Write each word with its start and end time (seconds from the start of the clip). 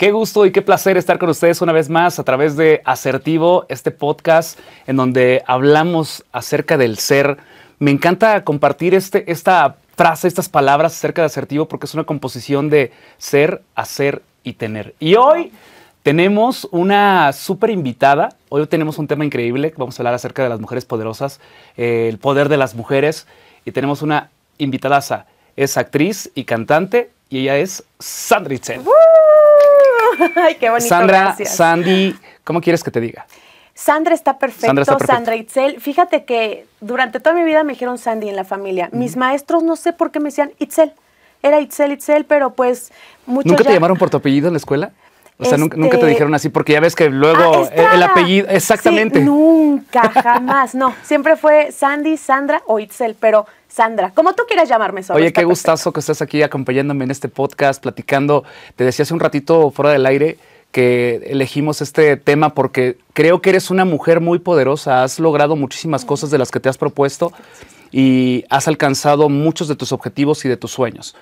Qué 0.00 0.12
gusto 0.12 0.46
y 0.46 0.50
qué 0.50 0.62
placer 0.62 0.96
estar 0.96 1.18
con 1.18 1.28
ustedes 1.28 1.60
una 1.60 1.74
vez 1.74 1.90
más 1.90 2.18
a 2.18 2.24
través 2.24 2.56
de 2.56 2.80
Asertivo, 2.86 3.66
este 3.68 3.90
podcast 3.90 4.58
en 4.86 4.96
donde 4.96 5.42
hablamos 5.46 6.24
acerca 6.32 6.78
del 6.78 6.96
ser. 6.96 7.36
Me 7.78 7.90
encanta 7.90 8.42
compartir 8.42 8.94
este, 8.94 9.30
esta 9.30 9.76
frase, 9.96 10.26
estas 10.26 10.48
palabras 10.48 10.94
acerca 10.94 11.20
de 11.20 11.26
asertivo 11.26 11.68
porque 11.68 11.84
es 11.84 11.92
una 11.92 12.04
composición 12.04 12.70
de 12.70 12.92
ser, 13.18 13.60
hacer 13.74 14.22
y 14.42 14.54
tener. 14.54 14.94
Y 15.00 15.16
hoy 15.16 15.52
tenemos 16.02 16.66
una 16.70 17.34
súper 17.34 17.68
invitada. 17.68 18.30
Hoy 18.48 18.66
tenemos 18.68 18.96
un 18.96 19.06
tema 19.06 19.26
increíble. 19.26 19.74
Vamos 19.76 19.98
a 19.98 20.02
hablar 20.02 20.14
acerca 20.14 20.42
de 20.42 20.48
las 20.48 20.60
mujeres 20.60 20.86
poderosas, 20.86 21.40
eh, 21.76 22.06
el 22.08 22.16
poder 22.16 22.48
de 22.48 22.56
las 22.56 22.74
mujeres. 22.74 23.26
Y 23.66 23.72
tenemos 23.72 24.00
una 24.00 24.30
invitada. 24.56 25.26
Es 25.58 25.76
actriz 25.76 26.30
y 26.34 26.44
cantante 26.44 27.10
y 27.28 27.40
ella 27.40 27.58
es 27.58 27.84
Sandra 27.98 28.54
Itzel. 28.54 28.80
Ay, 30.36 30.56
qué 30.56 30.70
bonito. 30.70 30.88
Sandra, 30.88 31.36
Sandy, 31.44 32.16
¿cómo 32.44 32.60
quieres 32.60 32.82
que 32.84 32.90
te 32.90 33.00
diga? 33.00 33.26
Sandra 33.74 34.14
está 34.14 34.38
perfecto, 34.38 34.98
Sandra, 34.98 35.36
Itzel. 35.36 35.80
Fíjate 35.80 36.24
que 36.24 36.66
durante 36.80 37.18
toda 37.18 37.34
mi 37.34 37.44
vida 37.44 37.64
me 37.64 37.72
dijeron 37.72 37.96
Sandy 37.96 38.28
en 38.28 38.36
la 38.36 38.44
familia. 38.44 38.90
Mis 38.92 39.16
maestros 39.16 39.62
no 39.62 39.74
sé 39.74 39.94
por 39.94 40.10
qué 40.10 40.20
me 40.20 40.26
decían 40.26 40.52
Itzel. 40.58 40.92
Era 41.42 41.60
Itzel, 41.60 41.92
Itzel, 41.92 42.26
pero 42.26 42.52
pues 42.52 42.92
muchos 43.24 43.52
¿Nunca 43.52 43.64
te 43.64 43.72
llamaron 43.72 43.96
por 43.96 44.10
tu 44.10 44.18
apellido 44.18 44.48
en 44.48 44.52
la 44.52 44.58
escuela? 44.58 44.92
O 45.40 45.44
sea, 45.46 45.56
nunca, 45.56 45.76
te 45.76 45.86
este 45.86 46.06
dijeron 46.06 46.34
así, 46.34 46.50
porque 46.50 46.74
ya 46.74 46.80
ves 46.80 46.94
que 46.94 47.08
luego 47.08 47.64
ah, 47.64 47.94
el, 47.94 48.02
apellido, 48.02 48.46
exactamente. 48.50 49.20
nunca, 49.20 50.10
jamás, 50.22 50.74
no. 50.74 50.94
Siempre 51.02 51.36
fue 51.36 51.72
Sandy, 51.72 52.18
Sandra 52.18 52.62
o 52.66 52.78
Itzel, 52.78 53.16
pero 53.18 53.46
Sandra, 53.66 54.10
como 54.10 54.34
tú 54.34 54.42
quieras 54.46 54.68
llamarme. 54.68 55.02
Solo 55.02 55.18
Oye, 55.18 55.32
qué 55.32 55.44
gustazo 55.44 55.92
que 55.92 56.00
estés 56.00 56.20
aquí 56.20 56.42
acompañándome 56.42 57.04
en 57.04 57.10
este 57.10 57.28
podcast, 57.28 57.82
platicando. 57.82 58.44
Te 58.76 58.84
decía 58.84 59.04
hace 59.04 59.14
un 59.14 59.20
ratito 59.20 59.70
fuera 59.70 59.92
del 59.92 60.04
aire 60.04 60.36
que 60.72 61.22
elegimos 61.26 61.80
este 61.80 62.16
tema 62.16 62.54
porque 62.54 62.98
creo 63.12 63.40
que 63.40 63.50
eres 63.50 63.70
una 63.70 63.84
mujer 63.84 64.20
muy 64.20 64.38
poderosa, 64.38 65.02
has 65.02 65.18
logrado 65.18 65.56
muchísimas 65.56 66.04
cosas 66.04 66.30
de 66.30 66.38
las 66.38 66.50
que 66.50 66.60
te 66.60 66.68
has 66.68 66.78
propuesto 66.78 67.32
y 67.90 68.44
has 68.50 68.68
alcanzado 68.68 69.28
muchos 69.28 69.68
de 69.68 69.74
tus 69.74 69.90
objetivos 69.92 70.44
y 70.44 70.48
de 70.48 70.56
tus 70.56 70.70
sueños. 70.70 71.16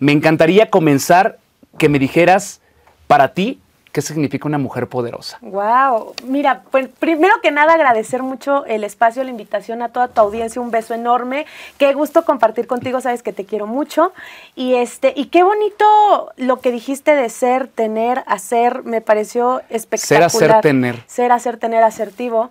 Me 0.00 0.12
encantaría 0.12 0.70
comenzar 0.70 1.38
que 1.78 1.88
me 1.88 1.98
dijeras 1.98 2.60
para 3.06 3.34
ti 3.34 3.60
¿Qué 3.92 4.02
significa 4.02 4.46
una 4.46 4.58
mujer 4.58 4.86
poderosa? 4.88 5.38
Wow, 5.40 6.14
mira, 6.24 6.62
pues 6.70 6.88
primero 6.88 7.34
que 7.42 7.50
nada 7.50 7.74
agradecer 7.74 8.22
mucho 8.22 8.64
el 8.66 8.84
espacio, 8.84 9.24
la 9.24 9.30
invitación 9.30 9.82
a 9.82 9.88
toda 9.88 10.08
tu 10.08 10.20
audiencia, 10.20 10.60
un 10.60 10.70
beso 10.70 10.94
enorme. 10.94 11.46
Qué 11.78 11.92
gusto 11.94 12.24
compartir 12.24 12.66
contigo, 12.66 13.00
sabes 13.00 13.22
que 13.22 13.32
te 13.32 13.44
quiero 13.44 13.66
mucho. 13.66 14.12
Y 14.54 14.74
este, 14.74 15.12
y 15.16 15.26
qué 15.26 15.42
bonito 15.42 16.32
lo 16.36 16.60
que 16.60 16.70
dijiste 16.70 17.16
de 17.16 17.30
ser, 17.30 17.68
tener, 17.68 18.24
hacer, 18.26 18.84
me 18.84 19.00
pareció 19.00 19.62
espectacular. 19.70 20.30
Ser, 20.30 20.50
hacer, 20.50 20.60
tener. 20.60 21.04
Ser, 21.06 21.32
hacer, 21.32 21.56
tener, 21.56 21.82
asertivo. 21.82 22.50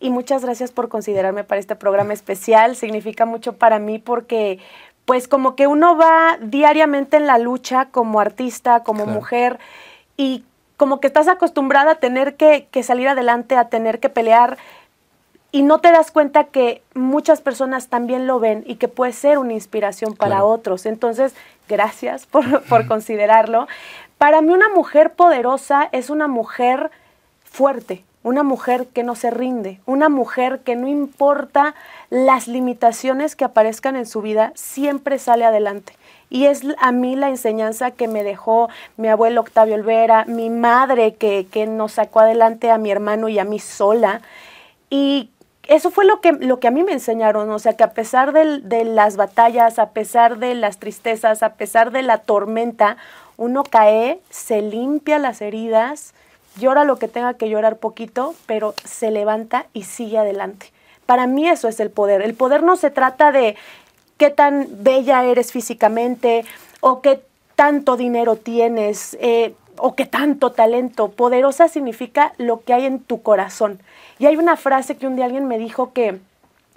Y 0.00 0.10
muchas 0.10 0.44
gracias 0.44 0.70
por 0.70 0.88
considerarme 0.88 1.44
para 1.44 1.60
este 1.60 1.76
programa 1.76 2.12
especial. 2.12 2.76
Significa 2.76 3.26
mucho 3.26 3.54
para 3.54 3.78
mí 3.78 3.98
porque 3.98 4.58
pues 5.04 5.26
como 5.26 5.56
que 5.56 5.66
uno 5.66 5.96
va 5.96 6.38
diariamente 6.40 7.16
en 7.16 7.26
la 7.26 7.38
lucha 7.38 7.86
como 7.86 8.20
artista, 8.20 8.82
como 8.84 9.06
mujer 9.06 9.58
y 10.18 10.44
como 10.78 11.00
que 11.00 11.08
estás 11.08 11.26
acostumbrada 11.26 11.92
a 11.92 11.94
tener 11.96 12.36
que, 12.36 12.68
salir 12.82 13.08
adelante, 13.08 13.56
a 13.56 13.68
tener 13.68 13.98
que 13.98 14.08
pelear 14.08 14.56
y 15.50 15.62
no 15.62 15.80
te 15.80 15.90
das 15.90 16.12
cuenta 16.12 16.44
que 16.44 16.82
muchas 16.94 17.40
personas 17.40 17.88
también 17.88 18.26
lo 18.26 18.38
ven 18.38 18.62
y 18.64 18.76
que 18.76 18.86
puede 18.86 19.12
ser 19.12 19.38
una 19.38 19.54
inspiración 19.54 20.14
para 20.14 20.44
otros. 20.44 20.86
Entonces, 20.86 21.34
gracias 21.68 22.26
por, 22.26 22.62
por, 22.62 22.86
considerarlo. 22.86 23.66
Para 24.18 24.40
mí 24.40 24.52
una 24.52 24.68
mujer 24.68 25.14
poderosa 25.14 25.88
es 25.90 26.10
una 26.10 26.28
mujer 26.28 26.92
fuerte, 27.42 28.04
una 28.22 28.44
mujer 28.44 28.86
que 28.86 29.02
no 29.02 29.16
se 29.16 29.30
rinde, 29.30 29.80
una 29.84 30.08
mujer 30.08 30.60
que 30.60 30.76
no 30.76 30.86
importa 30.86 31.74
las 32.08 32.46
limitaciones 32.46 33.34
que 33.34 33.44
aparezcan 33.44 33.96
en 33.96 34.06
su 34.06 34.22
vida, 34.22 34.52
siempre 34.54 35.18
sale 35.18 35.44
adelante. 35.44 35.97
Y 36.30 36.46
es 36.46 36.62
a 36.78 36.92
mí 36.92 37.16
la 37.16 37.28
enseñanza 37.28 37.90
que 37.90 38.08
me 38.08 38.22
dejó 38.22 38.68
mi 38.96 39.08
abuelo 39.08 39.40
Octavio 39.40 39.74
Olvera, 39.74 40.24
mi 40.26 40.50
madre 40.50 41.14
que, 41.14 41.66
nos 41.66 41.92
sacó 41.92 42.20
adelante 42.20 42.70
a 42.70 42.78
mi 42.78 42.90
hermano 42.90 43.28
y 43.28 43.38
a 43.38 43.44
mí 43.44 43.58
sola. 43.58 44.20
Y 44.90 45.30
eso 45.64 45.90
fue 45.90 46.04
lo 46.04 46.20
que, 46.20 46.32
lo 46.32 46.60
que 46.60 46.68
a 46.68 46.70
mí 46.70 46.82
me 46.82 46.92
enseñaron, 46.92 47.50
o 47.50 47.58
sea, 47.58 47.74
que 47.74 47.84
a 47.84 47.92
pesar 47.92 48.32
de, 48.32 48.84
las 48.84 49.16
batallas, 49.16 49.78
a 49.78 49.90
pesar 49.90 50.38
de 50.38 50.54
las 50.54 50.78
tristezas, 50.78 51.42
a 51.42 51.54
pesar 51.54 51.92
de 51.92 52.02
la 52.02 52.18
tormenta, 52.18 52.96
uno 53.36 53.64
cae, 53.64 54.20
se 54.30 54.60
limpia 54.60 55.18
las 55.18 55.40
heridas, 55.40 56.12
llora 56.58 56.84
lo 56.84 56.98
que 56.98 57.08
tenga 57.08 57.34
que 57.34 57.48
llorar 57.48 57.76
poquito, 57.76 58.34
pero 58.46 58.74
se 58.84 59.10
levanta 59.10 59.66
y 59.72 59.84
sigue 59.84 60.18
adelante. 60.18 60.72
Para 61.06 61.26
mí 61.26 61.48
eso 61.48 61.68
es 61.68 61.80
el 61.80 61.90
poder. 61.90 62.20
El 62.20 62.34
poder 62.34 62.62
no 62.62 62.76
se 62.76 62.90
trata 62.90 63.32
de 63.32 63.56
qué 64.18 64.30
tan 64.30 64.68
bella 64.70 65.24
eres 65.24 65.52
físicamente 65.52 66.44
o 66.80 67.00
qué 67.00 67.22
tanto 67.56 67.96
dinero 67.96 68.36
tienes 68.36 69.16
eh, 69.20 69.54
o 69.78 69.94
qué 69.94 70.04
tanto 70.04 70.52
talento. 70.52 71.08
Poderosa 71.08 71.68
significa 71.68 72.32
lo 72.36 72.60
que 72.62 72.74
hay 72.74 72.84
en 72.84 73.00
tu 73.00 73.22
corazón. 73.22 73.80
Y 74.18 74.26
hay 74.26 74.36
una 74.36 74.56
frase 74.56 74.96
que 74.96 75.06
un 75.06 75.16
día 75.16 75.24
alguien 75.24 75.48
me 75.48 75.58
dijo 75.58 75.92
que, 75.92 76.20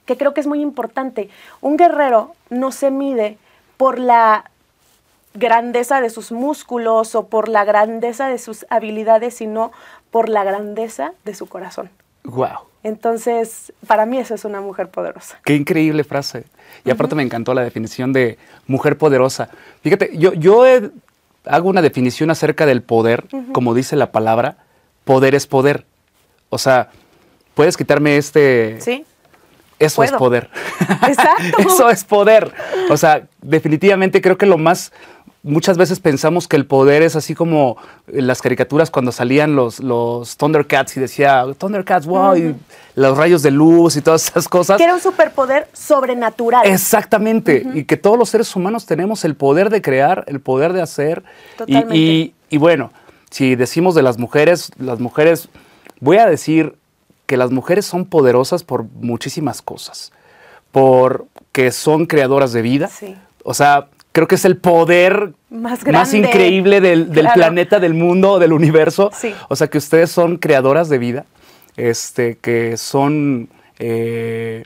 que 0.06 0.18
creo 0.18 0.34
que 0.34 0.42
es 0.42 0.48
muy 0.48 0.62
importante. 0.62 1.30
Un 1.60 1.78
guerrero 1.78 2.34
no 2.50 2.72
se 2.72 2.92
mide 2.92 3.38
por 3.78 4.00
la 4.00 4.50
grandeza 5.34 6.02
de 6.02 6.10
sus 6.10 6.32
músculos 6.32 7.16
o 7.16 7.28
por 7.28 7.48
la 7.50 7.64
grandeza 7.64 8.28
de 8.28 8.38
sus 8.38 8.66
habilidades, 8.70 9.36
sino 9.36 9.72
por 10.12 10.30
la 10.30 10.44
grandeza 10.44 11.14
de 11.24 11.34
su 11.34 11.48
corazón. 11.48 11.90
Wow. 12.24 12.71
Entonces, 12.84 13.74
para 13.86 14.06
mí 14.06 14.18
eso 14.18 14.34
es 14.34 14.44
una 14.46 14.62
mujer 14.62 14.90
poderosa. 14.90 15.40
Qué 15.44 15.56
increíble 15.56 16.04
frase. 16.04 16.46
Y 16.84 16.90
aparte 16.90 17.16
me 17.16 17.24
encantó 17.24 17.54
la 17.54 17.64
definición 17.64 18.12
de 18.12 18.38
mujer 18.68 18.98
poderosa. 18.98 19.50
Fíjate, 19.84 20.12
yo, 20.18 20.34
yo 20.34 20.64
hago 21.46 21.70
una 21.70 21.82
definición 21.82 22.32
acerca 22.32 22.66
del 22.66 22.82
poder, 22.82 23.26
como 23.54 23.74
dice 23.74 23.96
la 23.96 24.12
palabra, 24.12 24.58
poder 25.04 25.36
es 25.36 25.46
poder. 25.46 25.86
O 26.50 26.58
sea, 26.58 26.90
puedes 27.54 27.78
quitarme 27.78 28.18
este... 28.18 28.80
Sí. 28.82 29.06
Eso 29.78 30.04
es 30.04 30.12
poder. 30.12 30.52
Exacto. 31.08 31.58
Eso 31.58 31.90
es 31.90 32.04
poder. 32.04 32.54
O 32.92 32.98
sea, 32.98 33.28
definitivamente 33.42 34.22
creo 34.22 34.38
que 34.38 34.46
lo 34.46 34.60
más 34.60 34.94
muchas 35.44 35.78
veces 35.78 36.00
pensamos 36.00 36.48
que 36.48 36.56
el 36.56 36.66
poder 36.66 37.02
es 37.02 37.16
así 37.16 37.34
como 37.34 37.78
en 38.08 38.28
las 38.28 38.42
caricaturas 38.42 38.92
cuando 38.92 39.12
salían 39.12 39.56
los, 39.56 39.80
los 39.80 40.38
Thundercats 40.38 40.98
y 40.98 41.00
decía 41.00 41.46
Thundercats, 41.58 42.06
wow, 42.06 42.36
y 42.36 42.56
los 42.96 43.18
rayos 43.18 43.42
de 43.42 43.52
luz 43.52 43.96
y 43.96 44.02
todas 44.02 44.28
esas 44.28 44.48
cosas. 44.48 44.78
Que 44.78 44.84
era 44.84 44.94
un 44.94 45.02
superpoder 45.02 45.68
sobrenatural. 45.74 46.68
Exactamente, 46.68 47.66
y 47.74 47.86
que 47.86 47.98
todos 47.98 48.18
los 48.18 48.30
seres 48.30 48.56
humanos 48.56 48.86
tenemos 48.86 49.26
el 49.26 49.36
poder 49.36 49.70
de 49.70 49.82
crear, 49.82 50.24
el 50.28 50.40
poder 50.40 50.74
de 50.74 50.82
hacer. 50.82 51.24
Totalmente. 51.58 51.98
Y, 51.98 52.34
y 52.50 52.58
bueno, 52.58 52.92
si 53.30 53.56
decimos 53.56 53.96
de 53.96 54.04
las 54.04 54.18
mujeres, 54.18 54.72
las 54.78 55.00
mujeres, 55.00 55.50
voy 56.00 56.18
a 56.18 56.28
decir 56.28 56.76
que 57.26 57.38
las 57.38 57.50
mujeres 57.50 57.86
son 57.86 58.06
poderosas 58.06 58.64
por 58.64 58.84
muchísimas 58.84 59.62
cosas. 59.62 60.12
Porque 60.72 61.72
son 61.72 62.06
creadoras 62.06 62.54
de 62.54 62.62
vida. 62.62 62.88
Sí. 62.88 63.16
O 63.44 63.54
sea, 63.54 63.88
creo 64.12 64.28
que 64.28 64.36
es 64.36 64.46
el 64.46 64.58
poder 64.58 65.34
más, 65.50 66.14
increíble 66.14 66.82
del, 66.82 67.08
planeta, 67.34 67.80
del 67.80 67.94
mundo, 67.94 68.40
del 68.40 68.54
universo. 68.54 69.12
O 69.50 69.56
sea, 69.56 69.68
que 69.68 69.78
ustedes 69.78 70.12
son 70.12 70.38
creadoras 70.38 70.90
de 70.90 70.98
vida, 70.98 71.26
este, 71.78 72.38
que 72.38 72.78
son, 72.78 73.50
eh, 73.80 74.66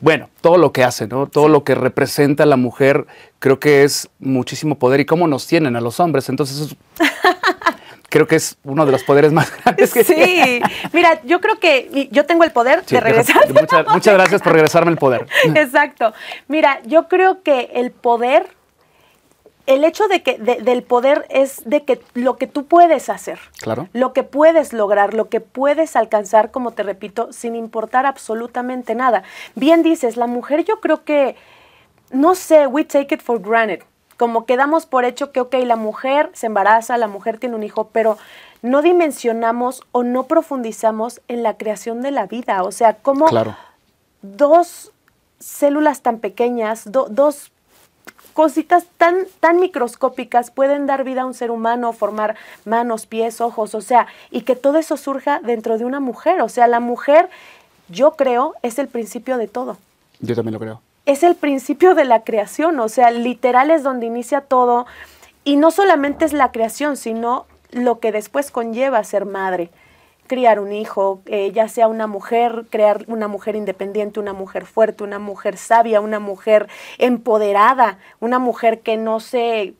bueno, 0.00 0.28
todo 0.40 0.58
lo 0.58 0.72
que 0.72 0.84
hacen, 0.84 1.08
¿no? 1.08 1.26
Todo 1.26 1.48
lo 1.48 1.64
que 1.64 1.74
representa 1.74 2.46
la 2.46 2.56
mujer, 2.56 3.06
creo 3.38 3.58
que 3.58 3.84
es 3.84 4.08
muchísimo 4.20 4.76
poder. 4.76 5.00
¿Y 5.00 5.06
cómo 5.06 5.26
nos 5.26 5.46
tienen 5.46 5.76
a 5.76 5.80
los 5.80 6.00
hombres? 6.00 6.28
Entonces, 6.28 6.76
creo 8.12 8.26
que 8.26 8.36
es 8.36 8.58
uno 8.64 8.84
de 8.84 8.92
los 8.92 9.02
poderes 9.02 9.32
más 9.32 9.50
grandes 9.64 9.92
que 9.92 10.04
Sí, 10.04 10.60
mira, 10.92 11.22
yo 11.24 11.40
creo 11.40 11.58
que 11.58 12.08
yo 12.12 12.26
tengo 12.26 12.44
el 12.44 12.52
poder 12.52 12.84
de 12.84 13.00
regresar. 13.00 13.42
muchas 13.88 14.14
gracias 14.14 14.42
por 14.42 14.52
regresarme 14.52 14.92
el 14.92 14.98
poder. 14.98 15.26
Exacto. 15.54 16.12
Mira, 16.46 16.80
yo 16.84 17.08
creo 17.08 17.42
que 17.42 17.70
el 17.74 17.90
poder, 17.90 18.46
el 19.66 19.82
hecho 19.84 20.08
de 20.08 20.22
que 20.22 20.36
del 20.36 20.82
poder 20.82 21.26
es 21.30 21.62
de 21.64 21.84
que 21.84 22.02
lo 22.12 22.36
que 22.36 22.46
tú 22.46 22.66
puedes 22.66 23.08
hacer, 23.08 23.38
claro. 23.60 23.88
lo 23.94 24.12
que 24.12 24.24
puedes 24.24 24.74
lograr, 24.74 25.14
lo 25.14 25.30
que 25.30 25.40
puedes 25.40 25.96
alcanzar, 25.96 26.50
como 26.50 26.72
te 26.72 26.82
repito, 26.82 27.32
sin 27.32 27.56
importar 27.56 28.04
absolutamente 28.04 28.94
nada. 28.94 29.22
Bien 29.54 29.82
dices, 29.82 30.18
la 30.18 30.26
mujer 30.26 30.64
yo 30.64 30.80
creo 30.80 31.04
que, 31.04 31.36
no 32.10 32.34
sé, 32.34 32.66
we 32.66 32.84
take 32.84 33.14
it 33.14 33.22
for 33.22 33.40
granted 33.40 33.80
como 34.16 34.46
quedamos 34.46 34.86
por 34.86 35.04
hecho 35.04 35.32
que, 35.32 35.40
ok, 35.40 35.54
la 35.64 35.76
mujer 35.76 36.30
se 36.32 36.46
embaraza, 36.46 36.96
la 36.96 37.08
mujer 37.08 37.38
tiene 37.38 37.56
un 37.56 37.62
hijo, 37.62 37.88
pero 37.92 38.18
no 38.62 38.82
dimensionamos 38.82 39.82
o 39.92 40.02
no 40.04 40.24
profundizamos 40.24 41.20
en 41.28 41.42
la 41.42 41.56
creación 41.56 42.00
de 42.00 42.12
la 42.12 42.26
vida. 42.26 42.62
O 42.62 42.72
sea, 42.72 42.94
como 42.94 43.26
dos 44.22 44.92
células 45.38 46.02
tan 46.02 46.18
pequeñas, 46.18 46.84
dos 46.86 47.50
cositas 48.32 48.86
tan, 48.96 49.26
tan 49.40 49.60
microscópicas 49.60 50.50
pueden 50.50 50.86
dar 50.86 51.04
vida 51.04 51.22
a 51.22 51.26
un 51.26 51.34
ser 51.34 51.50
humano, 51.50 51.92
formar 51.92 52.36
manos, 52.64 53.06
pies, 53.06 53.40
ojos, 53.40 53.74
o 53.74 53.80
sea, 53.80 54.06
y 54.30 54.42
que 54.42 54.56
todo 54.56 54.78
eso 54.78 54.96
surja 54.96 55.40
dentro 55.40 55.76
de 55.76 55.84
una 55.84 56.00
mujer. 56.00 56.40
O 56.40 56.48
sea, 56.48 56.66
la 56.66 56.80
mujer, 56.80 57.28
yo 57.88 58.12
creo, 58.12 58.54
es 58.62 58.78
el 58.78 58.88
principio 58.88 59.36
de 59.36 59.48
todo. 59.48 59.76
Yo 60.20 60.34
también 60.34 60.54
lo 60.54 60.60
creo. 60.60 60.80
Es 61.04 61.22
el 61.22 61.34
principio 61.34 61.94
de 61.94 62.04
la 62.04 62.22
creación, 62.22 62.78
o 62.80 62.88
sea, 62.88 63.10
literal 63.10 63.70
es 63.70 63.82
donde 63.82 64.06
inicia 64.06 64.42
todo. 64.42 64.86
Y 65.44 65.56
no 65.56 65.70
solamente 65.70 66.24
es 66.24 66.32
la 66.32 66.52
creación, 66.52 66.96
sino 66.96 67.46
lo 67.70 67.98
que 67.98 68.12
después 68.12 68.50
conlleva 68.50 69.02
ser 69.02 69.26
madre 69.26 69.70
criar 70.32 70.60
un 70.60 70.72
hijo, 70.72 71.20
eh, 71.26 71.52
ya 71.52 71.68
sea 71.68 71.88
una 71.88 72.06
mujer, 72.06 72.64
crear 72.70 73.04
una 73.06 73.28
mujer 73.28 73.54
independiente, 73.54 74.18
una 74.18 74.32
mujer 74.32 74.64
fuerte, 74.64 75.04
una 75.04 75.18
mujer 75.18 75.58
sabia, 75.58 76.00
una 76.00 76.20
mujer 76.20 76.68
empoderada, 76.96 77.98
una 78.18 78.38
mujer 78.38 78.80
que 78.80 78.96
no 78.96 79.20
se 79.20 79.74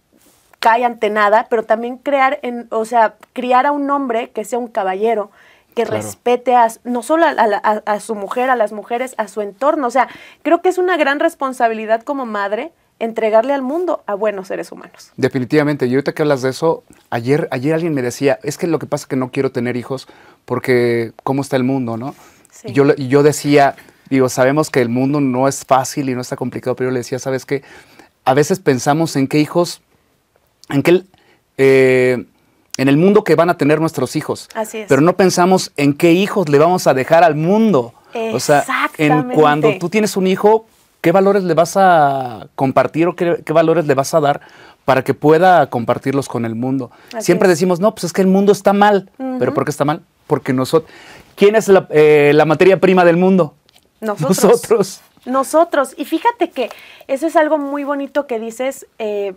cae 0.59 0.85
ante 0.85 1.09
nada, 1.09 1.47
pero 1.49 1.63
también 1.63 1.97
crear, 1.97 2.39
en, 2.43 2.69
o 2.71 2.85
sea, 2.85 3.15
criar 3.33 3.65
a 3.65 3.73
un 3.73 3.91
hombre 3.91 4.31
que 4.31 4.45
sea 4.45 4.59
un 4.59 4.69
caballero, 4.69 5.31
que 5.75 5.85
respete 5.85 6.55
a, 6.55 6.69
no 6.85 7.03
solo 7.03 7.27
a, 7.27 8.01
su 8.01 8.15
mujer, 8.15 8.51
a 8.51 8.57
las 8.57 8.73
mujeres, 8.73 9.15
a 9.19 9.29
su 9.29 9.41
entorno. 9.41 9.87
O 9.87 9.91
sea, 9.91 10.09
creo 10.43 10.63
que 10.63 10.69
es 10.69 10.79
una 10.79 10.97
gran 10.97 11.21
responsabilidad 11.21 12.03
como 12.03 12.27
madre 12.27 12.73
entregarle 12.99 13.53
al 13.53 13.63
mundo 13.63 14.05
a 14.07 14.15
buenos 14.15 14.49
seres 14.49 14.71
humanos. 14.71 15.11
Definitivamente, 15.17 15.87
y 15.87 15.91
ahorita 15.91 16.13
que 16.13 16.23
hablas 16.23 16.43
de 16.43 16.51
eso, 16.51 16.85
ayer, 17.11 17.49
ayer 17.51 17.75
alguien 17.75 17.95
me 17.95 18.03
decía, 18.03 18.39
es 18.43 18.59
que 18.59 18.67
lo 18.67 18.79
que 18.79 18.87
pasa 18.87 19.05
es 19.05 19.09
que 19.09 19.17
no 19.17 19.31
quiero 19.33 19.51
tener 19.51 19.77
hijos 19.77 20.07
porque 20.45 21.13
cómo 21.25 21.43
está 21.43 21.57
el 21.57 21.65
mundo, 21.65 21.97
¿no? 21.97 22.15
Y, 22.65 22.73
yo, 22.73 22.85
y 22.97 23.09
yo 23.09 23.23
decía, 23.23 23.75
digo, 24.09 24.29
sabemos 24.29 24.71
que 24.71 24.81
el 24.81 24.89
mundo 24.89 25.21
no 25.21 25.49
es 25.49 25.65
fácil 25.65 26.11
y 26.11 26.15
no 26.15 26.21
está 26.21 26.37
complicado, 26.37 26.77
pero 26.77 26.91
yo 26.91 26.93
le 26.93 27.01
decía, 27.01 27.19
¿sabes 27.19 27.45
qué? 27.45 27.63
A 28.25 28.35
veces 28.35 28.61
pensamos 28.61 29.17
en 29.17 29.27
qué 29.27 29.39
hijos, 29.39 29.83
en 30.69 30.83
qué... 30.83 31.03
Eh, 31.59 32.25
en 32.79 32.89
el 32.89 32.97
mundo 32.97 33.25
que 33.25 33.35
van 33.35 33.51
a 33.51 33.57
tener 33.57 33.81
nuestros 33.81 34.17
hijos. 34.17 34.49
Así 34.55 34.79
es. 34.79 34.89
Pero 34.89 35.03
no 35.03 35.17
pensamos 35.17 35.73
en 35.77 35.95
qué 35.95 36.13
hijos 36.13 36.49
le 36.49 36.59
vamos 36.59 36.87
a 36.87 36.95
dejar 36.95 37.25
al 37.25 37.35
mundo. 37.35 37.95
O 38.33 38.41
sea, 38.41 38.65
en 38.99 39.31
cuando 39.31 39.79
tú 39.79 39.89
tienes 39.89 40.17
un 40.17 40.27
hijo, 40.27 40.67
¿qué 41.01 41.13
valores 41.13 41.45
le 41.45 41.55
vas 41.55 41.77
a 41.77 42.49
compartir 42.55 43.09
o 43.09 43.17
qué, 43.17 43.43
valores 43.53 43.87
le 43.87 43.95
vas 43.95 44.13
a 44.15 44.21
dar 44.21 44.41
para 44.85 45.03
que 45.03 45.15
pueda 45.15 45.69
compartirlos 45.69 46.29
con 46.29 46.45
el 46.45 46.55
mundo? 46.55 46.91
Siempre 47.21 47.49
decimos, 47.49 47.81
no, 47.81 47.95
pues 47.95 48.05
es 48.05 48.13
que 48.13 48.21
el 48.21 48.27
mundo 48.27 48.53
está 48.53 48.73
mal. 48.73 49.11
¿Pero 49.39 49.55
por 49.55 49.65
qué 49.65 49.71
está 49.71 49.85
mal? 49.85 50.03
Porque 50.27 50.53
nosotros... 50.53 50.91
¿Quién 51.35 51.57
es 51.57 51.71
eh, 51.91 52.33
la, 52.35 52.45
materia 52.45 52.79
prima 52.79 53.05
del 53.05 53.17
mundo? 53.17 53.55
Nosotros. 54.01 54.45
Nosotros. 54.45 55.01
Nosotros. 55.25 55.95
Y 55.97 56.05
fíjate 56.05 56.51
que 56.51 56.69
eso 57.09 57.27
es 57.27 57.37
algo 57.37 57.57
muy 57.57 57.85
bonito 57.85 58.27
que 58.27 58.39
dices. 58.39 58.87
Eh, 58.99 59.35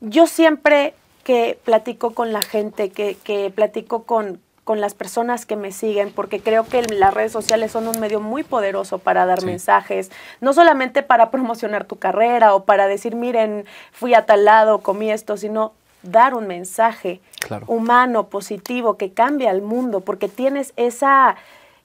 yo 0.00 0.26
siempre 0.26 0.94
que 1.30 1.56
platico 1.62 2.12
con 2.12 2.32
la 2.32 2.42
gente, 2.42 2.90
que, 2.90 3.14
que 3.14 3.52
platico 3.54 4.02
con, 4.02 4.40
con 4.64 4.80
las 4.80 4.94
personas 4.94 5.46
que 5.46 5.54
me 5.54 5.70
siguen, 5.70 6.10
porque 6.12 6.40
creo 6.40 6.66
que 6.66 6.82
las 6.82 7.14
redes 7.14 7.30
sociales 7.30 7.70
son 7.70 7.86
un 7.86 8.00
medio 8.00 8.18
muy 8.18 8.42
poderoso 8.42 8.98
para 8.98 9.26
dar 9.26 9.44
mensajes, 9.44 10.10
no 10.40 10.52
solamente 10.52 11.04
para 11.04 11.30
promocionar 11.30 11.84
tu 11.84 12.00
carrera 12.00 12.52
o 12.52 12.64
para 12.64 12.88
decir, 12.88 13.14
miren, 13.14 13.64
fui 13.92 14.12
a 14.12 14.26
tal 14.26 14.44
lado, 14.44 14.78
comí 14.78 15.12
esto, 15.12 15.36
sino 15.36 15.72
dar 16.02 16.34
un 16.34 16.48
mensaje 16.48 17.20
humano, 17.68 18.26
positivo, 18.26 18.96
que 18.96 19.12
cambie 19.12 19.48
al 19.48 19.62
mundo, 19.62 20.00
porque 20.00 20.26
tienes 20.26 20.72
esa 20.74 21.36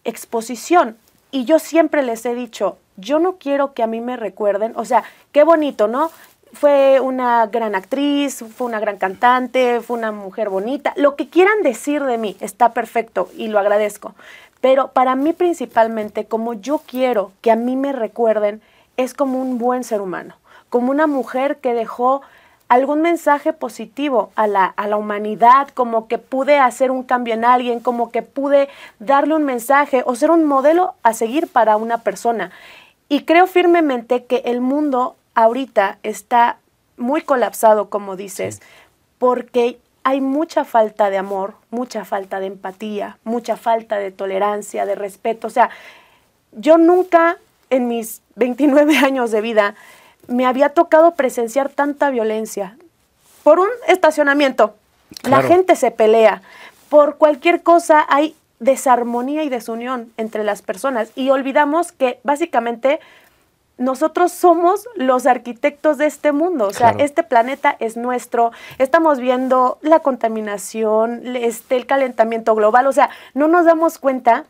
exposición. 0.05 0.97
Y 1.29 1.45
yo 1.45 1.59
siempre 1.59 2.01
les 2.01 2.25
he 2.25 2.33
dicho, 2.33 2.79
yo 2.97 3.19
no 3.19 3.35
quiero 3.35 3.75
que 3.75 3.83
a 3.83 3.87
mí 3.87 4.01
me 4.01 4.17
recuerden, 4.17 4.73
o 4.75 4.85
sea, 4.85 5.03
qué 5.31 5.43
bonito, 5.43 5.87
¿no? 5.87 6.09
Fue 6.55 6.99
una 6.99 7.45
gran 7.47 7.75
actriz, 7.75 8.43
fue 8.55 8.67
una 8.67 8.79
gran 8.79 8.97
cantante, 8.97 9.81
fue 9.81 9.97
una 9.97 10.11
mujer 10.11 10.49
bonita. 10.49 10.93
Lo 10.95 11.15
que 11.15 11.29
quieran 11.29 11.61
decir 11.61 12.03
de 12.03 12.17
mí 12.17 12.37
está 12.39 12.73
perfecto 12.73 13.29
y 13.37 13.47
lo 13.47 13.59
agradezco. 13.59 14.15
Pero 14.61 14.87
para 14.87 15.15
mí 15.15 15.33
principalmente, 15.33 16.25
como 16.25 16.53
yo 16.53 16.79
quiero 16.79 17.31
que 17.41 17.51
a 17.51 17.55
mí 17.55 17.75
me 17.75 17.91
recuerden, 17.91 18.61
es 18.97 19.13
como 19.13 19.39
un 19.39 19.57
buen 19.57 19.83
ser 19.83 20.01
humano, 20.01 20.35
como 20.69 20.91
una 20.91 21.05
mujer 21.05 21.57
que 21.57 21.73
dejó 21.73 22.21
algún 22.67 23.01
mensaje 23.01 23.53
positivo 23.53 24.31
a 24.35 24.47
la, 24.47 24.65
a 24.65 24.87
la 24.87 24.97
humanidad, 24.97 25.67
como 25.69 26.07
que 26.07 26.17
pude 26.17 26.57
hacer 26.57 26.89
un 26.89 27.03
cambio 27.03 27.33
en 27.35 27.45
alguien, 27.45 27.79
como 27.79 28.09
que 28.09 28.23
pude 28.23 28.69
darle 28.99 29.35
un 29.35 29.43
mensaje 29.43 30.03
o 30.05 30.15
ser 30.15 30.31
un 30.31 30.45
modelo 30.45 30.95
a 31.03 31.13
seguir 31.13 31.47
para 31.47 31.77
una 31.77 31.99
persona. 31.99 32.51
Y 33.07 33.25
creo 33.25 33.45
firmemente 33.45 34.25
que 34.25 34.37
el 34.45 34.61
mundo 34.61 35.15
ahorita 35.35 35.99
está 36.03 36.57
muy 36.97 37.21
colapsado, 37.21 37.89
como 37.89 38.15
dices, 38.15 38.61
porque 39.19 39.77
hay 40.03 40.21
mucha 40.21 40.65
falta 40.65 41.09
de 41.09 41.17
amor, 41.17 41.55
mucha 41.69 42.05
falta 42.05 42.39
de 42.39 42.47
empatía, 42.47 43.17
mucha 43.23 43.57
falta 43.57 43.97
de 43.97 44.11
tolerancia, 44.11 44.85
de 44.85 44.95
respeto. 44.95 45.47
O 45.47 45.49
sea, 45.49 45.69
yo 46.51 46.77
nunca 46.77 47.37
en 47.69 47.87
mis 47.87 48.21
29 48.35 48.97
años 49.03 49.31
de 49.31 49.41
vida 49.41 49.75
me 50.27 50.45
había 50.45 50.69
tocado 50.69 51.15
presenciar 51.15 51.69
tanta 51.69 52.09
violencia. 52.09 52.77
Por 53.43 53.59
un 53.59 53.69
estacionamiento, 53.87 54.75
la 55.23 55.41
gente 55.43 55.75
se 55.75 55.91
pelea. 55.91 56.41
Por 56.89 57.17
cualquier 57.17 57.61
cosa 57.61 58.05
hay 58.09 58.35
desarmonía 58.59 59.43
y 59.43 59.49
desunión 59.49 60.11
entre 60.17 60.43
las 60.43 60.61
personas 60.61 61.11
y 61.15 61.29
olvidamos 61.29 61.91
que 61.91 62.19
básicamente 62.23 62.99
nosotros 63.77 64.31
somos 64.31 64.87
los 64.95 65.25
arquitectos 65.25 65.97
de 65.97 66.05
este 66.05 66.31
mundo, 66.31 66.67
o 66.67 66.73
sea, 66.73 66.95
este 66.97 67.23
planeta 67.23 67.75
es 67.79 67.97
nuestro, 67.97 68.51
estamos 68.77 69.19
viendo 69.19 69.77
la 69.81 69.99
contaminación, 69.99 71.35
este, 71.35 71.75
el 71.75 71.85
calentamiento 71.85 72.55
global, 72.55 72.87
o 72.87 72.93
sea, 72.93 73.09
no 73.33 73.47
nos 73.47 73.65
damos 73.65 73.97
cuenta 73.97 74.45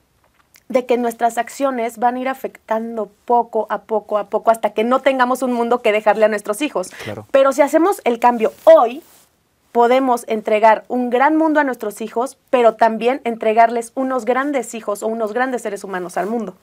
de 0.67 0.85
que 0.85 0.97
nuestras 0.97 1.37
acciones 1.37 1.97
van 1.97 2.15
a 2.15 2.19
ir 2.19 2.27
afectando 2.27 3.09
poco 3.25 3.67
a 3.69 3.81
poco 3.83 4.17
a 4.17 4.29
poco 4.29 4.51
hasta 4.51 4.71
que 4.71 4.83
no 4.83 4.99
tengamos 4.99 5.41
un 5.41 5.53
mundo 5.53 5.81
que 5.81 5.91
dejarle 5.91 6.25
a 6.25 6.27
nuestros 6.27 6.61
hijos. 6.61 6.91
Pero 7.31 7.51
si 7.51 7.61
hacemos 7.61 8.01
el 8.03 8.19
cambio 8.19 8.51
hoy, 8.63 9.03
podemos 9.71 10.23
entregar 10.27 10.83
un 10.87 11.09
gran 11.09 11.35
mundo 11.35 11.59
a 11.59 11.63
nuestros 11.63 12.01
hijos, 12.01 12.37
pero 12.49 12.75
también 12.75 13.21
entregarles 13.25 13.91
unos 13.93 14.25
grandes 14.25 14.73
hijos 14.73 15.03
o 15.03 15.07
unos 15.07 15.33
grandes 15.33 15.61
seres 15.61 15.83
humanos 15.83 16.17
al 16.17 16.27
mundo. 16.27 16.55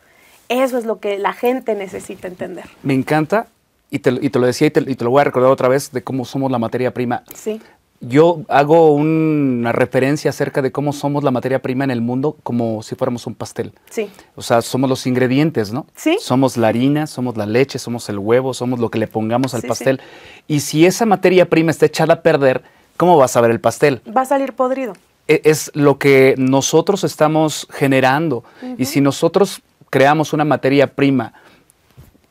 Eso 0.48 0.78
es 0.78 0.84
lo 0.84 0.98
que 0.98 1.18
la 1.18 1.32
gente 1.32 1.74
necesita 1.74 2.28
entender. 2.28 2.64
Me 2.82 2.94
encanta, 2.94 3.46
y 3.90 3.98
te, 3.98 4.10
lo 4.10 4.46
decía 4.46 4.68
y 4.68 4.70
te, 4.70 5.04
lo 5.04 5.10
voy 5.10 5.20
a 5.20 5.24
recordar 5.24 5.50
otra 5.50 5.68
vez, 5.68 5.92
de 5.92 6.02
cómo 6.02 6.24
somos 6.24 6.50
la 6.50 6.58
materia 6.58 6.94
prima. 6.94 7.24
Sí. 7.34 7.60
Yo 8.00 8.40
hago 8.48 8.92
una 8.92 9.70
referencia 9.70 10.30
acerca 10.30 10.60
de 10.60 10.72
cómo 10.72 10.92
somos 10.92 11.22
la 11.22 11.30
materia 11.30 11.60
prima 11.60 11.84
en 11.84 11.90
el 11.90 12.00
mundo 12.00 12.37
como 12.42 12.82
si 12.82 12.96
fuéramos 12.96 13.26
un 13.26 13.34
pastel. 13.34 13.72
Sí. 13.90 14.11
O 14.34 14.42
sea, 14.42 14.61
somos 14.62 14.90
los 14.90 15.06
ingredientes, 15.06 15.72
¿no? 15.72 15.87
Sí. 15.94 16.16
Somos 16.20 16.56
la 16.56 16.68
harina, 16.68 17.06
somos 17.06 17.37
la 17.37 17.46
leche, 17.46 17.78
somos 17.78 18.08
el 18.08 18.18
huevo, 18.18 18.54
somos 18.54 18.80
lo 18.80 18.90
que 18.90 18.99
le 18.99 19.06
pongamos 19.06 19.54
al 19.54 19.62
pastel. 19.62 20.00
Y 20.49 20.61
si 20.61 20.84
esa 20.84 21.06
materia 21.06 21.49
prima 21.49 21.70
está 21.70 21.87
echada 21.87 22.14
a 22.14 22.22
perder, 22.22 22.62
¿cómo 22.96 23.16
vas 23.18 23.37
a 23.37 23.40
ver 23.40 23.50
el 23.50 23.61
pastel? 23.61 24.00
Va 24.16 24.22
a 24.22 24.26
salir 24.26 24.54
podrido. 24.54 24.94
E, 25.28 25.42
es 25.44 25.70
lo 25.75 25.99
que 25.99 26.34
nosotros 26.38 27.04
estamos 27.04 27.68
generando. 27.70 28.42
Y 28.78 28.87
si 28.87 29.00
nosotros 29.00 29.61
creamos 29.92 30.32
una 30.32 30.46
materia 30.46 30.87
prima 30.87 31.34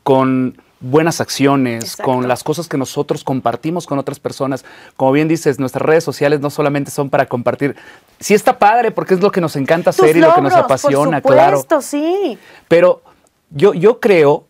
con 0.01 0.57
buenas 0.79 1.21
acciones, 1.21 1.95
con 1.95 2.27
las 2.27 2.43
cosas 2.43 2.67
que 2.67 2.75
nosotros 2.75 3.23
compartimos 3.23 3.85
con 3.85 3.99
otras 3.99 4.19
personas. 4.19 4.65
Como 4.97 5.11
bien 5.11 5.27
dices, 5.27 5.59
nuestras 5.59 5.85
redes 5.85 6.03
sociales 6.03 6.39
no 6.39 6.49
solamente 6.49 6.89
son 6.89 7.11
para 7.11 7.27
compartir. 7.27 7.75
Sí 8.19 8.33
está 8.33 8.57
padre 8.57 8.89
porque 8.89 9.13
es 9.13 9.21
lo 9.21 9.31
que 9.31 9.41
nos 9.41 9.55
encanta 9.55 9.91
hacer 9.91 10.17
y 10.17 10.21
lo 10.21 10.33
que 10.33 10.41
nos 10.41 10.53
apasiona, 10.53 11.21
por 11.21 11.33
supuesto, 11.33 11.67
claro. 11.67 11.81
sí. 11.83 12.39
Pero 12.67 13.03
yo, 13.51 13.75
yo 13.75 13.99
creo 13.99 14.47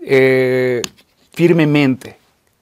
eh, 0.00 0.82
firmemente 1.34 2.16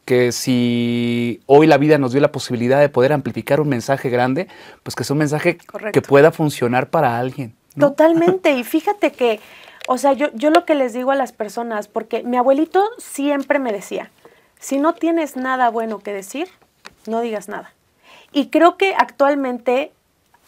que 0.05 0.33
si 0.33 1.41
hoy 1.47 1.69
la 1.69 1.79
vida 1.79 1.99
nos 1.99 2.11
dio 2.11 2.21
la 2.21 2.33
posibilidad 2.33 2.81
de 2.81 2.89
poder 2.89 3.13
amplificar 3.13 3.61
un 3.61 3.69
mensaje 3.69 4.11
grande, 4.11 4.49
pues 4.83 4.97
que 4.97 5.05
es 5.05 5.11
un 5.11 5.19
mensaje 5.19 5.57
que 5.93 6.03
pueda 6.03 6.33
funcionar 6.33 6.91
para 6.91 7.17
alguien. 7.17 7.55
Totalmente. 7.79 8.51
Y 8.59 8.65
fíjate 8.65 9.13
que 9.13 9.39
o 9.87 9.99
sea, 9.99 10.13
yo, 10.13 10.29
yo 10.35 10.51
lo 10.51 10.65
que 10.65 10.75
les 10.75 10.93
digo 10.93 11.11
a 11.11 11.17
las 11.17 11.33
personas, 11.33 11.89
porque 11.89 12.23
mi 12.23 12.37
abuelito 12.37 12.85
siempre 12.99 13.59
me 13.59 13.73
decía, 13.73 14.11
si 14.59 14.79
no 14.79 14.95
tienes 14.95 15.37
nada 15.37 15.69
bueno 15.71 15.99
que 15.99 16.13
decir, 16.13 16.49
no 17.07 17.21
digas 17.21 17.49
nada. 17.49 17.73
Y 18.33 18.49
creo 18.49 18.77
que 18.77 18.95
actualmente, 18.97 19.93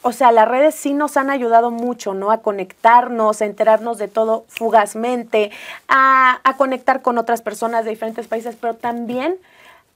o 0.03 0.13
sea, 0.13 0.33
las 0.33 0.49
redes 0.49 0.75
sí 0.75 0.95
nos 0.95 1.17
han 1.17 1.31
ayudado 1.31 1.71
mucho, 1.71 2.15
¿no? 2.15 2.31
A 2.31 2.39
conectarnos, 2.39 3.43
a 3.43 3.45
enterarnos 3.45 3.99
de 3.99 4.09
todo 4.09 4.45
fugazmente, 4.49 5.51
a, 5.87 6.41
a 6.43 6.57
conectar 6.57 7.03
con 7.03 7.19
otras 7.19 7.43
personas 7.43 7.85
de 7.85 7.91
diferentes 7.91 8.27
países, 8.27 8.57
pero 8.61 8.75
también 8.75 9.37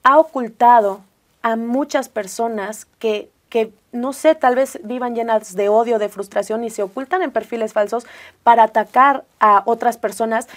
ha 0.02 0.18
ocultado 0.18 1.00
a 1.42 1.56
muchas 1.56 2.08
personas 2.08 2.86
que 2.98 3.30
que 3.50 3.72
no 3.92 4.12
sé, 4.12 4.34
tal 4.34 4.54
vez 4.54 4.78
vivan 4.84 5.14
llenas 5.14 5.54
de 5.54 5.68
odio, 5.68 5.98
de 5.98 6.08
frustración 6.08 6.64
y 6.64 6.70
se 6.70 6.82
ocultan 6.82 7.22
en 7.22 7.30
perfiles 7.30 7.72
falsos 7.72 8.06
para 8.42 8.64
atacar 8.64 9.24
a 9.40 9.62
otras 9.66 9.98
personas. 9.98 10.48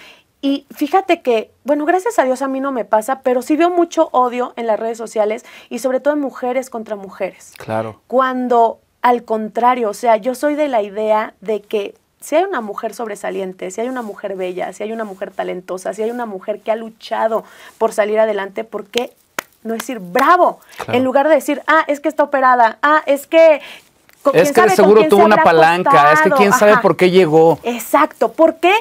Y 0.42 0.66
fíjate 0.72 1.22
que, 1.22 1.52
bueno, 1.64 1.86
gracias 1.86 2.20
a 2.20 2.26
Dios 2.26 2.42
a 2.42 2.48
mí 2.48 2.60
no 2.60 2.72
me 2.72 2.84
pasa, 2.86 3.22
pero 3.22 3.42
sí 3.42 3.56
veo 3.56 3.70
mucho 3.70 4.10
odio 4.12 4.54
en 4.58 4.68
las 4.68 4.80
redes 4.80 4.98
sociales 4.98 5.46
y 5.70 5.80
sobre 5.80 6.00
todo 6.00 6.14
en 6.14 6.20
mujeres 6.20 6.70
contra 6.70 6.96
mujeres. 6.96 7.54
Claro. 7.58 8.02
Cuando 8.08 8.80
al 9.02 9.24
contrario, 9.24 9.90
o 9.90 9.94
sea, 9.94 10.18
yo 10.18 10.36
soy 10.36 10.56
de 10.56 10.68
la 10.68 10.82
idea 10.82 11.34
de 11.42 11.62
que 11.62 11.96
si 12.20 12.38
hay 12.38 12.44
una 12.44 12.62
mujer 12.62 12.94
sobresaliente, 12.94 13.70
si 13.70 13.82
hay 13.82 13.90
una 13.90 14.02
mujer 14.02 14.36
bella, 14.38 14.72
si 14.72 14.84
hay 14.84 14.94
una 14.94 15.04
mujer 15.04 15.32
talentosa, 15.32 15.94
si 15.94 16.04
hay 16.04 16.12
una 16.12 16.26
mujer 16.26 16.62
que 16.62 16.72
ha 16.72 16.76
luchado 16.78 17.44
por 17.78 17.92
salir 17.92 18.20
adelante, 18.20 18.64
¿por 18.64 18.86
qué 18.86 19.14
no 19.64 19.74
decir 19.74 20.00
bravo? 20.00 20.60
En 20.88 21.04
lugar 21.04 21.28
de 21.28 21.36
decir, 21.36 21.62
ah, 21.68 21.84
es 21.88 22.00
que 22.00 22.10
está 22.10 22.24
operada, 22.24 22.78
ah, 22.82 23.02
es 23.06 23.28
que 23.28 23.62
es 24.34 24.54
que 24.54 24.70
seguro 24.70 25.08
tuvo 25.10 25.26
una 25.26 25.44
palanca, 25.44 26.14
es 26.14 26.22
que 26.22 26.32
quién 26.32 26.54
sabe 26.54 26.78
por 26.78 26.96
qué 26.96 27.12
llegó. 27.12 27.60
Exacto, 27.64 28.32
¿por 28.32 28.56
qué? 28.56 28.74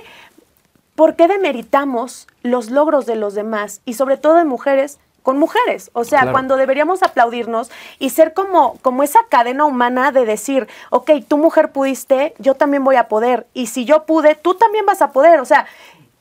¿por 0.94 1.16
qué 1.16 1.28
demeritamos 1.28 2.26
los 2.42 2.70
logros 2.70 3.06
de 3.06 3.16
los 3.16 3.34
demás 3.34 3.80
y 3.84 3.94
sobre 3.94 4.16
todo 4.16 4.34
de 4.34 4.44
mujeres 4.44 4.98
con 5.22 5.38
mujeres? 5.38 5.90
O 5.94 6.04
sea, 6.04 6.32
cuando 6.32 6.56
deberíamos 6.56 7.02
aplaudirnos 7.02 7.70
y 7.98 8.10
ser 8.10 8.34
como, 8.34 8.78
como 8.82 9.02
esa 9.02 9.20
cadena 9.28 9.64
humana 9.64 10.12
de 10.12 10.24
decir, 10.24 10.68
ok, 10.90 11.10
tú 11.26 11.38
mujer 11.38 11.70
pudiste, 11.70 12.34
yo 12.38 12.54
también 12.54 12.84
voy 12.84 12.96
a 12.96 13.08
poder, 13.08 13.46
y 13.54 13.68
si 13.68 13.84
yo 13.84 14.04
pude, 14.04 14.34
tú 14.34 14.54
también 14.54 14.84
vas 14.84 15.02
a 15.02 15.12
poder. 15.12 15.40
O 15.40 15.44
sea, 15.44 15.66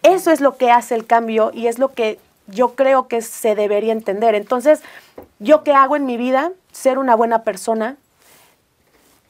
eso 0.04 0.32
es 0.32 0.42
lo 0.42 0.58
que 0.58 0.72
hace 0.72 0.96
el 0.96 1.06
cambio 1.06 1.52
y 1.54 1.68
es 1.68 1.80
lo 1.80 1.90
que 1.94 2.20
yo 2.52 2.76
creo 2.76 3.08
que 3.08 3.22
se 3.22 3.56
debería 3.56 3.94
entender. 3.94 4.36
Entonces, 4.36 4.82
¿yo 5.40 5.64
qué 5.64 5.74
hago 5.74 5.96
en 5.96 6.06
mi 6.06 6.18
vida? 6.18 6.52
Ser 6.72 6.98
una 6.98 7.16
buena 7.16 7.44
persona, 7.44 7.98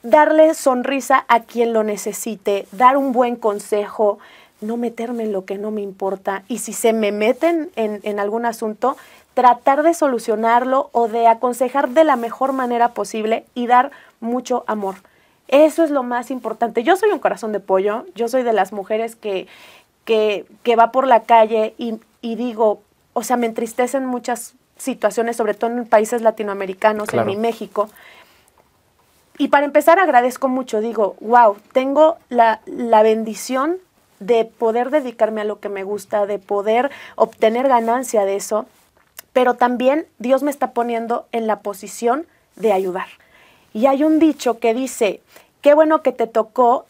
darle 0.02 0.54
sonrisa 0.54 1.24
a 1.28 1.40
quien 1.40 1.72
lo 1.72 1.82
necesite, 1.84 2.66
dar 2.72 2.96
un 2.96 3.12
buen 3.12 3.36
consejo, 3.36 4.18
no 4.62 4.76
meterme 4.76 5.24
en 5.24 5.32
lo 5.32 5.44
que 5.44 5.58
no 5.58 5.70
me 5.70 5.82
importa 5.82 6.44
y 6.48 6.58
si 6.58 6.72
se 6.72 6.92
me 6.92 7.12
meten 7.12 7.70
en, 7.76 8.20
algún 8.20 8.46
asunto, 8.46 8.96
tratar 9.34 9.82
de 9.82 9.94
solucionarlo 9.94 10.88
o 10.92 11.08
de 11.08 11.26
aconsejar 11.26 11.90
de 11.90 12.04
la 12.04 12.16
mejor 12.16 12.52
manera 12.52 12.88
posible 12.88 13.44
y 13.54 13.66
dar 13.66 13.90
mucho 14.20 14.64
amor. 14.66 14.96
Eso 15.48 15.84
es 15.84 15.90
lo 15.90 16.02
más 16.02 16.30
importante. 16.30 16.82
Yo 16.82 16.96
soy 16.96 17.10
un 17.10 17.18
corazón 17.18 17.52
de 17.52 17.60
pollo, 17.60 18.06
yo 18.14 18.28
soy 18.28 18.42
de 18.42 18.52
las 18.52 18.72
mujeres 18.72 19.16
que, 19.16 19.48
que, 20.04 20.46
va 20.78 20.92
por 20.92 21.06
la 21.06 21.24
calle 21.24 21.74
y, 21.76 21.98
digo, 22.36 22.80
o 23.12 23.22
sea, 23.22 23.36
me 23.36 23.46
entristecen 23.46 24.06
muchas 24.06 24.54
situaciones, 24.76 25.36
sobre 25.36 25.54
todo 25.54 25.70
en 25.70 25.86
países 25.86 26.22
latinoamericanos, 26.22 27.12
en 27.12 27.26
mi 27.26 27.36
México. 27.36 27.88
Y 29.38 29.48
para 29.48 29.64
empezar 29.64 29.98
agradezco 29.98 30.48
mucho, 30.48 30.80
digo, 30.80 31.16
wow, 31.20 31.56
tengo 31.72 32.16
la, 32.28 32.60
la 32.66 33.02
bendición 33.02 33.78
de 34.20 34.44
poder 34.44 34.90
dedicarme 34.90 35.40
a 35.40 35.44
lo 35.44 35.60
que 35.60 35.68
me 35.68 35.84
gusta, 35.84 36.26
de 36.26 36.38
poder 36.38 36.90
obtener 37.16 37.68
ganancia 37.68 38.24
de 38.24 38.36
eso, 38.36 38.66
pero 39.32 39.54
también 39.54 40.06
Dios 40.18 40.42
me 40.42 40.50
está 40.50 40.72
poniendo 40.72 41.26
en 41.32 41.46
la 41.46 41.60
posición 41.60 42.26
de 42.56 42.72
ayudar. 42.72 43.08
Y 43.72 43.86
hay 43.86 44.04
un 44.04 44.18
dicho 44.18 44.58
que 44.58 44.74
dice, 44.74 45.20
qué 45.60 45.74
bueno 45.74 46.02
que 46.02 46.12
te 46.12 46.26
tocó 46.26 46.86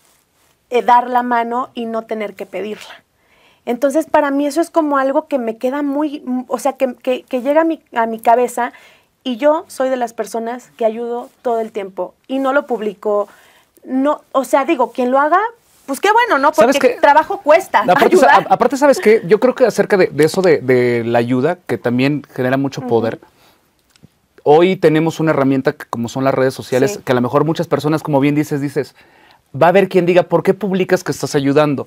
eh, 0.71 0.83
dar 0.83 1.09
la 1.09 1.23
mano 1.23 1.71
y 1.75 1.87
no 1.87 2.03
tener 2.03 2.35
que 2.35 2.47
pedirla. 2.47 3.03
Entonces, 3.65 4.07
para 4.07 4.31
mí 4.31 4.47
eso 4.47 4.61
es 4.61 4.71
como 4.71 4.99
algo 4.99 5.29
que 5.29 5.39
me 5.39 5.57
queda 5.57 5.83
muy, 5.83 6.25
o 6.49 6.59
sea, 6.59 6.75
que, 6.75 6.95
que 6.95 7.43
llega 7.43 7.61
a 7.61 7.65
mi, 7.65 7.81
a 7.95 8.07
mi 8.07 8.19
cabeza 8.19 8.73
y 9.25 9.37
yo 9.37 9.65
soy 9.69 9.89
de 9.89 9.97
las 9.97 10.13
personas 10.13 10.71
que 10.77 10.85
ayudo 10.85 11.31
todo 11.43 11.61
el 11.61 11.71
tiempo 11.71 12.15
y 12.27 12.39
no 12.39 12.53
lo 12.53 12.67
publico. 12.67 13.29
No, 13.85 14.23
o 14.33 14.45
sea, 14.45 14.65
digo, 14.65 14.93
quien 14.93 15.11
lo 15.11 15.21
haga, 15.21 15.41
pues 15.87 16.01
qué 16.01 16.11
bueno, 16.13 16.39
¿no? 16.39 16.53
Porque 16.53 16.99
trabajo 17.01 17.41
cuesta. 17.41 17.85
Aparte, 18.49 18.77
¿sabes 18.77 18.99
qué? 18.99 19.23
Yo 19.27 19.39
creo 19.41 19.55
que 19.55 19.65
acerca 19.65 19.97
de, 19.97 20.11
eso 20.19 20.43
de, 20.43 21.03
la 21.05 21.19
ayuda, 21.19 21.59
que 21.67 21.79
también 21.79 22.23
genera 22.35 22.57
mucho 22.57 22.83
poder, 22.87 23.21
hoy 24.43 24.77
tenemos 24.77 25.21
una 25.21 25.31
herramienta 25.31 25.73
como 25.73 26.09
son 26.09 26.25
las 26.25 26.35
redes 26.35 26.55
sociales, 26.55 27.01
que 27.05 27.13
a 27.13 27.15
lo 27.15 27.21
mejor 27.21 27.45
muchas 27.45 27.69
personas, 27.69 28.03
como 28.03 28.21
bien 28.21 28.35
dices, 28.35 28.61
dices, 28.61 28.95
va 29.61 29.67
a 29.67 29.71
haber 29.71 29.89
quien 29.89 30.07
diga, 30.07 30.25
¿por 30.25 30.43
qué 30.43 30.55
publicas 30.55 31.05
que 31.05 31.13
estás 31.13 31.35
ayudando? 31.35 31.87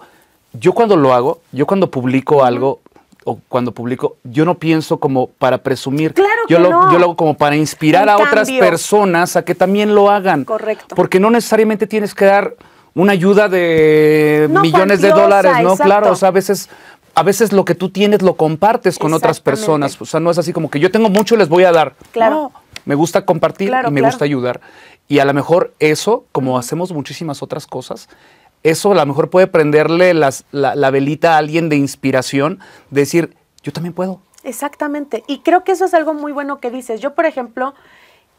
Yo 0.59 0.73
cuando 0.73 0.95
lo 0.95 1.13
hago, 1.13 1.41
yo 1.51 1.65
cuando 1.65 1.89
publico 1.89 2.43
algo, 2.43 2.81
o 3.25 3.39
cuando 3.49 3.71
publico, 3.71 4.17
yo 4.23 4.45
no 4.45 4.55
pienso 4.55 4.97
como 4.97 5.27
para 5.27 5.57
presumir. 5.57 6.13
Claro 6.13 6.35
yo, 6.47 6.59
lo, 6.59 6.91
yo 6.91 6.99
lo 6.99 7.05
hago 7.05 7.15
como 7.15 7.35
para 7.35 7.55
inspirar 7.55 8.07
a 8.07 8.17
otras 8.17 8.49
personas 8.51 9.35
a 9.35 9.43
que 9.43 9.55
también 9.55 9.95
lo 9.95 10.11
hagan. 10.11 10.45
Correcto. 10.45 10.95
Porque 10.95 11.19
no 11.19 11.31
necesariamente 11.31 11.87
tienes 11.87 12.13
que 12.13 12.25
dar 12.25 12.55
una 12.93 13.13
ayuda 13.13 13.49
de 13.49 14.47
millones 14.61 15.01
de 15.01 15.09
dólares, 15.09 15.53
¿no? 15.63 15.75
Claro, 15.75 16.11
o 16.11 16.15
sea, 16.15 16.29
a 16.29 16.31
veces 16.31 16.69
a 17.15 17.23
veces 17.23 17.53
lo 17.53 17.63
que 17.63 17.75
tú 17.75 17.89
tienes 17.89 18.21
lo 18.21 18.35
compartes 18.35 18.99
con 18.99 19.13
otras 19.13 19.39
personas. 19.39 19.99
O 20.01 20.05
sea, 20.05 20.19
no 20.19 20.29
es 20.29 20.37
así 20.37 20.53
como 20.53 20.69
que 20.69 20.79
yo 20.79 20.91
tengo 20.91 21.09
mucho, 21.09 21.35
les 21.37 21.49
voy 21.49 21.63
a 21.63 21.71
dar. 21.71 21.95
Claro. 22.11 22.51
me 22.83 22.93
gusta 22.93 23.25
compartir 23.25 23.71
y 23.87 23.91
me 23.91 24.01
gusta 24.01 24.25
ayudar. 24.25 24.59
Y 25.07 25.19
a 25.19 25.25
lo 25.25 25.33
mejor 25.33 25.73
eso, 25.79 26.25
como 26.31 26.57
hacemos 26.57 26.91
muchísimas 26.91 27.41
otras 27.41 27.67
cosas, 27.67 28.09
eso 28.65 28.91
a 28.91 28.95
lo 28.95 29.05
mejor 29.05 29.29
puede 29.29 29.45
prenderle 29.45 30.15
la, 30.15 30.33
la, 30.51 30.89
velita 30.89 31.35
a 31.35 31.37
alguien 31.37 31.69
de 31.69 31.75
inspiración, 31.75 32.59
decir, 32.89 33.37
yo 33.61 33.71
también 33.71 33.93
puedo. 33.93 34.21
Exactamente. 34.43 35.23
Y 35.27 35.39
creo 35.39 35.63
que 35.63 35.71
eso 35.71 35.85
es 35.85 35.93
algo 35.93 36.15
muy 36.15 36.31
bueno 36.31 36.59
que 36.59 36.71
dices. 36.71 36.99
Yo, 36.99 37.13
por 37.13 37.27
ejemplo, 37.27 37.75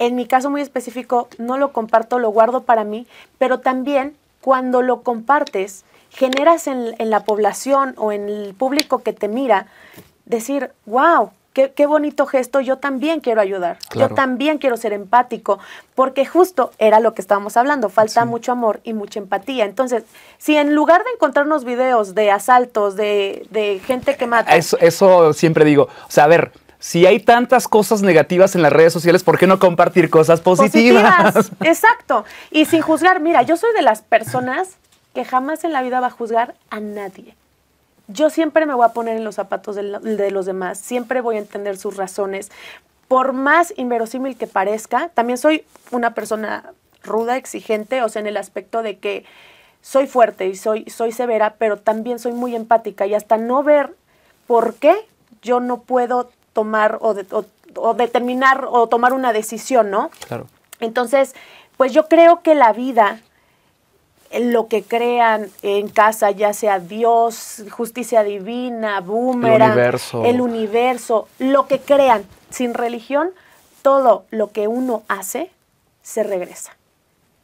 en 0.00 0.16
mi 0.16 0.26
caso 0.26 0.50
muy 0.50 0.62
específico, 0.62 1.28
no 1.38 1.58
lo 1.58 1.72
comparto, 1.72 2.18
lo 2.18 2.30
guardo 2.30 2.64
para 2.64 2.82
mí, 2.82 3.06
pero 3.38 3.60
también 3.60 4.16
cuando 4.40 4.82
lo 4.82 5.02
compartes, 5.02 5.84
generas 6.10 6.66
en, 6.66 6.94
la 6.98 7.20
población 7.20 7.94
o 7.96 8.10
en 8.10 8.28
el 8.28 8.54
público 8.54 9.04
que 9.04 9.12
te 9.12 9.28
mira, 9.28 9.68
decir, 10.24 10.72
wow, 10.86 11.30
Qué, 11.74 11.86
bonito 11.86 12.26
gesto, 12.26 12.60
yo 12.60 12.76
también 12.76 13.20
quiero 13.20 13.40
ayudar, 13.40 13.78
yo 13.94 14.10
también 14.10 14.58
quiero 14.58 14.76
ser 14.76 14.92
empático, 14.92 15.58
porque 15.94 16.26
justo 16.26 16.70
era 16.78 17.00
lo 17.00 17.14
que 17.14 17.22
estábamos 17.22 17.56
hablando, 17.56 17.88
falta 17.88 18.26
mucho 18.26 18.52
amor 18.52 18.80
y 18.84 18.92
mucha 18.92 19.20
empatía. 19.20 19.64
Entonces, 19.64 20.04
si 20.36 20.54
en 20.54 20.74
lugar 20.74 21.02
de 21.02 21.12
encontrarnos 21.12 21.64
videos 21.64 22.14
de 22.14 22.30
asaltos, 22.30 22.94
de, 22.94 23.80
gente 23.86 24.16
que 24.16 24.26
mata... 24.26 24.54
Eso, 24.54 24.76
eso 24.80 25.32
siempre 25.32 25.64
digo, 25.64 25.84
o 25.84 26.10
sea, 26.10 26.24
a 26.24 26.26
ver, 26.26 26.52
si 26.78 27.06
hay 27.06 27.20
tantas 27.20 27.68
cosas 27.68 28.02
negativas 28.02 28.54
en 28.54 28.60
las 28.60 28.72
redes 28.72 28.92
sociales, 28.92 29.24
¿por 29.24 29.38
qué 29.38 29.46
no 29.46 29.58
compartir 29.58 30.10
cosas 30.10 30.42
positivas? 30.42 31.50
Exacto. 31.62 32.26
Y 32.50 32.66
sin 32.66 32.82
juzgar, 32.82 33.20
mira, 33.20 33.40
yo 33.40 33.56
soy 33.56 33.72
de 33.72 33.80
las 33.80 34.02
personas 34.02 34.76
que 35.14 35.24
jamás 35.24 35.64
en 35.64 35.72
la 35.72 35.80
vida 35.80 36.00
va 36.00 36.08
a 36.08 36.10
juzgar 36.10 36.54
a 36.68 36.80
nadie. 36.80 37.34
Yo 38.08 38.30
siempre 38.30 38.66
me 38.66 38.74
voy 38.74 38.84
a 38.84 38.90
poner 38.90 39.16
en 39.16 39.24
los 39.24 39.34
zapatos 39.34 39.76
de, 39.76 40.30
los 40.30 40.46
demás, 40.46 40.78
siempre 40.78 41.20
voy 41.20 41.36
a 41.36 41.40
entender 41.40 41.76
sus 41.76 41.96
razones. 41.96 42.50
Por 43.08 43.32
más 43.32 43.72
inverosímil 43.76 44.36
que 44.36 44.46
parezca, 44.46 45.10
también 45.14 45.38
soy 45.38 45.64
una 45.90 46.14
persona 46.14 46.72
ruda, 47.02 47.36
exigente, 47.36 48.02
o 48.02 48.08
sea, 48.08 48.20
en 48.20 48.26
el 48.26 48.36
aspecto 48.36 48.82
de 48.82 48.98
que 48.98 49.24
soy 49.80 50.06
fuerte 50.06 50.46
y 50.46 50.56
soy, 50.56 50.84
soy 50.90 51.12
severa, 51.12 51.54
pero 51.58 51.78
también 51.78 52.18
soy 52.18 52.32
muy 52.32 52.56
empática 52.56 53.06
y 53.06 53.14
hasta 53.14 53.36
no 53.36 53.62
ver 53.62 53.94
por 54.46 54.74
qué 54.74 54.94
yo 55.42 55.60
no 55.60 55.80
puedo 55.80 56.30
tomar 56.52 56.98
o, 57.00 57.14
o, 57.76 57.94
determinar 57.94 58.66
o 58.68 58.88
tomar 58.88 59.12
una 59.12 59.32
decisión, 59.32 59.90
¿no? 59.90 60.10
Claro. 60.26 60.46
Entonces, 60.80 61.34
pues 61.76 61.92
yo 61.92 62.08
creo 62.08 62.42
que 62.42 62.54
la 62.54 62.72
vida, 62.72 63.20
lo 64.40 64.68
que 64.68 64.82
crean 64.82 65.50
en 65.62 65.88
casa, 65.88 66.30
ya 66.30 66.52
sea 66.52 66.78
Dios, 66.80 67.64
justicia 67.70 68.22
divina, 68.22 69.00
boomerang, 69.00 69.70
el 69.70 69.76
universo. 69.78 70.24
el 70.24 70.40
universo, 70.40 71.28
lo 71.38 71.66
que 71.66 71.80
crean, 71.80 72.24
sin 72.50 72.74
religión, 72.74 73.30
todo 73.82 74.24
lo 74.30 74.52
que 74.52 74.68
uno 74.68 75.02
hace 75.08 75.50
se 76.02 76.22
regresa. 76.22 76.76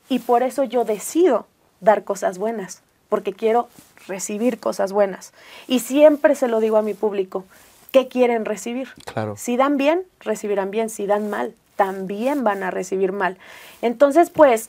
Y 0.08 0.18
por 0.18 0.42
eso 0.42 0.64
yo 0.64 0.84
decido 0.84 1.46
dar 1.80 2.04
cosas 2.04 2.38
buenas, 2.38 2.82
porque 3.08 3.32
quiero 3.32 3.68
recibir 4.06 4.58
cosas 4.58 4.92
buenas. 4.92 5.32
Y 5.68 5.80
siempre 5.80 6.34
se 6.34 6.49
lo 6.49 6.61
digo 6.61 6.76
a 6.76 6.82
mi 6.82 6.94
público, 6.94 7.44
qué 7.92 8.08
quieren 8.08 8.44
recibir. 8.44 8.88
Claro. 9.04 9.37
Si 9.37 9.56
dan 9.56 9.76
bien, 9.76 10.02
recibirán 10.20 10.70
bien. 10.70 10.90
Si 10.90 11.06
dan 11.06 11.30
mal, 11.30 11.54
también 11.76 12.42
van 12.42 12.62
a 12.62 12.70
recibir 12.70 13.12
mal. 13.12 13.37
Entonces, 13.80 14.30
pues, 14.30 14.68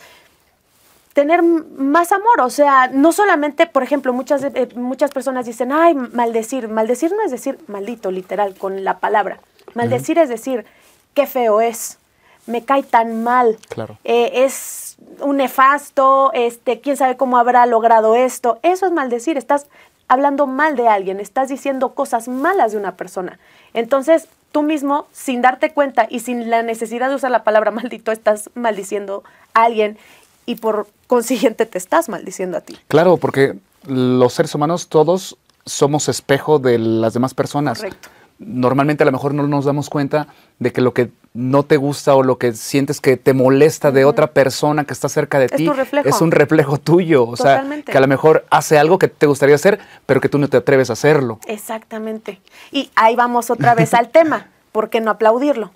tener 1.14 1.44
más 1.44 2.12
amor, 2.12 2.42
o 2.42 2.50
sea, 2.50 2.88
no 2.92 3.12
solamente, 3.12 3.68
por 3.68 3.84
ejemplo, 3.84 4.14
muchas, 4.14 4.44
eh, 4.44 4.70
muchas 4.76 5.12
personas 5.12 5.46
dicen, 5.46 5.72
ay, 5.72 5.94
maldecir. 5.94 6.68
Maldecir 6.68 7.12
no 7.12 7.24
es 7.24 7.32
decir 7.32 7.60
maldito, 7.68 8.12
literal, 8.12 8.56
con 8.56 8.84
la 8.84 9.00
palabra. 9.00 9.40
Maldecir 9.76 10.18
es 10.18 10.30
decir, 10.30 10.66
qué 11.14 11.28
feo 11.28 11.62
es, 11.62 12.00
me 12.48 12.64
cae 12.66 12.84
tan 12.84 13.24
mal, 13.24 13.58
claro. 13.70 13.98
Eh, 14.04 14.44
es 14.44 14.98
un 15.20 15.38
nefasto, 15.38 16.32
este, 16.34 16.82
quién 16.82 16.98
sabe 16.98 17.16
cómo 17.16 17.38
habrá 17.38 17.66
logrado 17.68 18.16
esto. 18.16 18.60
Eso 18.64 18.88
es 18.88 18.92
maldecir, 18.92 19.38
estás 19.38 19.68
hablando 20.08 20.48
mal 20.48 20.76
de 20.76 20.88
alguien, 20.88 21.20
estás 21.20 21.48
diciendo 21.48 21.94
cosas 21.94 22.28
malas 22.28 22.72
de 22.72 22.78
una 22.78 22.96
persona. 22.96 23.40
Entonces, 23.74 24.28
tú 24.52 24.64
mismo, 24.64 25.08
sin 25.12 25.42
darte 25.42 25.74
cuenta 25.74 26.08
y 26.10 26.20
sin 26.20 26.50
la 26.50 26.64
necesidad 26.64 27.10
de 27.10 27.16
usar 27.16 27.32
la 27.32 27.44
palabra 27.44 27.72
maldito, 27.72 28.12
estás 28.12 28.50
maldiciendo 28.56 29.24
a 29.54 29.64
alguien 29.64 29.98
y 30.46 30.56
por 30.56 30.88
consiguiente 31.08 31.66
te 31.66 31.78
estás 31.78 32.10
maldiciendo 32.10 32.58
a 32.58 32.62
ti. 32.62 32.78
Claro, 32.88 33.18
porque 33.18 33.56
los 33.88 34.34
seres 34.34 34.54
humanos 34.56 34.88
todos 34.88 35.38
somos 35.66 36.10
espejo 36.10 36.60
de 36.60 36.78
las 36.78 37.14
demás 37.14 37.34
personas. 37.34 37.80
Correcto. 37.80 38.10
Normalmente 38.40 39.04
a 39.04 39.06
lo 39.06 39.12
mejor 39.12 39.34
no 39.34 39.48
nos 39.48 39.66
damos 39.66 39.90
cuenta 39.90 40.28
de 40.60 40.74
que 40.74 40.82
lo 40.82 40.94
que 40.94 41.12
no 41.34 41.64
te 41.64 41.78
gusta 41.78 42.16
o 42.16 42.24
lo 42.24 42.38
que 42.38 42.54
sientes 42.54 43.00
que 43.00 43.16
te 43.16 43.34
molesta 43.34 43.92
de 43.92 44.06
otra 44.06 44.28
persona 44.28 44.84
que 44.84 44.94
está 44.94 45.08
cerca 45.08 45.40
de 45.40 45.46
Es 45.46 45.52
ti 45.54 45.70
es 46.04 46.22
un 46.22 46.32
reflejo 46.32 46.78
tuyo. 46.78 47.28
O 47.28 47.38
sea, 47.38 47.64
que 47.86 47.98
a 47.98 48.02
lo 48.02 48.08
mejor 48.08 48.46
hace 48.50 48.78
algo 48.78 49.00
que 49.00 49.08
te 49.08 49.26
gustaría 49.28 49.56
hacer, 49.56 49.80
pero 50.06 50.20
que 50.20 50.30
tú 50.30 50.38
no 50.38 50.48
te 50.48 50.58
atreves 50.58 50.90
a 50.90 50.94
hacerlo. 50.94 51.40
Exactamente. 51.48 52.42
Y 52.72 52.92
ahí 52.96 53.16
vamos 53.16 53.50
otra 53.50 53.76
vez 53.76 53.94
al 53.94 54.10
tema. 54.12 54.48
¿Por 54.72 54.90
qué 54.90 55.02
no 55.02 55.12
aplaudirlo? 55.12 55.72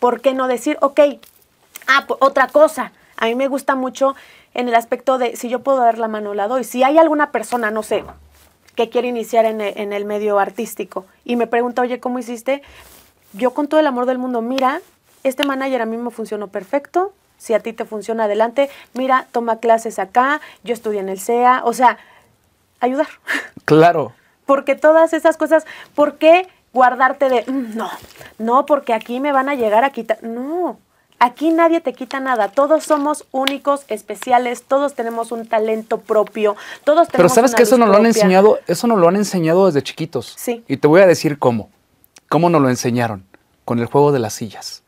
¿Por 0.00 0.20
qué 0.20 0.34
no 0.34 0.48
decir, 0.48 0.78
ok, 0.80 1.00
ah, 1.86 2.06
otra 2.18 2.48
cosa? 2.48 2.92
A 3.18 3.26
mí 3.26 3.34
me 3.34 3.48
gusta 3.48 3.74
mucho 3.74 4.14
en 4.54 4.68
el 4.68 4.74
aspecto 4.74 5.18
de 5.18 5.36
si 5.36 5.48
yo 5.48 5.60
puedo 5.60 5.78
dar 5.78 5.98
la 5.98 6.08
mano, 6.08 6.32
la 6.34 6.48
doy. 6.48 6.64
Si 6.64 6.82
hay 6.84 6.96
alguna 6.98 7.30
persona, 7.32 7.70
no 7.70 7.82
sé, 7.82 8.04
que 8.76 8.88
quiere 8.88 9.08
iniciar 9.08 9.44
en 9.44 9.60
en 9.60 9.92
el 9.92 10.04
medio 10.04 10.38
artístico 10.38 11.04
y 11.24 11.36
me 11.36 11.46
pregunta, 11.46 11.82
oye, 11.82 11.98
¿cómo 12.00 12.18
hiciste? 12.20 12.62
Yo 13.32 13.52
con 13.52 13.66
todo 13.68 13.80
el 13.80 13.86
amor 13.86 14.06
del 14.06 14.18
mundo, 14.18 14.40
mira, 14.40 14.80
este 15.24 15.44
manager 15.44 15.82
a 15.82 15.86
mí 15.86 15.96
me 15.96 16.10
funcionó 16.10 16.46
perfecto. 16.48 17.12
Si 17.38 17.54
a 17.54 17.60
ti 17.60 17.72
te 17.72 17.84
funciona 17.84 18.24
adelante, 18.24 18.70
mira, 18.94 19.26
toma 19.32 19.58
clases 19.58 19.98
acá, 19.98 20.40
yo 20.64 20.72
estudié 20.74 21.00
en 21.00 21.08
el 21.08 21.20
CEA, 21.20 21.62
o 21.64 21.72
sea, 21.72 21.98
ayudar. 22.80 23.08
Claro. 23.64 24.12
Porque 24.46 24.74
todas 24.76 25.12
esas 25.12 25.36
cosas, 25.36 25.66
¿por 25.94 26.16
qué 26.16 26.48
guardarte 26.72 27.28
de, 27.28 27.44
"Mm, 27.46 27.76
no, 27.76 27.90
no, 28.38 28.64
porque 28.64 28.94
aquí 28.94 29.20
me 29.20 29.30
van 29.32 29.48
a 29.50 29.54
llegar 29.54 29.84
a 29.84 29.90
quitar? 29.90 30.22
No, 30.22 30.78
aquí 31.18 31.50
nadie 31.50 31.80
te 31.80 31.92
quita 31.92 32.20
nada. 32.20 32.48
Todos 32.48 32.84
somos 32.84 33.26
únicos, 33.32 33.84
especiales, 33.88 34.62
todos 34.62 34.94
tenemos 34.94 35.32
un 35.32 35.46
talento 35.46 35.98
propio, 35.98 36.56
todos 36.84 37.08
tenemos 37.08 37.12
Pero 37.12 37.28
sabes 37.28 37.50
una 37.52 37.56
que 37.56 37.62
eso 37.64 37.78
nos 37.78 37.88
lo 37.88 37.96
han 37.96 38.06
enseñado, 38.06 38.58
eso 38.66 38.86
nos 38.86 38.98
lo 38.98 39.08
han 39.08 39.16
enseñado 39.16 39.66
desde 39.66 39.82
chiquitos. 39.82 40.34
Sí. 40.36 40.64
Y 40.68 40.76
te 40.76 40.88
voy 40.88 41.00
a 41.00 41.06
decir 41.06 41.38
cómo. 41.38 41.70
¿Cómo 42.28 42.50
nos 42.50 42.60
lo 42.60 42.68
enseñaron? 42.68 43.24
Con 43.64 43.78
el 43.78 43.86
juego 43.86 44.12
de 44.12 44.18
las 44.18 44.34
sillas. 44.34 44.82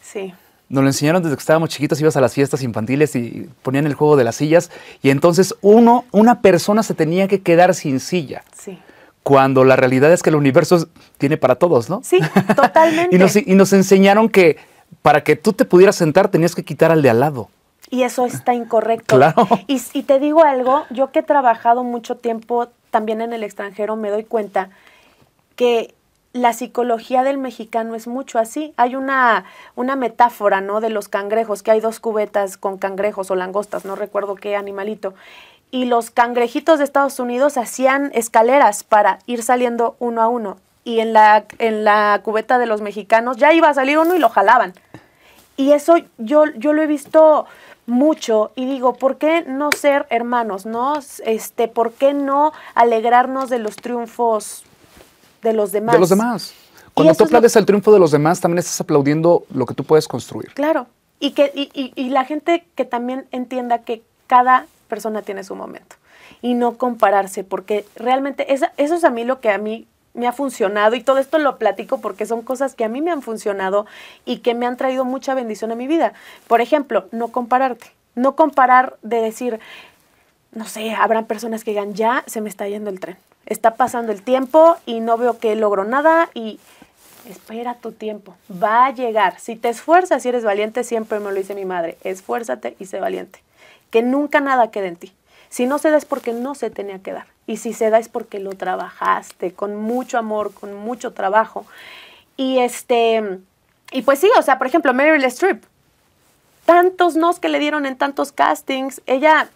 Sí, 0.00 0.32
Nos 0.68 0.82
lo 0.82 0.88
enseñaron 0.88 1.22
desde 1.22 1.36
que 1.36 1.40
estábamos 1.40 1.70
chiquitos, 1.70 2.00
ibas 2.00 2.16
a 2.16 2.20
las 2.20 2.34
fiestas 2.34 2.62
infantiles 2.62 3.16
y 3.16 3.48
ponían 3.62 3.86
el 3.86 3.94
juego 3.94 4.16
de 4.16 4.24
las 4.24 4.36
sillas. 4.36 4.70
Y 5.02 5.10
entonces 5.10 5.54
uno, 5.60 6.04
una 6.12 6.40
persona 6.40 6.82
se 6.82 6.94
tenía 6.94 7.26
que 7.28 7.42
quedar 7.42 7.74
sin 7.74 8.00
silla. 8.00 8.44
sí. 8.56 8.78
Cuando 9.24 9.64
la 9.64 9.74
realidad 9.74 10.12
es 10.12 10.22
que 10.22 10.28
el 10.28 10.36
universo 10.36 10.86
tiene 11.16 11.38
para 11.38 11.54
todos, 11.54 11.88
¿no? 11.88 12.02
Sí, 12.04 12.18
totalmente. 12.54 13.16
y, 13.16 13.18
nos, 13.18 13.34
y 13.36 13.54
nos 13.54 13.72
enseñaron 13.72 14.28
que 14.28 14.58
para 15.02 15.22
que 15.22 15.36
tú 15.36 15.52
te 15.52 15.64
pudieras 15.64 15.96
sentar 15.96 16.30
tenías 16.30 16.54
que 16.54 16.64
quitar 16.64 16.90
al 16.90 17.02
de 17.02 17.10
al 17.10 17.20
lado. 17.20 17.48
Y 17.90 18.02
eso 18.02 18.26
está 18.26 18.54
incorrecto. 18.54 19.16
Claro. 19.16 19.46
Y, 19.66 19.80
y 19.92 20.02
te 20.02 20.18
digo 20.18 20.42
algo, 20.42 20.84
yo 20.90 21.12
que 21.12 21.20
he 21.20 21.22
trabajado 21.22 21.84
mucho 21.84 22.16
tiempo 22.16 22.68
también 22.90 23.20
en 23.20 23.32
el 23.32 23.42
extranjero, 23.42 23.96
me 23.96 24.10
doy 24.10 24.24
cuenta 24.24 24.70
que 25.56 25.94
la 26.32 26.52
psicología 26.52 27.22
del 27.22 27.38
mexicano 27.38 27.94
es 27.94 28.08
mucho 28.08 28.38
así. 28.38 28.74
Hay 28.76 28.96
una, 28.96 29.44
una 29.76 29.94
metáfora, 29.94 30.60
¿no? 30.60 30.80
De 30.80 30.90
los 30.90 31.08
cangrejos, 31.08 31.62
que 31.62 31.70
hay 31.70 31.80
dos 31.80 32.00
cubetas 32.00 32.56
con 32.56 32.76
cangrejos 32.76 33.30
o 33.30 33.36
langostas, 33.36 33.84
no 33.84 33.94
recuerdo 33.94 34.34
qué 34.34 34.56
animalito. 34.56 35.14
Y 35.70 35.84
los 35.84 36.10
cangrejitos 36.10 36.78
de 36.78 36.84
Estados 36.84 37.20
Unidos 37.20 37.56
hacían 37.56 38.10
escaleras 38.14 38.82
para 38.82 39.20
ir 39.26 39.42
saliendo 39.42 39.94
uno 40.00 40.22
a 40.22 40.28
uno. 40.28 40.56
Y 40.82 41.00
en 41.00 41.12
la, 41.12 41.44
en 41.58 41.84
la 41.84 42.20
cubeta 42.22 42.58
de 42.58 42.66
los 42.66 42.80
mexicanos 42.80 43.36
ya 43.36 43.52
iba 43.52 43.68
a 43.68 43.74
salir 43.74 43.98
uno 43.98 44.14
y 44.14 44.18
lo 44.18 44.28
jalaban. 44.28 44.72
Y 45.56 45.72
eso 45.72 45.96
yo, 46.18 46.44
yo 46.56 46.72
lo 46.72 46.82
he 46.82 46.86
visto 46.86 47.46
mucho 47.86 48.50
y 48.56 48.64
digo, 48.66 48.94
¿por 48.94 49.18
qué 49.18 49.42
no 49.42 49.70
ser 49.72 50.06
hermanos? 50.10 50.66
¿No? 50.66 50.94
Este, 51.24 51.68
¿por 51.68 51.92
qué 51.92 52.14
no 52.14 52.52
alegrarnos 52.74 53.50
de 53.50 53.58
los 53.58 53.76
triunfos 53.76 54.64
de 55.42 55.52
los 55.52 55.70
demás? 55.72 55.94
De 55.94 56.00
los 56.00 56.08
demás. 56.08 56.54
Cuando 56.94 57.14
tú 57.14 57.24
aplaudes 57.24 57.54
el 57.56 57.66
triunfo 57.66 57.92
de 57.92 57.98
los 57.98 58.10
demás, 58.12 58.40
también 58.40 58.58
estás 58.58 58.80
aplaudiendo 58.80 59.44
lo 59.52 59.66
que 59.66 59.74
tú 59.74 59.84
puedes 59.84 60.06
construir. 60.08 60.52
Claro. 60.54 60.86
Y 61.20 61.32
que 61.32 61.50
y, 61.54 61.70
y- 61.74 61.92
y 61.96 62.10
la 62.10 62.24
gente 62.24 62.66
que 62.74 62.84
también 62.84 63.26
entienda 63.32 63.78
que 63.82 64.02
cada 64.26 64.66
persona 64.88 65.22
tiene 65.22 65.42
su 65.44 65.54
momento 65.54 65.96
y 66.40 66.54
no 66.54 66.76
compararse, 66.76 67.42
porque 67.44 67.84
realmente 67.96 68.52
esa- 68.52 68.72
eso 68.76 68.94
es 68.94 69.04
a 69.04 69.10
mí 69.10 69.24
lo 69.24 69.40
que 69.40 69.50
a 69.50 69.58
mí 69.58 69.86
me 70.14 70.28
ha 70.28 70.32
funcionado 70.32 70.94
y 70.94 71.02
todo 71.02 71.18
esto 71.18 71.38
lo 71.38 71.58
platico 71.58 71.98
porque 71.98 72.24
son 72.24 72.42
cosas 72.42 72.74
que 72.74 72.84
a 72.84 72.88
mí 72.88 73.02
me 73.02 73.10
han 73.10 73.20
funcionado 73.20 73.84
y 74.24 74.38
que 74.38 74.54
me 74.54 74.66
han 74.66 74.76
traído 74.76 75.04
mucha 75.04 75.34
bendición 75.34 75.72
a 75.72 75.74
mi 75.74 75.86
vida. 75.86 76.14
Por 76.46 76.60
ejemplo, 76.60 77.06
no 77.10 77.28
compararte, 77.28 77.88
no 78.14 78.36
comparar 78.36 78.96
de 79.02 79.20
decir, 79.20 79.60
no 80.52 80.66
sé, 80.66 80.92
habrán 80.94 81.26
personas 81.26 81.64
que 81.64 81.72
digan, 81.72 81.94
ya 81.94 82.22
se 82.26 82.40
me 82.40 82.48
está 82.48 82.68
yendo 82.68 82.90
el 82.90 83.00
tren, 83.00 83.16
está 83.46 83.74
pasando 83.74 84.12
el 84.12 84.22
tiempo 84.22 84.76
y 84.86 85.00
no 85.00 85.18
veo 85.18 85.38
que 85.38 85.56
logro 85.56 85.84
nada 85.84 86.30
y 86.32 86.60
espera 87.28 87.74
tu 87.74 87.90
tiempo, 87.90 88.34
va 88.50 88.86
a 88.86 88.90
llegar. 88.92 89.40
Si 89.40 89.56
te 89.56 89.68
esfuerzas 89.68 90.24
y 90.24 90.28
eres 90.28 90.44
valiente, 90.44 90.84
siempre 90.84 91.18
me 91.18 91.30
lo 91.30 91.34
dice 91.34 91.56
mi 91.56 91.64
madre, 91.64 91.98
esfuérzate 92.04 92.76
y 92.78 92.86
sé 92.86 93.00
valiente, 93.00 93.40
que 93.90 94.02
nunca 94.02 94.40
nada 94.40 94.70
quede 94.70 94.86
en 94.88 94.96
ti. 94.96 95.12
Si 95.54 95.66
no 95.66 95.78
se 95.78 95.90
da 95.92 95.98
es 95.98 96.04
porque 96.04 96.32
no 96.32 96.56
se 96.56 96.68
tenía 96.68 96.98
que 96.98 97.12
dar. 97.12 97.26
Y 97.46 97.58
si 97.58 97.74
se 97.74 97.88
da 97.88 98.00
es 98.00 98.08
porque 98.08 98.40
lo 98.40 98.54
trabajaste 98.54 99.52
con 99.52 99.76
mucho 99.76 100.18
amor, 100.18 100.52
con 100.52 100.74
mucho 100.74 101.12
trabajo. 101.12 101.64
Y 102.36 102.58
este, 102.58 103.38
y 103.92 104.02
pues 104.02 104.18
sí, 104.18 104.28
o 104.36 104.42
sea, 104.42 104.58
por 104.58 104.66
ejemplo, 104.66 104.92
Meryl 104.92 105.22
Streep, 105.26 105.62
tantos 106.66 107.14
nos 107.14 107.38
que 107.38 107.48
le 107.48 107.60
dieron 107.60 107.86
en 107.86 107.94
tantos 107.96 108.32
castings, 108.32 109.00
ella 109.06 109.46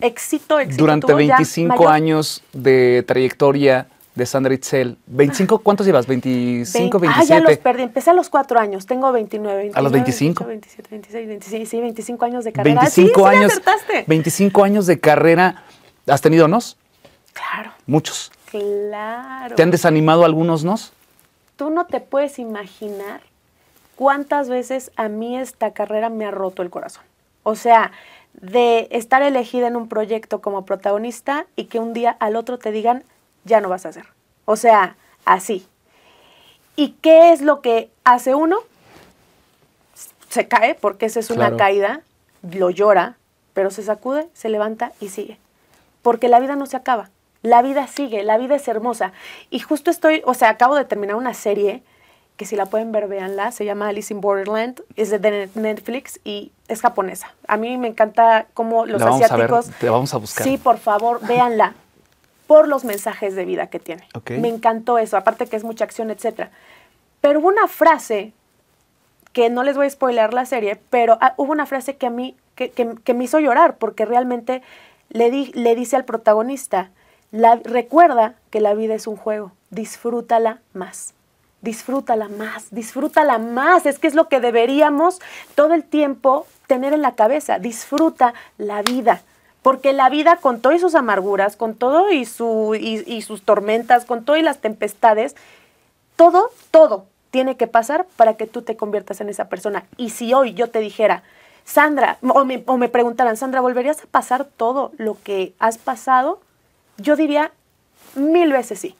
éxito, 0.00 0.58
éxito 0.58 0.82
Durante 0.82 1.06
tuvo 1.06 1.20
ya 1.20 1.36
25 1.36 1.68
mayor- 1.68 1.92
años 1.92 2.42
de 2.54 3.04
trayectoria 3.06 3.88
de 4.16 4.26
Sandra 4.26 4.52
Itzel, 4.54 4.96
25, 5.06 5.58
¿cuántos 5.58 5.86
llevas? 5.86 6.06
25, 6.06 6.98
Vein- 6.98 7.12
27. 7.12 7.34
Ah, 7.34 7.38
ya 7.38 7.48
los 7.48 7.58
perdí. 7.58 7.82
Empecé 7.82 8.10
a 8.10 8.14
los 8.14 8.28
cuatro 8.30 8.58
años. 8.58 8.86
Tengo 8.86 9.12
29, 9.12 9.54
29 9.58 9.78
¿A 9.78 9.82
los 9.82 9.92
25? 9.92 10.44
28, 10.46 10.88
27, 10.88 10.88
26, 10.90 11.28
26, 11.28 11.68
sí, 11.68 11.80
25 11.80 12.24
años 12.24 12.44
de 12.44 12.52
carrera. 12.52 12.80
25 12.80 13.08
sí, 13.08 13.30
sí 13.30 13.36
años. 13.36 13.52
acertaste. 13.52 14.04
25 14.08 14.64
años 14.64 14.86
de 14.86 14.98
carrera. 14.98 15.62
¿Has 16.08 16.20
tenido 16.22 16.48
nos? 16.48 16.76
Claro, 17.34 17.70
Muchos. 17.86 18.32
claro. 18.50 19.54
¿Te 19.54 19.62
han 19.62 19.70
desanimado 19.70 20.24
algunos 20.24 20.64
nos? 20.64 20.92
Tú 21.56 21.68
no 21.68 21.84
te 21.86 22.00
puedes 22.00 22.38
imaginar 22.38 23.20
cuántas 23.96 24.48
veces 24.48 24.90
a 24.96 25.08
mí 25.08 25.36
esta 25.36 25.72
carrera 25.72 26.08
me 26.08 26.24
ha 26.24 26.30
roto 26.30 26.62
el 26.62 26.70
corazón. 26.70 27.02
O 27.42 27.54
sea, 27.54 27.92
de 28.32 28.88
estar 28.90 29.20
elegida 29.22 29.66
en 29.66 29.76
un 29.76 29.88
proyecto 29.88 30.40
como 30.40 30.64
protagonista 30.64 31.44
y 31.56 31.64
que 31.64 31.78
un 31.78 31.92
día 31.92 32.16
al 32.18 32.36
otro 32.36 32.58
te 32.58 32.70
digan, 32.72 33.04
ya 33.46 33.60
no 33.60 33.68
vas 33.70 33.86
a 33.86 33.88
hacer. 33.90 34.04
O 34.44 34.56
sea, 34.56 34.96
así. 35.24 35.66
¿Y 36.76 36.90
qué 37.00 37.32
es 37.32 37.40
lo 37.40 37.62
que 37.62 37.90
hace 38.04 38.34
uno? 38.34 38.58
Se 40.28 40.46
cae, 40.48 40.74
porque 40.74 41.06
esa 41.06 41.20
es 41.20 41.30
una 41.30 41.46
Claro. 41.46 41.56
caída, 41.56 42.00
lo 42.42 42.70
llora, 42.70 43.16
pero 43.54 43.70
se 43.70 43.82
sacude, 43.82 44.28
se 44.34 44.48
levanta 44.50 44.92
y 45.00 45.08
sigue. 45.08 45.38
Porque 46.02 46.28
la 46.28 46.40
vida 46.40 46.56
no 46.56 46.66
se 46.66 46.76
acaba. 46.76 47.10
La 47.42 47.62
vida 47.62 47.86
sigue, 47.86 48.22
la 48.24 48.36
vida 48.38 48.56
es 48.56 48.66
hermosa. 48.68 49.12
Y 49.50 49.60
justo 49.60 49.90
estoy, 49.90 50.22
o 50.26 50.34
sea, 50.34 50.50
acabo 50.50 50.74
de 50.74 50.84
terminar 50.84 51.16
una 51.16 51.32
serie 51.34 51.82
que 52.36 52.44
si 52.44 52.54
la 52.56 52.66
pueden 52.66 52.92
ver, 52.92 53.08
véanla. 53.08 53.50
Se 53.52 53.64
llama 53.64 53.88
Alice 53.88 54.12
in 54.12 54.20
Borderland, 54.20 54.82
es 54.96 55.10
de 55.10 55.48
Netflix 55.54 56.20
y 56.24 56.52
es 56.68 56.82
japonesa. 56.82 57.32
A 57.48 57.56
mí 57.56 57.78
me 57.78 57.88
encanta 57.88 58.46
cómo 58.52 58.84
los 58.84 59.00
La 59.00 59.06
vamos 59.06 59.22
a 59.30 59.36
ver, 59.36 59.46
asiáticos. 59.52 59.78
te 59.80 59.88
vamos 59.88 60.12
a 60.12 60.18
buscar. 60.18 60.44
Sí, 60.46 60.58
por 60.58 60.76
favor, 60.78 61.26
véanla. 61.26 61.74
Por 62.46 62.68
los 62.68 62.84
mensajes 62.84 63.34
de 63.34 63.44
vida 63.44 63.66
que 63.68 63.78
tiene. 63.78 64.06
Me 64.38 64.48
encantó 64.48 64.98
eso, 64.98 65.16
aparte 65.16 65.46
que 65.46 65.56
es 65.56 65.64
mucha 65.64 65.84
acción, 65.84 66.10
etcétera. 66.10 66.50
Pero 67.20 67.40
hubo 67.40 67.48
una 67.48 67.66
frase 67.68 68.32
que 69.32 69.50
no 69.50 69.62
les 69.64 69.76
voy 69.76 69.86
a 69.86 69.90
spoiler 69.90 70.32
la 70.32 70.46
serie, 70.46 70.78
pero 70.90 71.18
ah, 71.20 71.34
hubo 71.36 71.52
una 71.52 71.66
frase 71.66 71.96
que 71.96 72.06
a 72.06 72.10
mí, 72.10 72.36
que, 72.54 72.70
que- 72.70 72.94
que 73.04 73.14
me 73.14 73.24
hizo 73.24 73.38
llorar, 73.40 73.76
porque 73.76 74.04
realmente 74.06 74.62
le, 75.10 75.30
di- 75.30 75.52
le 75.54 75.74
dice 75.74 75.96
al 75.96 76.04
protagonista, 76.04 76.90
la, 77.32 77.56
recuerda 77.56 78.34
que 78.50 78.60
la 78.60 78.74
vida 78.74 78.94
es 78.94 79.06
un 79.06 79.16
juego, 79.16 79.52
disfrútala 79.70 80.60
más, 80.72 81.12
disfrútala 81.60 82.28
más, 82.28 82.68
disfrútala 82.70 83.38
más, 83.38 83.84
es 83.86 83.98
que 83.98 84.06
es 84.06 84.14
lo 84.14 84.28
que 84.28 84.40
deberíamos 84.40 85.20
todo 85.54 85.74
el 85.74 85.84
tiempo 85.84 86.46
tener 86.66 86.92
en 86.94 87.02
la 87.02 87.14
cabeza, 87.14 87.58
disfruta 87.58 88.32
la 88.56 88.82
vida. 88.82 89.20
Porque 89.66 89.92
la 89.92 90.08
vida, 90.10 90.36
con 90.36 90.60
todas 90.60 90.80
sus 90.80 90.94
amarguras, 90.94 91.56
con 91.56 91.74
todo 91.74 92.12
y, 92.12 92.24
su, 92.24 92.76
y, 92.78 93.02
y 93.04 93.22
sus 93.22 93.42
tormentas, 93.42 94.04
con 94.04 94.24
todo 94.24 94.36
y 94.36 94.42
las 94.42 94.58
tempestades, 94.58 95.34
todo, 96.14 96.50
todo 96.70 97.06
tiene 97.32 97.56
que 97.56 97.66
pasar 97.66 98.06
para 98.14 98.34
que 98.34 98.46
tú 98.46 98.62
te 98.62 98.76
conviertas 98.76 99.20
en 99.20 99.28
esa 99.28 99.48
persona. 99.48 99.84
Y 99.96 100.10
si 100.10 100.32
hoy 100.32 100.54
yo 100.54 100.70
te 100.70 100.78
dijera, 100.78 101.24
Sandra, 101.64 102.18
o 102.22 102.44
me, 102.44 102.62
o 102.64 102.76
me 102.76 102.88
preguntaran, 102.88 103.36
Sandra, 103.36 103.60
¿volverías 103.60 104.04
a 104.04 104.06
pasar 104.06 104.44
todo 104.44 104.92
lo 104.98 105.16
que 105.24 105.52
has 105.58 105.78
pasado? 105.78 106.38
Yo 106.98 107.16
diría 107.16 107.50
mil 108.14 108.52
veces 108.52 108.78
sí. 108.78 108.94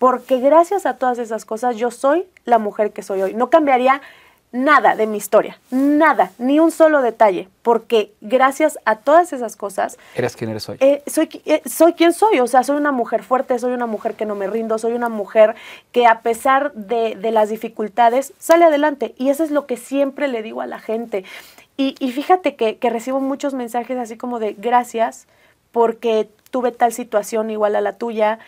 Porque 0.00 0.40
gracias 0.40 0.86
a 0.86 0.96
todas 0.96 1.18
esas 1.18 1.44
cosas 1.44 1.76
yo 1.76 1.92
soy 1.92 2.26
la 2.46 2.58
mujer 2.58 2.90
que 2.92 3.04
soy 3.04 3.22
hoy. 3.22 3.34
No 3.34 3.48
cambiaría 3.48 4.02
nada 4.52 4.96
de 4.96 5.06
mi 5.06 5.16
historia, 5.16 5.58
nada, 5.70 6.32
ni 6.38 6.58
un 6.58 6.70
solo 6.70 7.02
detalle, 7.02 7.48
porque 7.62 8.12
gracias 8.20 8.78
a 8.84 8.96
todas 8.96 9.32
esas 9.32 9.56
cosas... 9.56 9.96
Eres 10.14 10.36
quien 10.36 10.50
eres 10.50 10.68
hoy. 10.68 10.76
Eh, 10.80 11.02
soy, 11.06 11.28
eh, 11.44 11.62
soy 11.66 11.92
quien 11.92 12.12
soy, 12.12 12.40
o 12.40 12.46
sea, 12.46 12.64
soy 12.64 12.76
una 12.76 12.90
mujer 12.92 13.22
fuerte, 13.22 13.58
soy 13.58 13.72
una 13.72 13.86
mujer 13.86 14.14
que 14.14 14.26
no 14.26 14.34
me 14.34 14.48
rindo, 14.48 14.78
soy 14.78 14.92
una 14.92 15.08
mujer 15.08 15.54
que 15.92 16.06
a 16.06 16.20
pesar 16.22 16.72
de, 16.74 17.16
las 17.30 17.48
dificultades 17.48 18.32
sale 18.38 18.64
adelante. 18.64 19.14
Y 19.16 19.28
eso 19.28 19.44
es 19.44 19.52
lo 19.52 19.66
que 19.66 19.76
siempre 19.76 20.26
le 20.26 20.42
digo 20.42 20.62
a 20.62 20.66
la 20.66 20.80
gente. 20.80 21.24
Y, 21.76 21.94
fíjate 22.12 22.56
que, 22.56 22.76
que 22.76 22.90
recibo 22.90 23.20
muchos 23.20 23.54
mensajes 23.54 23.96
así 23.96 24.18
como 24.18 24.38
de 24.38 24.52
gracias 24.52 25.26
porque 25.72 26.28
tuve 26.50 26.72
tal 26.72 26.92
situación 26.92 27.48
igual 27.50 27.74
a 27.74 27.80
la 27.80 27.96
tuya 27.96 28.38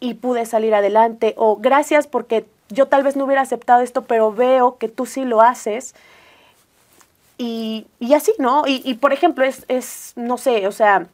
y 0.00 0.14
pude 0.14 0.46
salir 0.46 0.74
adelante, 0.74 1.34
o 1.36 1.56
gracias 1.56 2.06
porque 2.06 2.46
yo 2.70 2.86
tal 2.86 3.02
vez 3.02 3.16
no 3.16 3.24
hubiera 3.24 3.42
aceptado 3.42 3.82
esto, 3.82 4.02
pero 4.02 4.32
veo 4.32 4.78
que 4.78 4.88
tú 4.88 5.06
sí 5.06 5.24
lo 5.24 5.40
haces. 5.40 5.94
Y, 7.38 7.86
así, 8.14 8.32
¿no? 8.38 8.64
Y, 8.66 8.94
por 8.94 9.12
ejemplo, 9.12 9.44
es, 9.44 10.12
no 10.16 10.38
sé, 10.38 10.66
o 10.66 10.72
sea, 10.72 11.06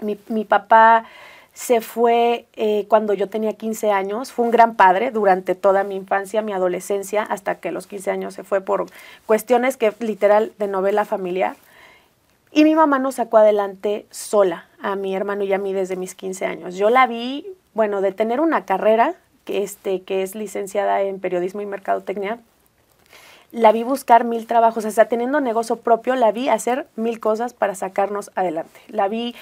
mi, 0.00 0.44
papá 0.44 1.04
se 1.52 1.82
fue 1.82 2.46
eh, 2.54 2.86
cuando 2.88 3.12
yo 3.12 3.28
tenía 3.28 3.52
15 3.52 3.90
años, 3.90 4.32
fue 4.32 4.46
un 4.46 4.50
gran 4.50 4.74
padre 4.74 5.10
durante 5.10 5.54
toda 5.54 5.84
mi 5.84 5.96
infancia, 5.96 6.40
mi 6.40 6.52
adolescencia, 6.52 7.22
hasta 7.22 7.56
que 7.56 7.72
los 7.72 7.86
15 7.86 8.10
años 8.10 8.34
se 8.34 8.42
fue 8.42 8.62
por 8.62 8.86
cuestiones 9.26 9.76
que 9.76 9.92
literal 10.00 10.52
de 10.58 10.66
novela 10.66 11.04
familiar. 11.04 11.56
Y 12.52 12.64
mi 12.64 12.74
mamá 12.74 12.98
nos 12.98 13.16
sacó 13.16 13.36
adelante 13.36 14.06
sola, 14.10 14.68
a 14.80 14.96
mi 14.96 15.14
hermano 15.14 15.44
y 15.44 15.52
a 15.52 15.58
mí 15.58 15.74
desde 15.74 15.96
mis 15.96 16.14
15 16.14 16.46
años. 16.46 16.74
Yo 16.76 16.88
la 16.88 17.06
vi, 17.06 17.46
bueno, 17.74 18.00
de 18.00 18.12
tener 18.12 18.40
una 18.40 18.64
carrera 18.64 19.14
que, 19.46 19.62
este, 19.62 20.02
que 20.02 20.22
es 20.22 20.34
licenciada 20.34 21.00
en 21.00 21.20
periodismo 21.20 21.62
y 21.62 21.66
mercadotecnia, 21.66 22.38
la 23.52 23.72
vi 23.72 23.84
buscar 23.84 24.24
mil 24.24 24.46
trabajos, 24.46 24.84
o 24.84 24.90
sea, 24.90 25.06
teniendo 25.06 25.40
negocio 25.40 25.76
propio, 25.76 26.16
la 26.16 26.32
vi 26.32 26.50
hacer 26.50 26.86
mil 26.96 27.20
cosas 27.20 27.54
para 27.54 27.74
sacarnos 27.74 28.30
adelante. 28.34 28.80
La 28.88 29.08
vi 29.08 29.34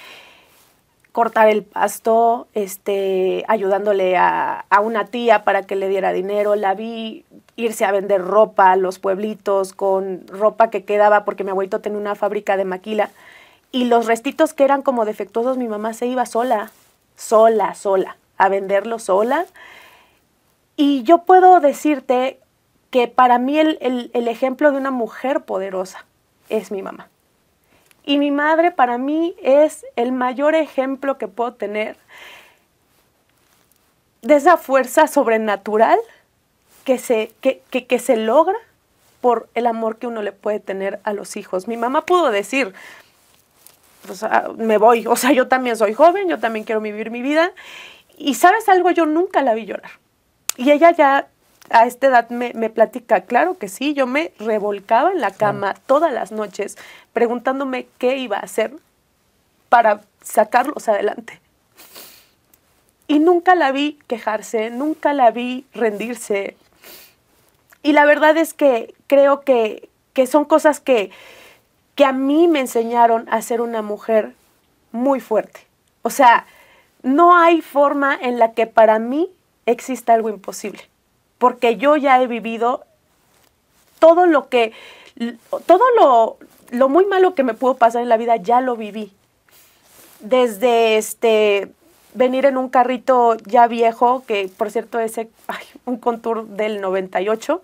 cortar 1.11 1.49
el 1.49 1.63
pasto, 1.63 2.47
este, 2.53 3.43
ayudándole 3.47 4.15
a, 4.15 4.65
a, 4.69 4.79
una 4.79 5.05
tía 5.05 5.43
para 5.43 5.63
que 5.63 5.75
le 5.75 5.89
diera 5.89 6.13
dinero, 6.13 6.55
la 6.55 6.75
vi 6.75 7.25
irse 7.55 7.83
a 7.83 7.91
vender 7.91 8.21
ropa 8.21 8.71
a 8.71 8.75
los 8.75 8.99
pueblitos 8.99 9.73
con 9.73 10.27
ropa 10.27 10.69
que 10.69 10.83
quedaba 10.83 11.25
porque 11.25 11.43
mi 11.43 11.49
abuelito 11.49 11.81
tenía 11.81 11.99
una 11.99 12.15
fábrica 12.15 12.57
de 12.57 12.65
maquila. 12.65 13.09
Y 13.71 13.85
los 13.85 14.05
restitos 14.05 14.53
que 14.53 14.65
eran 14.65 14.81
como 14.81 15.03
defectuosos, 15.03 15.57
mi 15.57 15.67
mamá 15.67 15.93
se 15.93 16.05
iba 16.05 16.25
sola, 16.25 16.71
sola, 17.15 17.73
sola, 17.75 18.17
a 18.37 18.49
venderlo 18.49 18.99
sola 18.99 19.45
y 20.77 21.03
yo 21.03 21.19
puedo 21.19 21.59
decirte 21.59 22.39
que 22.89 23.07
para 23.07 23.39
mí 23.39 23.59
el, 23.59 24.09
ejemplo 24.13 24.71
de 24.71 24.77
una 24.77 24.91
mujer 24.91 25.41
poderosa 25.41 26.05
es 26.49 26.71
mi 26.71 26.81
mamá. 26.81 27.09
Y 28.03 28.19
mi 28.19 28.31
madre 28.31 28.71
para 28.71 28.97
mí 28.97 29.35
es 29.41 29.85
el 29.95 30.11
mayor 30.11 30.55
ejemplo 30.55 31.17
que 31.17 31.27
puedo 31.27 31.53
tener 31.53 31.97
de 34.21 34.35
esa 34.35 34.57
fuerza 34.57 35.07
sobrenatural 35.07 35.99
que 36.83 36.99
se, 36.99 37.31
que, 37.41 37.61
que, 37.69 37.99
se 37.99 38.15
logra 38.15 38.57
por 39.21 39.49
el 39.55 39.65
amor 39.65 39.97
que 39.97 40.07
uno 40.07 40.21
le 40.21 40.31
puede 40.31 40.59
tener 40.59 40.99
a 41.03 41.13
los 41.13 41.35
hijos. 41.35 41.67
Mi 41.67 41.77
mamá 41.77 42.05
pudo 42.05 42.31
decir, 42.31 42.73
me 44.57 44.77
voy, 44.77 45.07
o 45.07 45.15
sea, 45.15 45.31
yo 45.31 45.47
también 45.47 45.75
soy 45.77 45.93
joven, 45.93 46.29
yo 46.29 46.39
también 46.39 46.63
quiero 46.63 46.81
vivir 46.81 47.11
mi 47.11 47.21
vida. 47.21 47.51
Y 48.17 48.35
sabes 48.35 48.69
algo, 48.69 48.91
yo 48.91 49.05
nunca 49.05 49.41
la 49.41 49.53
vi 49.53 49.65
llorar. 49.65 49.91
Y 50.57 50.71
ella 50.71 50.91
ya 50.91 51.27
a 51.69 51.85
esta 51.85 52.07
edad 52.07 52.29
me, 52.29 52.69
platica, 52.69 53.21
claro 53.21 53.57
que 53.57 53.67
sí, 53.67 53.93
yo 53.93 54.07
me 54.07 54.31
revolcaba 54.39 55.11
en 55.11 55.21
la 55.21 55.31
cama 55.31 55.73
todas 55.87 56.13
las 56.13 56.31
noches 56.31 56.77
preguntándome 57.13 57.87
qué 57.97 58.17
iba 58.17 58.37
a 58.37 58.41
hacer 58.41 58.73
para 59.69 60.01
sacarlos 60.21 60.87
adelante. 60.87 61.39
Y 63.07 63.19
nunca 63.19 63.55
la 63.55 63.71
vi 63.71 63.99
quejarse, 64.07 64.69
nunca 64.69 65.13
la 65.13 65.31
vi 65.31 65.65
rendirse. 65.73 66.57
Y 67.83 67.93
la 67.93 68.05
verdad 68.05 68.37
es 68.37 68.53
que 68.53 68.95
creo 69.07 69.41
que, 69.41 69.89
que 70.13 70.27
son 70.27 70.45
cosas 70.45 70.79
que, 70.79 71.11
que 71.95 72.05
a 72.05 72.11
mí 72.11 72.47
me 72.47 72.59
enseñaron 72.59 73.27
a 73.29 73.41
ser 73.41 73.61
una 73.61 73.81
mujer 73.81 74.33
muy 74.91 75.19
fuerte. 75.19 75.61
O 76.01 76.09
sea, 76.09 76.45
no 77.03 77.37
hay 77.37 77.61
forma 77.61 78.17
en 78.19 78.39
la 78.39 78.53
que 78.53 78.65
para 78.65 78.97
mí 78.97 79.29
existe 79.65 80.11
algo 80.11 80.29
imposible, 80.29 80.81
porque 81.37 81.77
yo 81.77 81.95
ya 81.95 82.21
he 82.21 82.27
vivido 82.27 82.85
todo 83.99 84.25
lo 84.25 84.49
que, 84.49 84.73
todo 85.65 85.83
lo, 85.97 86.37
lo 86.71 86.89
muy 86.89 87.05
malo 87.05 87.35
que 87.35 87.43
me 87.43 87.53
pudo 87.53 87.75
pasar 87.75 88.01
en 88.01 88.09
la 88.09 88.17
vida, 88.17 88.35
ya 88.35 88.61
lo 88.61 88.75
viví. 88.75 89.11
Desde 90.19 90.97
este 90.97 91.69
venir 92.15 92.45
en 92.45 92.57
un 92.57 92.69
carrito 92.69 93.35
ya 93.45 93.67
viejo, 93.67 94.23
que 94.25 94.49
por 94.57 94.71
cierto 94.71 94.99
ese, 94.99 95.29
un 95.85 95.97
contour 95.97 96.47
del 96.47 96.81
98, 96.81 97.61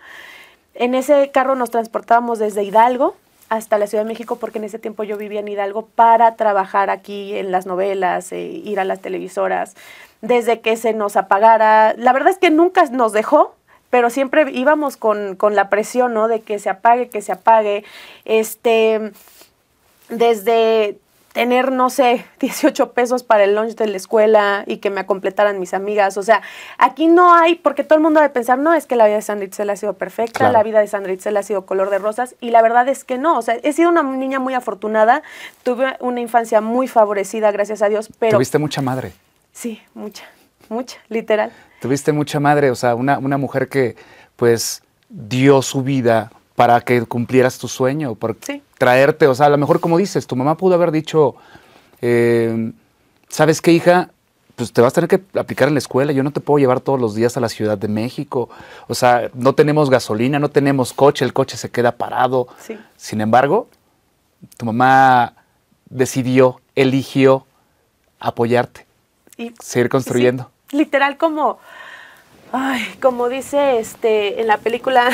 en 0.75 0.95
ese 0.95 1.31
carro 1.31 1.55
nos 1.55 1.71
transportábamos 1.71 2.37
desde 2.39 2.63
Hidalgo 2.63 3.15
hasta 3.49 3.77
la 3.77 3.87
Ciudad 3.87 4.03
de 4.03 4.09
México, 4.09 4.37
porque 4.37 4.59
en 4.59 4.65
ese 4.65 4.79
tiempo 4.79 5.03
yo 5.03 5.17
vivía 5.17 5.41
en 5.41 5.47
Hidalgo 5.47 5.85
para 5.87 6.35
trabajar 6.35 6.89
aquí 6.89 7.35
en 7.35 7.51
las 7.51 7.65
novelas, 7.65 8.31
e 8.31 8.41
ir 8.41 8.79
a 8.79 8.85
las 8.85 9.01
televisoras, 9.01 9.75
desde 10.21 10.61
que 10.61 10.77
se 10.77 10.93
nos 10.93 11.17
apagara. 11.17 11.93
La 11.97 12.13
verdad 12.13 12.29
es 12.29 12.37
que 12.37 12.51
nunca 12.51 12.85
nos 12.85 13.11
dejó, 13.11 13.55
pero 13.89 14.09
siempre 14.09 14.49
íbamos 14.51 14.97
con, 14.97 15.37
la 15.51 15.69
presión, 15.69 16.13
¿no? 16.13 16.27
De 16.27 16.41
que 16.41 16.59
se 16.59 16.69
apague, 16.69 17.09
que 17.09 17.21
se 17.21 17.33
apague. 17.33 17.83
Este, 18.25 19.11
desde 20.09 20.97
tener, 21.33 21.71
no 21.71 21.89
sé, 21.89 22.25
18 22.39 22.91
pesos 22.91 23.23
para 23.23 23.43
el 23.43 23.55
lunch 23.55 23.75
de 23.75 23.87
la 23.87 23.97
escuela 23.97 24.63
y 24.67 24.77
que 24.77 24.89
me 24.89 25.05
completaran 25.05 25.59
mis 25.59 25.73
amigas. 25.73 26.17
O 26.17 26.23
sea, 26.23 26.41
aquí 26.77 27.07
no 27.07 27.33
hay, 27.33 27.55
porque 27.55 27.83
todo 27.83 27.97
el 27.97 28.03
mundo 28.03 28.19
debe 28.19 28.31
pensar, 28.31 28.59
no, 28.59 28.73
es 28.73 28.85
que 28.85 28.95
la 28.95 29.05
vida 29.05 29.15
de 29.15 29.21
Sandra 29.21 29.45
Itzel 29.45 29.69
ha 29.69 29.75
sido 29.75 29.93
perfecta, 29.93 30.51
la 30.51 30.63
vida 30.63 30.79
de 30.79 30.87
Sandra 30.87 31.13
Itzel 31.13 31.35
ha 31.37 31.43
sido 31.43 31.65
color 31.65 31.89
de 31.89 31.99
rosas, 31.99 32.35
y 32.41 32.51
la 32.51 32.61
verdad 32.61 32.87
es 32.89 33.03
que 33.03 33.17
no. 33.17 33.37
O 33.37 33.41
sea, 33.41 33.55
he 33.63 33.73
sido 33.73 33.89
una 33.89 34.03
niña 34.03 34.39
muy 34.39 34.53
afortunada, 34.53 35.23
tuve 35.63 35.95
una 35.99 36.21
infancia 36.21 36.61
muy 36.61 36.87
favorecida, 36.87 37.51
gracias 37.51 37.81
a 37.81 37.89
Dios, 37.89 38.09
pero... 38.19 38.37
Tuviste 38.37 38.57
mucha 38.57 38.81
madre. 38.81 39.13
Sí, 39.53 39.81
mucha, 39.93 40.23
mucha, 40.69 40.97
literal. 41.09 41.51
Tuviste 41.81 42.11
mucha 42.11 42.39
madre, 42.39 42.71
o 42.71 42.75
sea, 42.75 42.95
una, 42.95 43.17
una 43.17 43.37
mujer 43.37 43.67
que 43.67 43.95
pues 44.35 44.81
dio 45.09 45.61
su 45.61 45.83
vida 45.83 46.31
para 46.55 46.79
que 46.81 47.05
cumplieras 47.05 47.57
tu 47.57 47.67
sueño, 47.67 48.15
por 48.15 48.37
traerte, 48.77 49.27
o 49.27 49.35
sea, 49.35 49.47
a 49.47 49.49
lo 49.49 49.57
mejor 49.57 49.79
como 49.79 49.97
dices, 49.97 50.27
tu 50.27 50.35
mamá 50.35 50.57
pudo 50.57 50.75
haber 50.75 50.91
dicho, 50.91 51.35
eh, 52.01 52.71
¿sabes 53.29 53.61
qué, 53.61 53.71
hija? 53.71 54.09
Pues 54.55 54.71
te 54.71 54.81
vas 54.81 54.93
a 54.93 55.01
tener 55.01 55.09
que 55.09 55.39
aplicar 55.39 55.67
en 55.67 55.73
la 55.73 55.79
escuela, 55.79 56.11
yo 56.11 56.23
no 56.23 56.31
te 56.31 56.39
puedo 56.39 56.59
llevar 56.59 56.79
todos 56.79 56.99
los 56.99 57.15
días 57.15 57.35
a 57.35 57.39
la 57.39 57.49
Ciudad 57.49 57.77
de 57.77 57.87
México, 57.87 58.49
o 58.87 58.95
sea, 58.95 59.31
no 59.33 59.53
tenemos 59.53 59.89
gasolina, 59.89 60.39
no 60.39 60.49
tenemos 60.49 60.93
coche, 60.93 61.25
el 61.25 61.33
coche 61.33 61.57
se 61.57 61.71
queda 61.71 61.93
parado. 61.93 62.47
Sin 62.95 63.21
embargo, 63.21 63.67
tu 64.57 64.65
mamá 64.65 65.33
decidió, 65.89 66.61
eligió 66.75 67.45
apoyarte 68.19 68.90
seguir 69.59 69.89
construyendo. 69.89 70.51
literal 70.71 71.17
como, 71.17 71.59
ay, 72.51 72.83
como 73.01 73.29
dice 73.29 73.79
este 73.79 74.41
en 74.41 74.47
la 74.47 74.57
película, 74.57 75.09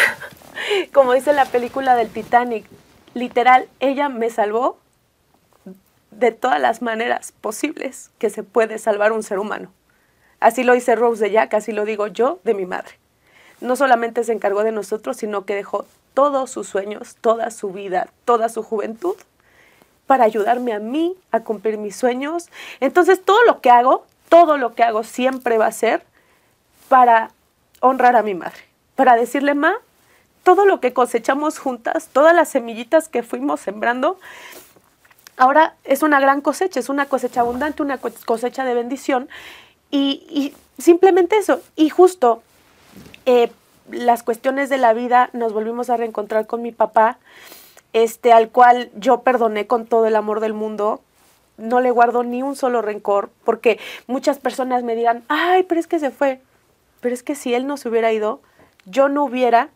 como 0.94 1.14
dice 1.14 1.34
la 1.34 1.46
película 1.46 1.96
del 1.96 2.10
Titanic, 2.10 2.66
literal, 3.14 3.68
ella 3.80 4.10
me 4.10 4.30
salvó 4.30 4.78
de 6.12 6.32
todas 6.32 6.60
las 6.60 6.82
maneras 6.82 7.32
posibles 7.32 8.12
que 8.18 8.30
se 8.30 8.44
puede 8.44 8.80
salvar 8.80 9.12
un 9.12 9.24
ser 9.24 9.40
humano. 9.40 9.72
Así 10.40 10.64
lo 10.64 10.74
dice 10.74 10.96
Rose 10.96 11.24
de 11.24 11.32
Jack, 11.32 11.54
así 11.54 11.72
lo 11.72 11.86
digo 11.86 12.08
yo 12.08 12.40
de 12.44 12.54
mi 12.54 12.66
madre. 12.66 12.94
No 13.60 13.76
solamente 13.76 14.24
se 14.24 14.34
encargó 14.34 14.64
de 14.64 14.72
nosotros, 14.72 15.18
sino 15.18 15.46
que 15.46 15.56
dejó 15.56 15.86
todos 16.14 16.52
sus 16.52 16.68
sueños, 16.68 17.16
toda 17.22 17.50
su 17.52 17.72
vida, 17.72 18.10
toda 18.26 18.50
su 18.50 18.64
juventud 18.64 19.16
para 20.08 20.24
ayudarme 20.24 20.74
a 20.74 20.80
mí 20.80 21.16
a 21.32 21.42
cumplir 21.42 21.78
mis 21.78 21.96
sueños. 21.96 22.50
Entonces 22.80 23.24
todo 23.24 23.44
lo 23.46 23.62
que 23.62 23.70
hago 23.70 24.06
todo 24.30 24.58
lo 24.58 24.74
que 24.74 24.84
hago 24.84 25.04
siempre 25.04 25.58
va 25.58 25.68
a 25.68 25.72
ser 25.72 26.04
para 26.90 27.32
honrar 27.80 28.16
a 28.16 28.24
mi 28.24 28.34
madre, 28.34 28.60
para 28.96 29.16
decirle, 29.16 29.54
ma, 29.54 29.76
todo 30.44 30.66
lo 30.66 30.80
que 30.80 30.94
cosechamos 30.94 31.60
juntas, 31.60 32.10
todas 32.12 32.36
las 32.36 32.50
semillitas 32.50 33.10
que 33.10 33.24
fuimos 33.24 33.60
sembrando, 33.60 34.20
ahora 35.36 35.76
es 35.84 36.04
una 36.04 36.20
gran 36.20 36.42
cosecha, 36.42 36.80
es 36.80 36.90
una 36.90 37.06
cosecha 37.06 37.42
abundante, 37.42 37.84
una 37.84 37.98
cosecha 37.98 38.64
de 38.64 38.74
bendición. 38.74 39.30
Y, 39.92 40.54
simplemente 40.78 41.38
eso. 41.38 41.62
Y 41.76 41.90
justo 41.90 42.44
eh, 43.26 43.52
las 43.90 44.22
cuestiones 44.24 44.70
de 44.70 44.78
la 44.78 44.94
vida 44.94 45.30
nos 45.34 45.54
volvimos 45.54 45.90
a 45.90 45.98
reencontrar 45.98 46.46
con 46.46 46.62
mi 46.62 46.72
papá, 46.72 47.18
este, 47.94 48.32
al 48.32 48.50
cual 48.50 48.92
yo 48.96 49.22
perdoné 49.22 49.68
con 49.68 49.86
todo 49.86 50.06
el 50.06 50.16
amor 50.16 50.40
del 50.40 50.54
mundo 50.54 51.02
no 51.58 51.82
le 51.82 51.92
guardo 51.92 52.24
ni 52.24 52.44
un 52.44 52.56
solo 52.56 52.82
rencor, 52.82 53.30
porque 53.44 53.80
muchas 54.06 54.38
personas 54.38 54.84
me 54.84 54.96
dirán, 54.96 55.24
ay, 55.28 55.64
pero 55.64 55.80
es 55.80 55.88
que 55.88 56.00
se 56.00 56.12
fue. 56.12 56.40
Pero 57.02 57.14
es 57.14 57.24
que 57.24 57.36
si 57.36 57.54
él 57.54 57.68
no 57.68 57.78
se 57.78 57.90
hubiera 57.90 58.14
ido, 58.14 58.42
yo 58.86 59.10
no 59.10 59.24
hubiera 59.24 59.70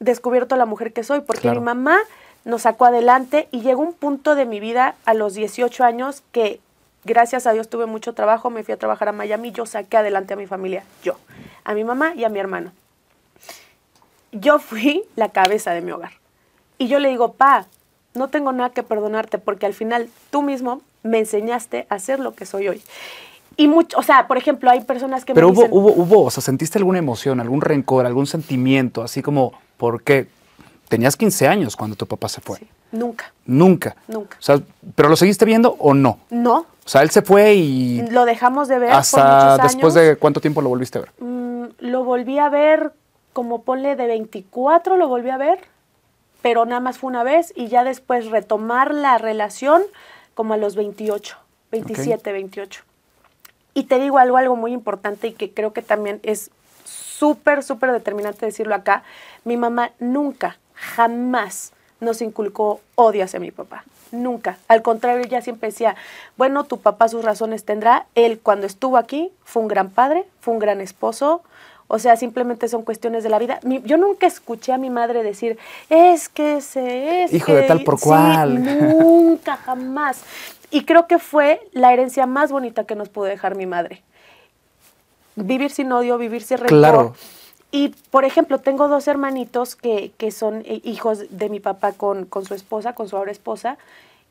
descubierto 0.00 0.56
la 0.56 0.66
mujer 0.66 0.92
que 0.92 1.04
soy, 1.04 1.20
porque 1.20 1.50
mi 1.50 1.60
mamá 1.60 1.98
nos 2.44 2.62
sacó 2.62 2.86
adelante 2.86 3.48
y 3.50 3.60
llegó 3.60 3.82
un 3.82 3.92
punto 3.92 4.34
de 4.34 4.46
mi 4.46 4.60
vida 4.60 4.94
a 5.04 5.14
los 5.14 5.34
18 5.34 5.84
años 5.84 6.22
que 6.32 6.60
gracias 7.04 7.46
a 7.46 7.52
Dios 7.52 7.68
tuve 7.68 7.86
mucho 7.86 8.14
trabajo, 8.14 8.50
me 8.50 8.62
fui 8.62 8.74
a 8.74 8.78
trabajar 8.78 9.08
a 9.08 9.12
Miami, 9.12 9.52
yo 9.52 9.66
saqué 9.66 9.96
adelante 9.96 10.34
a 10.34 10.36
mi 10.36 10.46
familia, 10.46 10.84
yo, 11.02 11.16
a 11.64 11.74
mi 11.74 11.84
mamá 11.84 12.14
y 12.14 12.24
a 12.24 12.28
mi 12.28 12.38
hermano. 12.38 12.72
Yo 14.32 14.58
fui 14.58 15.04
la 15.16 15.30
cabeza 15.30 15.72
de 15.72 15.80
mi 15.80 15.92
hogar. 15.92 16.12
Y 16.78 16.88
yo 16.88 16.98
le 16.98 17.08
digo, 17.08 17.32
pa, 17.32 17.66
no 18.14 18.28
tengo 18.28 18.52
nada 18.52 18.70
que 18.70 18.82
perdonarte 18.82 19.38
porque 19.38 19.66
al 19.66 19.74
final 19.74 20.08
tú 20.30 20.42
mismo 20.42 20.80
me 21.02 21.18
enseñaste 21.18 21.86
a 21.88 21.98
ser 21.98 22.20
lo 22.20 22.34
que 22.34 22.46
soy 22.46 22.68
hoy. 22.68 22.82
Y 23.56 23.68
mucho, 23.68 23.96
o 23.98 24.02
sea, 24.02 24.26
por 24.26 24.36
ejemplo, 24.36 24.70
hay 24.70 24.82
personas 24.82 25.24
que 25.24 25.32
Pero 25.32 25.48
me 25.48 25.52
hubo, 25.54 25.62
dicen, 25.62 25.78
hubo, 25.78 25.92
hubo, 25.92 26.24
o 26.24 26.30
sea, 26.30 26.42
¿sentiste 26.42 26.78
alguna 26.78 26.98
emoción, 26.98 27.40
algún 27.40 27.62
rencor, 27.62 28.04
algún 28.04 28.26
sentimiento, 28.26 29.02
así 29.02 29.22
como, 29.22 29.52
¿por 29.78 30.02
qué? 30.02 30.26
Tenías 30.88 31.16
15 31.16 31.48
años 31.48 31.74
cuando 31.74 31.96
tu 31.96 32.06
papá 32.06 32.28
se 32.28 32.40
fue. 32.40 32.58
Sí, 32.58 32.68
nunca, 32.92 33.32
Nunca. 33.46 33.96
nunca. 34.08 34.36
O 34.38 34.42
sea, 34.42 34.60
¿pero 34.94 35.08
lo 35.08 35.16
seguiste 35.16 35.44
viendo 35.46 35.74
o 35.78 35.94
no? 35.94 36.18
No, 36.30 36.58
O 36.58 36.88
sea, 36.88 37.02
él 37.02 37.10
se 37.10 37.22
fue 37.22 37.54
y 37.54 38.02
lo 38.10 38.24
dejamos 38.26 38.68
de 38.68 38.78
ver 38.78 38.90
por 38.90 38.98
hasta 38.98 39.56
después 39.58 39.94
de 39.94 40.16
cuánto 40.16 40.40
tiempo 40.40 40.60
lo 40.60 40.68
volviste 40.68 40.98
a 40.98 41.02
ver. 41.02 41.12
Mm, 41.18 41.64
lo 41.78 42.04
volví 42.04 42.38
a 42.38 42.50
ver 42.50 42.92
como 43.32 43.62
ponle 43.62 43.96
de 43.96 44.06
24, 44.06 44.96
lo 44.96 45.08
volví 45.08 45.30
a 45.30 45.38
ver, 45.38 45.58
pero 46.46 46.64
nada 46.64 46.80
más 46.80 46.98
fue 46.98 47.08
una 47.08 47.24
vez 47.24 47.52
y 47.56 47.66
ya 47.66 47.82
después 47.82 48.30
retomar 48.30 48.94
la 48.94 49.18
relación 49.18 49.82
como 50.34 50.54
a 50.54 50.56
los 50.56 50.76
28, 50.76 51.36
27, 51.72 52.30
28. 52.30 52.84
Y 53.74 53.82
te 53.82 53.98
digo 53.98 54.18
algo, 54.18 54.36
algo 54.36 54.54
muy 54.54 54.72
importante 54.72 55.26
y 55.26 55.32
que 55.32 55.50
creo 55.50 55.72
que 55.72 55.82
también 55.82 56.20
es 56.22 56.52
súper, 56.84 57.64
súper 57.64 57.90
determinante 57.90 58.46
decirlo 58.46 58.76
acá. 58.76 59.02
Mi 59.42 59.56
mamá 59.56 59.90
nunca, 59.98 60.56
jamás 60.74 61.72
nos 61.98 62.22
inculcó 62.22 62.80
odio 62.94 63.24
hacia 63.24 63.40
mi 63.40 63.50
papá. 63.50 63.82
Nunca. 64.12 64.56
Al 64.68 64.82
contrario, 64.82 65.24
ella 65.24 65.42
siempre 65.42 65.70
decía, 65.70 65.96
bueno, 66.36 66.62
tu 66.62 66.78
papá 66.78 67.08
sus 67.08 67.24
razones 67.24 67.64
tendrá. 67.64 68.06
Él 68.14 68.38
cuando 68.40 68.68
estuvo 68.68 68.98
aquí 68.98 69.32
fue 69.42 69.62
un 69.62 69.68
gran 69.68 69.90
padre, 69.90 70.24
fue 70.38 70.54
un 70.54 70.60
gran 70.60 70.80
esposo. 70.80 71.42
O 71.88 71.98
sea, 71.98 72.16
simplemente 72.16 72.66
son 72.68 72.82
cuestiones 72.82 73.22
de 73.22 73.28
la 73.28 73.38
vida. 73.38 73.60
Mi- 73.62 73.80
yo 73.82 73.96
nunca 73.96 74.26
escuché 74.26 74.72
a 74.72 74.78
mi 74.78 74.90
madre 74.90 75.22
decir, 75.22 75.56
es 75.88 76.28
que 76.28 76.60
se 76.60 77.24
es. 77.24 77.32
Hijo 77.32 77.54
de 77.54 77.62
que-". 77.62 77.68
tal 77.68 77.84
por 77.84 77.98
Sí, 77.98 78.04
cual. 78.08 78.62
nunca, 78.98 79.56
jamás. 79.56 80.22
Y 80.70 80.84
creo 80.84 81.06
que 81.06 81.18
fue 81.18 81.60
la 81.72 81.92
herencia 81.92 82.26
más 82.26 82.50
bonita 82.50 82.84
que 82.84 82.96
nos 82.96 83.08
pudo 83.08 83.26
dejar 83.26 83.54
mi 83.54 83.66
madre. 83.66 84.02
Vivir 85.36 85.70
sin 85.70 85.92
odio, 85.92 86.18
vivir 86.18 86.42
sin 86.42 86.58
rencor. 86.58 86.78
Claro. 86.78 87.14
Y, 87.70 87.88
por 88.10 88.24
ejemplo, 88.24 88.58
tengo 88.58 88.88
dos 88.88 89.06
hermanitos 89.06 89.76
que, 89.76 90.12
que 90.16 90.30
son 90.30 90.64
hijos 90.66 91.24
de 91.30 91.48
mi 91.50 91.60
papá 91.60 91.92
con, 91.92 92.24
con 92.24 92.44
su 92.44 92.54
esposa, 92.54 92.94
con 92.94 93.08
su 93.08 93.16
ahora 93.16 93.32
esposa, 93.32 93.76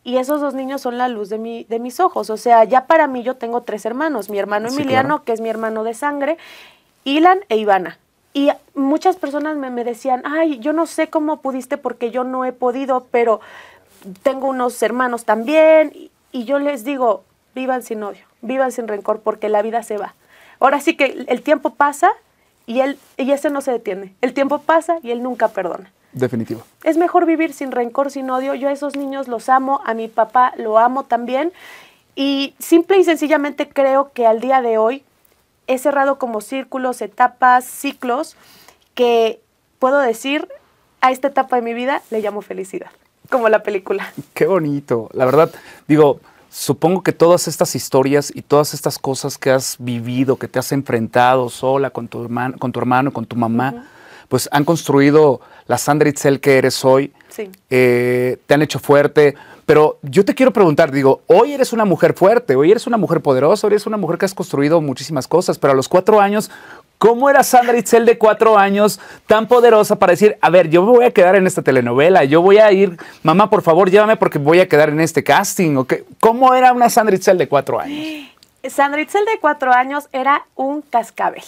y 0.03 0.17
esos 0.17 0.41
dos 0.41 0.53
niños 0.55 0.81
son 0.81 0.97
la 0.97 1.07
luz 1.07 1.29
de, 1.29 1.37
mi, 1.37 1.63
de 1.65 1.79
mis 1.79 1.99
ojos. 1.99 2.29
O 2.29 2.37
sea, 2.37 2.63
ya 2.63 2.85
para 2.87 3.07
mí 3.07 3.23
yo 3.23 3.35
tengo 3.35 3.61
tres 3.61 3.85
hermanos. 3.85 4.29
Mi 4.29 4.39
hermano 4.39 4.69
Sí, 4.69 4.77
Emiliano, 4.77 5.07
claro. 5.09 5.23
que 5.25 5.33
es 5.33 5.41
mi 5.41 5.49
hermano 5.49 5.83
de 5.83 5.93
sangre, 5.93 6.37
Ilan 7.05 7.39
e 7.49 7.55
Ivana. 7.57 7.97
Y 8.33 8.49
muchas 8.73 9.15
personas 9.15 9.55
me, 9.55 9.69
me 9.69 9.85
decían, 9.85 10.21
ay, 10.25 10.59
yo 10.59 10.73
no 10.73 10.85
sé 10.87 11.07
cómo 11.07 11.39
pudiste 11.41 11.77
porque 11.77 12.11
yo 12.11 12.25
no 12.25 12.43
he 12.43 12.51
podido, 12.51 13.07
pero 13.09 13.39
tengo 14.23 14.47
unos 14.49 14.81
hermanos 14.83 15.23
también. 15.23 15.91
Y, 15.95 16.11
y 16.33 16.43
yo 16.43 16.59
les 16.59 16.83
digo, 16.83 17.23
vivan 17.55 17.81
sin 17.83 18.03
odio, 18.03 18.25
vivan 18.41 18.73
sin 18.73 18.89
rencor, 18.89 19.21
porque 19.21 19.47
la 19.47 19.61
vida 19.61 19.83
se 19.83 19.97
va. 19.97 20.15
Ahora 20.59 20.81
sí 20.81 20.97
que 20.97 21.05
el- 21.05 21.25
el 21.29 21.41
tiempo 21.41 21.69
pasa 21.75 22.11
y, 22.65 22.81
él, 22.81 22.99
y 23.17 23.31
ese 23.31 23.49
no 23.49 23.61
se 23.61 23.71
detiene. 23.71 24.13
El 24.21 24.33
tiempo 24.33 24.59
pasa 24.59 24.97
y 25.01 25.11
él 25.11 25.23
nunca 25.23 25.47
perdona. 25.49 25.91
Definitivo. 26.11 26.63
Es 26.83 26.97
mejor 26.97 27.25
vivir 27.25 27.53
sin 27.53 27.71
rencor, 27.71 28.09
sin 28.11 28.29
odio. 28.29 28.53
Yo 28.53 28.67
a 28.69 28.71
esos 28.71 28.95
niños 28.97 29.27
los 29.27 29.47
amo, 29.49 29.81
a 29.85 29.93
mi 29.93 30.07
papá 30.07 30.53
lo 30.57 30.77
amo 30.77 31.03
también. 31.03 31.51
Y 32.15 32.53
simple 32.59 32.97
y 32.97 33.03
sencillamente 33.03 33.67
creo 33.69 34.11
que 34.13 34.25
al 34.25 34.39
día 34.39 34.61
de 34.61 34.77
hoy 34.77 35.03
he 35.67 35.77
cerrado 35.77 36.17
como 36.17 36.41
círculos, 36.41 37.01
etapas, 37.01 37.65
ciclos, 37.65 38.35
que 38.93 39.41
puedo 39.79 39.99
decir, 39.99 40.47
a 41.01 41.11
esta 41.11 41.27
etapa 41.27 41.57
de 41.57 41.61
mi 41.61 41.73
vida 41.73 42.01
le 42.09 42.21
llamo 42.21 42.41
felicidad, 42.41 42.89
como 43.29 43.49
la 43.49 43.61
película. 43.61 44.11
Qué 44.33 44.47
bonito. 44.47 45.09
La 45.13 45.25
verdad, 45.25 45.51
digo, 45.87 46.19
supongo 46.49 47.03
que 47.03 47.11
todas 47.11 47.47
estas 47.47 47.75
historias 47.75 48.31
y 48.33 48.41
todas 48.41 48.73
estas 48.73 48.97
cosas 48.97 49.37
que 49.37 49.51
has 49.51 49.75
vivido, 49.77 50.37
que 50.37 50.47
te 50.47 50.57
has 50.57 50.71
enfrentado 50.71 51.49
sola 51.49 51.89
con 51.89 52.07
tu 52.07 52.23
hermano, 52.23 52.57
con 52.57 52.71
tu 52.71 52.79
hermano, 52.79 53.13
con 53.13 53.25
tu 53.25 53.35
mamá, 53.35 53.87
pues 54.27 54.49
han 54.51 54.65
construido 54.65 55.41
la 55.67 55.77
Sandra 55.77 56.09
Itzel 56.09 56.39
que 56.39 56.57
eres 56.57 56.83
hoy. 56.85 57.13
Sí. 57.29 57.51
eh, 57.69 58.37
te 58.45 58.53
han 58.53 58.61
hecho 58.61 58.79
fuerte. 58.79 59.35
Pero 59.65 59.97
yo 60.03 60.23
te 60.23 60.35
quiero 60.35 60.53
preguntar, 60.53 60.91
digo, 60.91 61.21
hoy 61.27 61.53
eres 61.53 61.73
una 61.73 61.85
mujer 61.85 62.13
fuerte, 62.13 62.55
hoy 62.55 62.69
eres 62.71 62.85
una 62.85 62.97
mujer 62.97 63.21
poderosa, 63.21 63.65
hoy 63.65 63.73
eres 63.73 63.87
una 63.87 63.97
mujer 63.97 64.19
que 64.19 64.25
has 64.25 64.35
construido 64.35 64.79
muchísimas 64.79 65.27
cosas, 65.27 65.57
pero 65.57 65.73
a 65.73 65.75
los 65.75 65.89
cuatro 65.89 66.21
años, 66.21 66.51
¿cómo 66.99 67.31
era 67.31 67.43
Sandra 67.43 67.75
Itzel 67.75 68.05
de 68.05 68.19
cuatro 68.19 68.59
años 68.59 68.99
tan 69.25 69.47
poderosa 69.47 69.97
para 69.97 70.11
decir, 70.11 70.37
a 70.39 70.51
ver, 70.51 70.69
yo 70.69 70.85
me 70.85 70.91
voy 70.91 71.05
a 71.05 71.11
quedar 71.11 71.35
en 71.35 71.47
esta 71.47 71.63
telenovela, 71.63 72.23
yo 72.25 72.43
voy 72.43 72.59
a 72.59 72.71
ir, 72.71 72.95
mamá, 73.23 73.49
por 73.49 73.63
favor, 73.63 73.89
llévame 73.89 74.17
porque 74.17 74.37
voy 74.37 74.59
a 74.59 74.69
quedar 74.69 74.89
en 74.89 75.01
este 75.01 75.23
casting? 75.23 75.77
¿o 75.77 75.85
qué? 75.85 76.05
¿Cómo 76.19 76.53
era 76.53 76.71
una 76.71 76.89
Sandra 76.91 77.15
Itzel 77.15 77.39
de 77.39 77.47
cuatro 77.47 77.79
años? 77.79 78.29
Sandra 78.69 79.01
Itzel 79.01 79.25
de 79.25 79.39
cuatro 79.39 79.73
años 79.73 80.07
era 80.11 80.45
un 80.55 80.83
cascabel. 80.83 81.43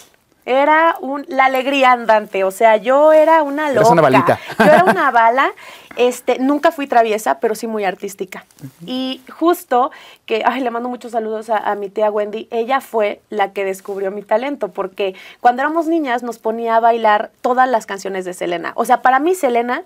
Era 0.49 0.95
un, 1.01 1.25
la 1.27 1.45
alegría 1.45 1.91
andante, 1.91 2.45
o 2.45 2.51
sea, 2.51 2.77
yo 2.77 3.12
era 3.12 3.43
una 3.43 3.67
loca. 3.67 3.81
Eres 3.81 3.91
una 3.91 4.01
balita. 4.01 4.39
Yo 4.57 4.63
era 4.63 4.83
una 4.88 5.12
bala. 5.12 5.51
Este, 5.97 6.39
nunca 6.39 6.71
fui 6.71 6.88
traviesa, 6.88 7.41
pero 7.41 7.53
sí 7.53 7.67
muy 7.67 7.83
artística. 7.83 8.45
Y 8.86 9.21
justo 9.29 9.91
que, 10.25 10.43
ay, 10.45 10.62
le 10.62 10.71
mando 10.71 10.88
muchos 10.88 11.12
saludos 11.12 11.49
a, 11.49 11.57
a 11.57 11.75
mi 11.75 11.89
tía 11.89 12.10
Wendy, 12.10 12.47
ella 12.49 12.79
fue 12.79 13.19
la 13.29 13.51
que 13.51 13.65
descubrió 13.65 14.10
mi 14.10 14.21
talento, 14.21 14.69
porque 14.69 15.15
cuando 15.41 15.63
éramos 15.63 15.88
niñas 15.88 16.23
nos 16.23 16.39
ponía 16.39 16.77
a 16.77 16.79
bailar 16.79 17.31
todas 17.41 17.67
las 17.67 17.86
canciones 17.86 18.23
de 18.23 18.33
Selena. 18.33 18.71
O 18.75 18.86
sea, 18.86 19.01
para 19.01 19.19
mí 19.19 19.36
Selena 19.36 19.83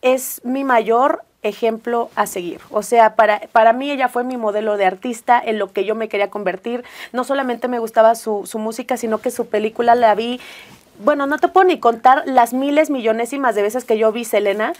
es 0.00 0.40
mi 0.44 0.62
mayor 0.62 1.24
ejemplo 1.42 2.10
a 2.16 2.26
seguir. 2.26 2.60
O 2.70 2.82
sea, 2.82 3.14
para, 3.14 3.40
para 3.52 3.72
mí 3.72 3.90
ella 3.90 4.08
fue 4.08 4.24
mi 4.24 4.36
modelo 4.36 4.76
de 4.76 4.84
artista 4.84 5.40
en 5.44 5.58
lo 5.58 5.72
que 5.72 5.84
yo 5.84 5.94
me 5.94 6.08
quería 6.08 6.30
convertir. 6.30 6.84
No 7.12 7.24
solamente 7.24 7.68
me 7.68 7.78
gustaba 7.78 8.14
su, 8.14 8.46
su 8.46 8.58
música, 8.58 8.96
sino 8.96 9.18
que 9.18 9.30
su 9.30 9.46
película 9.46 9.94
la 9.94 10.14
vi. 10.14 10.40
Bueno, 11.00 11.26
no 11.26 11.38
te 11.38 11.46
puedo 11.46 11.64
ni 11.66 11.78
contar 11.78 12.24
las 12.26 12.52
miles, 12.52 12.90
millonésimas 12.90 13.54
de 13.54 13.62
veces 13.62 13.84
que 13.84 13.98
yo 13.98 14.10
vi 14.10 14.24
Selena. 14.24 14.72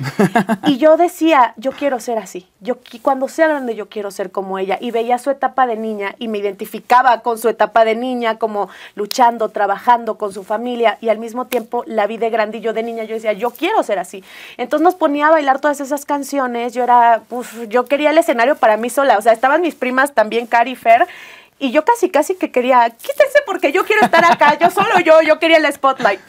Y 0.67 0.79
yo 0.79 0.97
decía, 0.97 1.55
yo 1.57 1.71
quiero 1.73 2.01
ser 2.01 2.19
así. 2.19 2.47
Yo 2.61 2.79
cuando 3.03 3.29
sea 3.29 3.47
grande 3.47 3.77
yo 3.77 3.89
quiero 3.89 4.11
ser 4.11 4.31
como 4.33 4.59
ella. 4.59 4.79
Y 4.81 4.91
veía 4.91 5.19
su 5.19 5.31
etapa 5.31 5.67
de 5.67 5.77
niña 5.77 6.17
y 6.19 6.29
me 6.29 6.39
identificaba 6.39 7.21
con 7.21 7.39
su 7.39 7.49
etapa 7.49 7.85
de 7.85 7.95
niña, 7.95 8.39
como 8.39 8.69
luchando, 8.97 9.51
trabajando 9.51 10.19
con 10.19 10.33
su 10.33 10.43
familia. 10.43 10.99
Y 11.01 11.09
al 11.09 11.19
mismo 11.19 11.47
tiempo 11.47 11.85
la 11.87 12.07
vi 12.07 12.19
de 12.19 12.31
grande 12.31 12.59
y 12.59 12.61
yo 12.61 12.73
de 12.73 12.83
niña 12.83 13.05
yo 13.05 13.15
decía, 13.15 13.33
yo 13.33 13.51
quiero 13.51 13.83
ser 13.83 13.99
así. 13.99 14.25
Entonces 14.57 14.85
nos 14.85 14.97
ponía 14.97 15.29
a 15.29 15.31
bailar 15.31 15.61
todas 15.61 15.81
esas 15.81 16.05
canciones. 16.05 16.75
Yo 16.75 16.83
era, 16.83 17.23
uf, 17.31 17.69
yo 17.69 17.85
quería 17.85 18.11
el 18.11 18.19
escenario 18.19 18.57
para 18.57 18.77
mí 18.77 18.91
sola. 18.91 19.19
O 19.19 19.23
sea, 19.23 19.33
estaban 19.33 19.61
mis 19.61 19.77
primas 19.77 20.15
también, 20.15 20.47
Cari 20.47 20.75
Fer. 20.75 21.07
Y 21.59 21.71
yo 21.73 21.85
casi, 21.85 22.09
casi 22.11 22.35
que 22.37 22.51
quería, 22.53 22.89
quítense 22.91 23.41
porque 23.47 23.73
yo 23.73 23.85
quiero 23.85 24.05
estar 24.05 24.25
acá, 24.25 24.57
yo 24.59 24.71
solo 24.71 25.01
yo, 25.01 25.23
yo 25.23 25.39
quería 25.39 25.57
el 25.57 25.73
spotlight. 25.73 26.21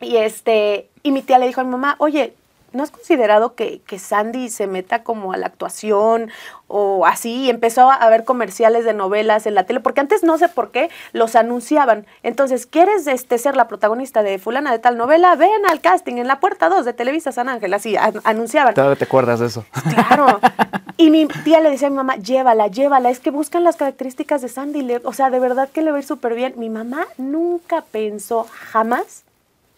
Y 0.00 0.16
este, 0.16 0.88
y 1.02 1.12
mi 1.12 1.22
tía 1.22 1.38
le 1.38 1.46
dijo 1.46 1.60
a 1.60 1.64
mi 1.64 1.70
mamá, 1.70 1.94
oye, 1.98 2.34
¿no 2.72 2.82
has 2.84 2.90
considerado 2.90 3.54
que, 3.54 3.80
que 3.86 3.98
Sandy 3.98 4.48
se 4.48 4.66
meta 4.66 5.02
como 5.02 5.32
a 5.32 5.36
la 5.36 5.46
actuación 5.46 6.30
o 6.68 7.04
así? 7.06 7.42
Y 7.42 7.50
empezó 7.50 7.90
a 7.90 8.08
ver 8.08 8.24
comerciales 8.24 8.84
de 8.84 8.94
novelas 8.94 9.46
en 9.46 9.54
la 9.54 9.64
tele, 9.66 9.80
porque 9.80 10.00
antes 10.00 10.22
no 10.22 10.38
sé 10.38 10.48
por 10.48 10.70
qué 10.70 10.88
los 11.12 11.36
anunciaban. 11.36 12.06
Entonces, 12.22 12.66
¿quieres 12.66 13.06
este, 13.08 13.38
ser 13.38 13.56
la 13.56 13.68
protagonista 13.68 14.22
de 14.22 14.38
fulana 14.38 14.72
de 14.72 14.78
tal 14.78 14.96
novela? 14.96 15.34
Ven 15.36 15.66
al 15.68 15.80
casting 15.80 16.16
en 16.16 16.26
la 16.28 16.40
puerta 16.40 16.68
2 16.68 16.84
de 16.84 16.92
Televisa 16.92 17.30
San 17.32 17.48
Ángel, 17.48 17.74
así 17.74 17.96
an- 17.96 18.20
anunciaban. 18.24 18.74
Todavía 18.74 18.96
te 18.96 19.04
acuerdas 19.04 19.40
de 19.40 19.46
eso. 19.46 19.64
Claro. 19.94 20.40
Y 21.00 21.08
mi 21.08 21.26
tía 21.26 21.60
le 21.60 21.70
decía 21.70 21.86
a 21.86 21.90
mi 21.90 21.96
mamá, 21.96 22.16
llévala, 22.16 22.66
llévala. 22.66 23.08
Es 23.08 23.20
que 23.20 23.30
buscan 23.30 23.64
las 23.64 23.76
características 23.76 24.42
de 24.42 24.50
Sandy. 24.50 24.86
o 25.02 25.14
sea, 25.14 25.30
de 25.30 25.40
verdad 25.40 25.70
que 25.70 25.80
le 25.80 25.92
va 25.92 25.96
a 25.96 26.00
ir 26.00 26.06
súper 26.06 26.34
bien. 26.34 26.52
Mi 26.58 26.68
mamá 26.68 27.06
nunca 27.16 27.80
pensó 27.90 28.46
jamás 28.50 29.22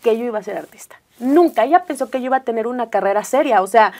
que 0.02 0.18
yo 0.18 0.24
iba 0.24 0.40
a 0.40 0.42
ser 0.42 0.56
artista. 0.56 0.96
Nunca. 1.20 1.62
Ella 1.62 1.84
pensó 1.84 2.10
que 2.10 2.18
yo 2.18 2.26
iba 2.26 2.38
a 2.38 2.42
tener 2.42 2.66
una 2.66 2.90
carrera 2.90 3.22
seria. 3.22 3.62
O 3.62 3.68
sea, 3.68 3.92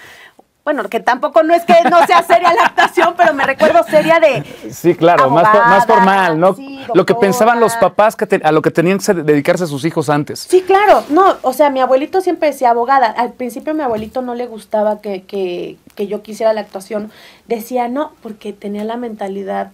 bueno, 0.64 0.85
que 0.88 1.01
tampoco 1.01 1.42
no 1.42 1.55
es 1.55 1.64
que 1.64 1.75
no 1.90 2.07
sea 2.07 2.22
seria 2.22 2.53
la 2.55 2.66
actuación, 2.66 3.14
pero 3.16 3.35
me 3.35 3.44
recuerdo 3.44 3.83
seria 3.85 4.20
de... 4.20 4.44
Sí, 4.70 4.94
claro, 4.94 5.29
más, 5.29 5.44
más 5.53 5.87
formal, 5.87 6.38
¿no? 6.38 6.55
sí, 6.55 6.81
lo 6.94 7.05
que 7.05 7.14
pensaban 7.16 7.59
los 7.59 7.75
papás 7.77 8.14
que 8.14 8.27
te- 8.27 8.40
a 8.44 8.53
lo 8.53 8.62
que 8.62 8.70
tenían 8.70 8.98
que 8.98 9.05
se- 9.05 9.14
dedicarse 9.14 9.66
sus 9.66 9.85
hijos 9.85 10.09
antes. 10.09 10.38
Sí, 10.40 10.62
claro. 10.62 11.03
No, 11.09 11.37
o 11.42 11.53
sea, 11.53 11.68
mi 11.70 11.81
abuelito 11.81 12.20
siempre 12.20 12.51
decía 12.51 12.70
abogada. 12.70 13.07
Al 13.09 13.33
principio 13.33 13.72
a 13.72 13.75
mi 13.75 13.83
abuelito 13.83 14.22
no 14.22 14.35
le 14.37 14.46
gustaba 14.46 15.01
que, 15.01 15.22
que, 15.25 15.79
que 15.96 16.07
yo 16.07 16.22
quisiera 16.22 16.53
la 16.53 16.61
actuación. 16.61 17.11
Decía 17.48 17.88
no, 17.88 18.12
porque 18.22 18.53
tenía 18.53 18.85
la 18.85 18.96
mentalidad 18.96 19.72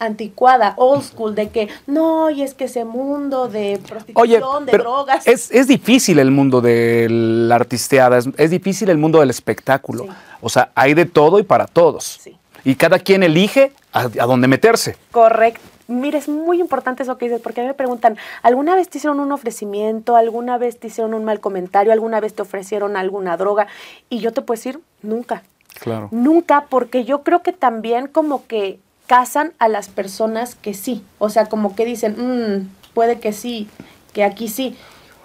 anticuada, 0.00 0.74
old 0.76 1.04
school, 1.04 1.34
de 1.34 1.50
que 1.50 1.68
no, 1.86 2.30
y 2.30 2.42
es 2.42 2.54
que 2.54 2.64
ese 2.64 2.84
mundo 2.84 3.46
de 3.46 3.78
prostitución, 3.86 4.66
de 4.66 4.72
drogas. 4.72 5.26
Es, 5.26 5.50
es, 5.52 5.68
difícil 5.68 6.18
el 6.18 6.30
mundo 6.32 6.60
de 6.60 7.06
la 7.08 7.54
artisteada, 7.54 8.18
es, 8.18 8.50
difícil 8.50 8.88
el 8.88 8.98
mundo 8.98 9.20
del 9.20 9.30
espectáculo. 9.30 10.08
O 10.40 10.48
sea, 10.48 10.72
hay 10.74 10.94
de 10.94 11.04
todo 11.04 11.38
y 11.38 11.44
para 11.44 11.66
todos. 11.66 12.18
Y 12.64 12.74
cada 12.74 12.98
quien 12.98 13.22
elige 13.22 13.72
a, 13.92 14.00
a 14.00 14.26
dónde 14.26 14.48
meterse. 14.48 14.96
Correcto. 15.12 15.60
Mire, 15.86 16.18
es 16.18 16.28
muy 16.28 16.60
importante 16.60 17.02
eso 17.02 17.18
que 17.18 17.26
dices, 17.26 17.40
porque 17.42 17.60
a 17.60 17.64
mí 17.64 17.68
me 17.68 17.74
preguntan, 17.74 18.16
¿alguna 18.42 18.76
vez 18.76 18.88
te 18.88 18.98
hicieron 18.98 19.18
un 19.18 19.32
ofrecimiento? 19.32 20.16
¿Alguna 20.16 20.56
vez 20.56 20.78
te 20.78 20.86
hicieron 20.86 21.14
un 21.14 21.24
mal 21.24 21.40
comentario? 21.40 21.92
¿Alguna 21.92 22.20
vez 22.20 22.32
te 22.34 22.42
ofrecieron 22.42 22.96
alguna 22.96 23.36
droga? 23.36 23.66
Y 24.08 24.20
yo 24.20 24.32
te 24.32 24.40
puedo 24.40 24.56
decir, 24.56 24.80
nunca. 25.02 25.42
Claro. 25.80 26.08
Nunca, 26.12 26.66
porque 26.68 27.04
yo 27.04 27.22
creo 27.22 27.42
que 27.42 27.52
también 27.52 28.06
como 28.06 28.46
que 28.46 28.78
casan 29.10 29.54
a 29.58 29.66
las 29.66 29.88
personas 29.88 30.54
que 30.54 30.72
sí. 30.72 31.02
O 31.18 31.30
sea, 31.30 31.46
como 31.46 31.74
que 31.74 31.84
dicen, 31.84 32.14
mmm, 32.16 32.68
puede 32.94 33.18
que 33.18 33.32
sí, 33.32 33.68
que 34.12 34.22
aquí 34.22 34.46
sí. 34.46 34.76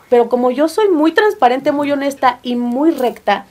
Pero 0.10 0.28
como 0.28 0.50
yo 0.50 0.69
soy 0.69 0.89
muy 0.89 1.12
transparente, 1.12 1.71
muy 1.71 1.91
honesta 1.91 2.39
y 2.41 2.56
muy 2.56 2.89
recta, 2.89 3.45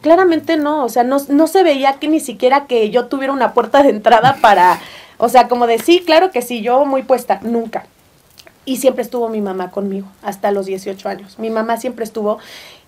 claramente 0.00 0.56
no. 0.56 0.84
O 0.84 0.88
sea, 0.88 1.02
no, 1.02 1.16
no 1.28 1.48
se 1.48 1.64
veía 1.64 1.94
que 1.94 2.06
ni 2.06 2.20
siquiera 2.20 2.66
que 2.66 2.90
yo 2.90 3.06
tuviera 3.06 3.32
una 3.32 3.52
puerta 3.52 3.82
de 3.82 3.90
entrada 3.90 4.36
para 4.40 4.78
o 5.18 5.28
sea, 5.28 5.48
como 5.48 5.66
de 5.66 5.80
sí, 5.80 6.04
claro 6.06 6.30
que 6.30 6.40
sí, 6.40 6.62
yo 6.62 6.84
muy 6.84 7.02
puesta, 7.02 7.40
nunca. 7.42 7.84
Y 8.64 8.76
siempre 8.76 9.02
estuvo 9.02 9.28
mi 9.28 9.40
mamá 9.40 9.72
conmigo, 9.72 10.06
hasta 10.22 10.52
los 10.52 10.66
18 10.66 11.08
años. 11.08 11.36
Mi 11.40 11.50
mamá 11.50 11.78
siempre 11.78 12.04
estuvo. 12.04 12.38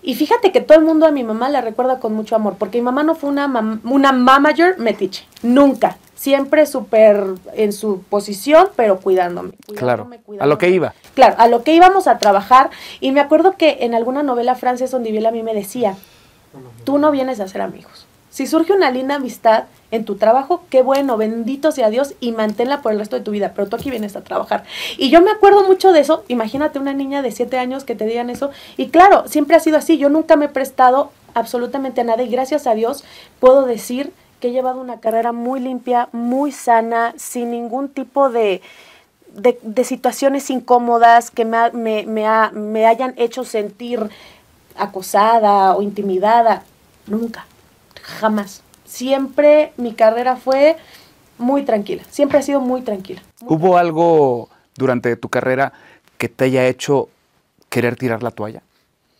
Y 0.01 0.15
fíjate 0.15 0.53
que 0.53 0.61
todo 0.61 0.79
el 0.79 0.85
mundo 0.85 1.05
a 1.05 1.11
mi 1.11 1.25
mamá 1.25 1.49
la 1.49 1.59
recuerda 1.59 1.99
con 1.99 2.13
mucho 2.13 2.37
amor, 2.37 2.55
porque 2.57 2.77
mi 2.77 2.85
mamá 2.85 3.03
no 3.03 3.15
fue 3.15 3.29
una, 3.29 3.79
una 3.83 4.11
mamager 4.13 4.79
metiche, 4.79 5.27
nunca. 5.43 5.97
Siempre 6.23 6.65
súper 6.65 7.21
en 7.53 7.73
su 7.73 8.01
posición, 8.03 8.69
pero 8.77 9.01
cuidándome. 9.01 9.51
claro, 9.75 10.09
a 10.39 10.45
lo 10.45 10.57
que 10.57 10.69
iba. 10.69 10.93
Claro, 11.15 11.35
a 11.37 11.49
lo 11.49 11.63
que 11.63 11.73
íbamos 11.73 12.07
a 12.07 12.17
trabajar. 12.17 12.69
Y 13.01 13.11
me 13.11 13.19
acuerdo 13.19 13.57
que 13.57 13.79
en 13.81 13.93
alguna 13.93 14.23
novela 14.23 14.55
francesa 14.55 14.95
donde 14.95 15.11
vivió 15.11 15.27
a 15.27 15.31
mí 15.31 15.43
me 15.43 15.53
decía, 15.53 15.97
tú 16.85 16.97
no 16.97 17.11
vienes 17.11 17.41
a 17.41 17.47
ser 17.49 17.59
amigos. 17.59 18.07
Si 18.29 18.47
surge 18.47 18.71
una 18.71 18.89
linda 18.89 19.15
amistad, 19.15 19.65
en 19.91 20.05
tu 20.05 20.15
trabajo, 20.15 20.63
qué 20.69 20.81
bueno, 20.81 21.17
bendito 21.17 21.73
sea 21.73 21.89
Dios 21.89 22.13
y 22.21 22.31
manténla 22.31 22.81
por 22.81 22.93
el 22.93 22.99
resto 22.99 23.17
de 23.17 23.21
tu 23.21 23.31
vida, 23.31 23.51
pero 23.53 23.67
tú 23.67 23.75
aquí 23.75 23.89
vienes 23.89 24.15
a 24.15 24.21
trabajar. 24.21 24.63
Y 24.97 25.09
yo 25.09 25.21
me 25.21 25.29
acuerdo 25.29 25.67
mucho 25.67 25.91
de 25.91 25.99
eso, 25.99 26.23
imagínate 26.29 26.79
una 26.79 26.93
niña 26.93 27.21
de 27.21 27.31
7 27.31 27.59
años 27.59 27.83
que 27.83 27.95
te 27.95 28.05
digan 28.05 28.29
eso, 28.29 28.49
y 28.77 28.87
claro, 28.87 29.27
siempre 29.27 29.57
ha 29.57 29.59
sido 29.59 29.77
así, 29.77 29.99
yo 29.99 30.07
nunca 30.07 30.37
me 30.37 30.45
he 30.45 30.49
prestado 30.49 31.11
absolutamente 31.33 32.01
a 32.01 32.05
nada 32.05 32.23
y 32.23 32.29
gracias 32.29 32.65
a 32.67 32.73
Dios 32.73 33.03
puedo 33.39 33.65
decir 33.65 34.13
que 34.43 34.49
he 34.49 34.51
llevado 34.51 34.81
una 34.81 34.99
carrera 34.99 35.31
muy 35.31 35.61
limpia, 35.61 36.09
muy 36.11 36.51
sana, 36.51 37.13
sin 37.15 37.51
ningún 37.51 37.87
tipo 37.87 38.29
de... 38.29 38.61
De, 39.33 39.83
situaciones 39.83 40.49
incómodas 40.49 41.31
que 41.31 41.45
me, 41.45 41.71
me, 41.71 42.05
me 42.51 42.85
hayan 42.85 43.13
hecho 43.15 43.45
sentir 43.45 44.09
acosada 44.75 45.75
o 45.75 45.81
intimidada. 45.81 46.63
Nunca, 47.07 47.47
jamás 48.03 48.61
siempre 48.93 49.73
mi 49.77 49.93
carrera 49.93 50.35
fue 50.35 50.77
muy 51.39 51.63
tranquila, 51.63 52.03
siempre 52.11 52.37
ha 52.37 52.41
sido 52.41 52.59
muy 52.59 52.81
tranquila. 52.81 53.23
¿Hubo 53.41 53.77
algo 53.77 54.49
durante 54.75 55.15
tu 55.15 55.29
carrera 55.29 55.73
que 56.17 56.29
te 56.29 56.45
haya 56.45 56.67
hecho 56.67 57.09
querer 57.69 57.95
tirar 57.95 58.21
la 58.21 58.31
toalla? 58.31 58.61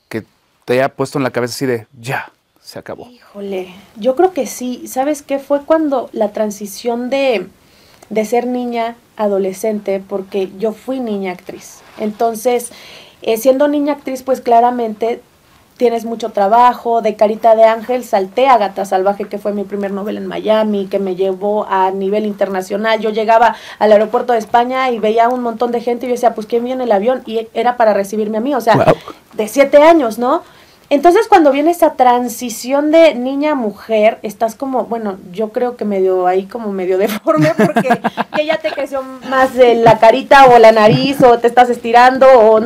Que 0.09 0.25
te 0.65 0.73
haya 0.73 0.89
puesto 0.89 1.17
en 1.17 1.23
la 1.23 1.31
cabeza 1.31 1.53
así 1.53 1.65
de, 1.65 1.88
ya, 1.99 2.31
se 2.73 2.79
acabó. 2.79 3.07
Híjole, 3.07 3.67
yo 3.97 4.15
creo 4.15 4.33
que 4.33 4.47
sí. 4.47 4.88
¿Sabes 4.88 5.21
qué? 5.21 5.38
Fue 5.38 5.63
cuando 5.63 6.09
la 6.12 6.31
transición 6.31 7.12
de, 7.12 7.47
de 8.09 8.25
ser 8.25 8.47
niña 8.47 8.95
adolescente, 9.15 10.01
porque 10.07 10.51
yo 10.57 10.73
fui 10.73 10.99
niña 10.99 11.33
actriz. 11.33 11.81
Entonces, 11.99 12.71
eh, 13.21 13.38
siendo 13.38 13.67
niña 13.67 13.93
actriz, 13.93 14.23
pues 14.23 14.41
claramente 14.41 15.21
tienes 15.77 16.03
mucho 16.05 16.29
trabajo, 16.31 17.01
de 17.01 17.15
Carita 17.15 17.55
de 17.55 17.63
Ángel 17.63 18.03
salté 18.03 18.47
a 18.47 18.57
Gata 18.57 18.86
Salvaje, 18.86 19.25
que 19.25 19.38
fue 19.38 19.53
mi 19.53 19.63
primer 19.63 19.91
novela 19.91 20.19
en 20.19 20.27
Miami, 20.27 20.88
que 20.88 20.97
me 20.97 21.15
llevó 21.15 21.67
a 21.69 21.91
nivel 21.91 22.25
internacional. 22.25 22.99
Yo 22.99 23.12
llegaba 23.12 23.55
al 23.77 23.91
aeropuerto 23.91 24.33
de 24.33 24.39
España 24.39 24.89
y 24.89 24.97
veía 24.97 25.29
un 25.29 25.41
montón 25.41 25.71
de 25.71 25.81
gente 25.81 26.05
y 26.05 26.09
yo 26.09 26.15
decía, 26.15 26.33
pues 26.33 26.47
¿quién 26.47 26.63
viene 26.63 26.86
el 26.86 26.91
avión? 26.91 27.21
Y 27.27 27.47
era 27.53 27.77
para 27.77 27.93
recibirme 27.93 28.39
a 28.39 28.41
mí, 28.41 28.55
o 28.55 28.62
sea, 28.62 28.95
de 29.33 29.47
siete 29.47 29.77
años, 29.77 30.17
¿no? 30.17 30.41
Entonces 30.93 31.27
cuando 31.27 31.51
viene 31.51 31.71
esa 31.71 31.93
transición 31.93 32.91
de 32.91 33.15
niña 33.15 33.53
a 33.53 33.56
mujer, 33.56 34.19
estás 34.21 34.53
como, 34.53 34.86
bueno, 34.86 35.17
yo 35.32 35.49
creo 35.49 35.75
que 35.75 35.86
medio 35.86 36.27
ahí 36.27 36.45
como 36.45 36.71
medio 36.71 36.99
deforme 36.99 37.51
porque 37.58 37.99
que 38.36 38.45
ya 38.45 38.58
te 38.58 38.69
creció 38.69 39.01
más 39.27 39.56
de 39.56 39.73
la 39.73 39.97
carita 39.97 40.45
o 40.45 40.60
la 40.60 40.71
nariz 40.71 41.19
o 41.23 41.39
te 41.39 41.47
estás 41.47 41.71
estirando 41.71 42.27
o 42.27 42.62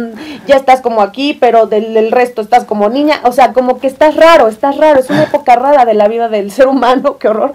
ya 0.46 0.58
estás 0.58 0.82
como 0.82 1.02
aquí, 1.02 1.38
pero 1.40 1.68
del, 1.68 2.12
resto 2.12 2.42
estás 2.42 2.66
como 2.66 2.90
niña, 2.90 3.22
o 3.24 3.32
sea, 3.32 3.54
como 3.54 3.80
que 3.80 3.88
estás 3.88 4.18
raro, 4.18 4.50
estás 4.50 4.76
raro, 4.76 5.00
es 5.00 5.10
una 5.10 5.24
época 5.24 5.56
rara 5.56 5.86
de 5.86 5.94
la 5.94 6.10
vida 6.10 6.28
del 6.28 6.52
ser 6.52 6.68
humano, 6.68 7.18
qué 7.20 7.30
horror. 7.30 7.54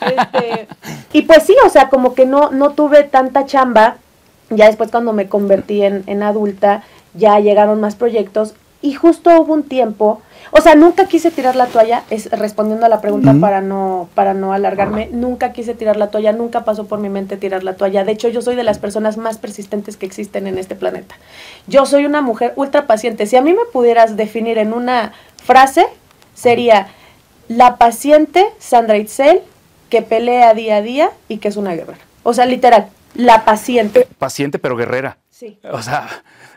Este, 0.00 0.66
y 1.12 1.22
pues 1.22 1.42
sí, 1.42 1.54
o 1.62 1.68
sea, 1.68 1.90
como 1.90 2.14
que 2.14 2.24
no, 2.24 2.50
no 2.52 2.70
tuve 2.70 3.02
tanta 3.02 3.44
chamba, 3.44 3.98
ya 4.48 4.64
después 4.64 4.90
cuando 4.90 5.12
me 5.12 5.28
convertí 5.28 5.82
en, 5.82 6.04
en 6.06 6.22
adulta, 6.22 6.84
ya 7.12 7.38
llegaron 7.38 7.82
más 7.82 7.96
proyectos 7.96 8.54
y 8.82 8.94
justo 8.94 9.30
hubo 9.40 9.54
un 9.54 9.62
tiempo, 9.62 10.20
o 10.52 10.60
sea, 10.60 10.74
nunca 10.74 11.06
quise 11.06 11.30
tirar 11.30 11.56
la 11.56 11.66
toalla, 11.66 12.04
es, 12.10 12.30
respondiendo 12.30 12.86
a 12.86 12.88
la 12.88 13.00
pregunta 13.00 13.34
para, 13.40 13.60
no, 13.60 14.08
para 14.14 14.32
no 14.32 14.52
alargarme, 14.52 15.08
nunca 15.12 15.52
quise 15.52 15.74
tirar 15.74 15.96
la 15.96 16.08
toalla, 16.08 16.32
nunca 16.32 16.64
pasó 16.64 16.86
por 16.86 17.00
mi 17.00 17.08
mente 17.08 17.36
tirar 17.36 17.64
la 17.64 17.74
toalla. 17.74 18.04
De 18.04 18.12
hecho, 18.12 18.28
yo 18.28 18.42
soy 18.42 18.54
de 18.54 18.62
las 18.62 18.78
personas 18.78 19.16
más 19.16 19.38
persistentes 19.38 19.96
que 19.96 20.06
existen 20.06 20.46
en 20.46 20.56
este 20.58 20.76
planeta. 20.76 21.16
Yo 21.66 21.84
soy 21.84 22.06
una 22.06 22.22
mujer 22.22 22.52
ultra 22.56 22.86
paciente. 22.86 23.26
Si 23.26 23.36
a 23.36 23.42
mí 23.42 23.52
me 23.52 23.64
pudieras 23.72 24.16
definir 24.16 24.58
en 24.58 24.72
una 24.72 25.12
frase, 25.42 25.86
sería 26.34 26.88
la 27.48 27.76
paciente 27.76 28.46
Sandra 28.58 28.98
Itzel 28.98 29.42
que 29.88 30.02
pelea 30.02 30.54
día 30.54 30.76
a 30.76 30.82
día 30.82 31.10
y 31.28 31.38
que 31.38 31.48
es 31.48 31.56
una 31.56 31.74
guerrera. 31.74 31.98
O 32.22 32.34
sea, 32.34 32.46
literal, 32.46 32.88
la 33.14 33.44
paciente. 33.44 34.06
Paciente 34.18 34.58
pero 34.58 34.76
guerrera. 34.76 35.18
Sí. 35.30 35.58
O 35.70 35.82
sea, 35.82 36.08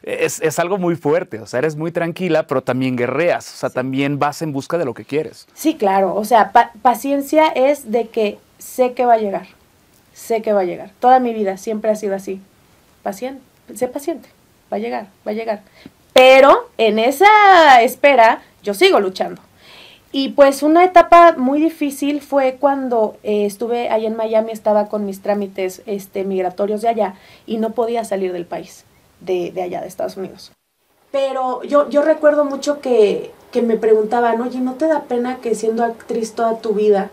es, 0.03 0.59
algo 0.59 0.77
muy 0.77 0.95
fuerte, 0.95 1.39
o 1.39 1.45
sea, 1.45 1.59
eres 1.59 1.75
muy 1.75 1.91
tranquila, 1.91 2.47
pero 2.47 2.61
también 2.61 2.95
guerreas, 2.95 3.53
o 3.53 3.57
sea, 3.57 3.69
también 3.69 4.19
vas 4.19 4.41
en 4.41 4.51
busca 4.51 4.77
de 4.77 4.85
lo 4.85 4.93
que 4.93 5.05
quieres. 5.05 5.47
Sí, 5.53 5.75
claro, 5.75 6.15
o 6.15 6.25
sea, 6.25 6.51
paciencia 6.81 7.47
es 7.47 7.91
de 7.91 8.07
que 8.07 8.37
sé 8.57 8.93
que 8.93 9.05
va 9.05 9.13
a 9.13 9.17
llegar, 9.17 9.47
sé 10.13 10.41
que 10.41 10.53
va 10.53 10.61
a 10.61 10.65
llegar. 10.65 10.91
Toda 10.99 11.19
mi 11.19 11.33
vida 11.33 11.57
siempre 11.57 11.91
ha 11.91 11.95
sido 11.95 12.15
así, 12.15 12.41
paciente, 13.03 13.41
sé 13.75 13.87
paciente, 13.87 14.29
va 14.71 14.77
a 14.77 14.79
llegar, 14.79 15.07
va 15.27 15.31
a 15.31 15.35
llegar. 15.35 15.61
Pero 16.13 16.69
en 16.77 16.99
esa 16.99 17.81
espera 17.81 18.41
yo 18.63 18.73
sigo 18.73 18.99
luchando. 18.99 19.41
Y 20.11 20.29
pues 20.29 20.63
una 20.63 20.83
etapa 20.83 21.33
muy 21.37 21.61
difícil 21.61 22.21
fue 22.21 22.57
cuando 22.59 23.17
eh, 23.21 23.45
estuve 23.45 23.89
allá 23.89 24.07
en 24.07 24.15
Miami, 24.15 24.51
estaba 24.51 24.87
con 24.87 25.05
mis 25.05 25.21
trámites 25.21 25.83
este, 25.85 26.23
migratorios 26.23 26.81
de 26.81 26.87
allá 26.87 27.13
y 27.45 27.57
no 27.57 27.71
podía 27.73 28.03
salir 28.03 28.33
del 28.33 28.47
país 28.47 28.85
de, 29.21 29.51
de 29.51 29.61
allá, 29.61 29.81
de 29.81 29.87
Estados 29.87 30.17
Unidos. 30.17 30.51
Pero 31.11 31.63
yo, 31.63 31.89
yo 31.89 32.01
recuerdo 32.03 32.45
mucho 32.45 32.81
que, 32.81 33.31
que 33.51 33.61
me 33.61 33.77
preguntaban, 33.77 34.41
oye, 34.41 34.59
¿no 34.59 34.75
te 34.75 34.87
da 34.87 35.03
pena 35.03 35.37
que 35.41 35.55
siendo 35.55 35.83
actriz 35.83 36.33
toda 36.33 36.59
tu 36.59 36.73
vida, 36.73 37.09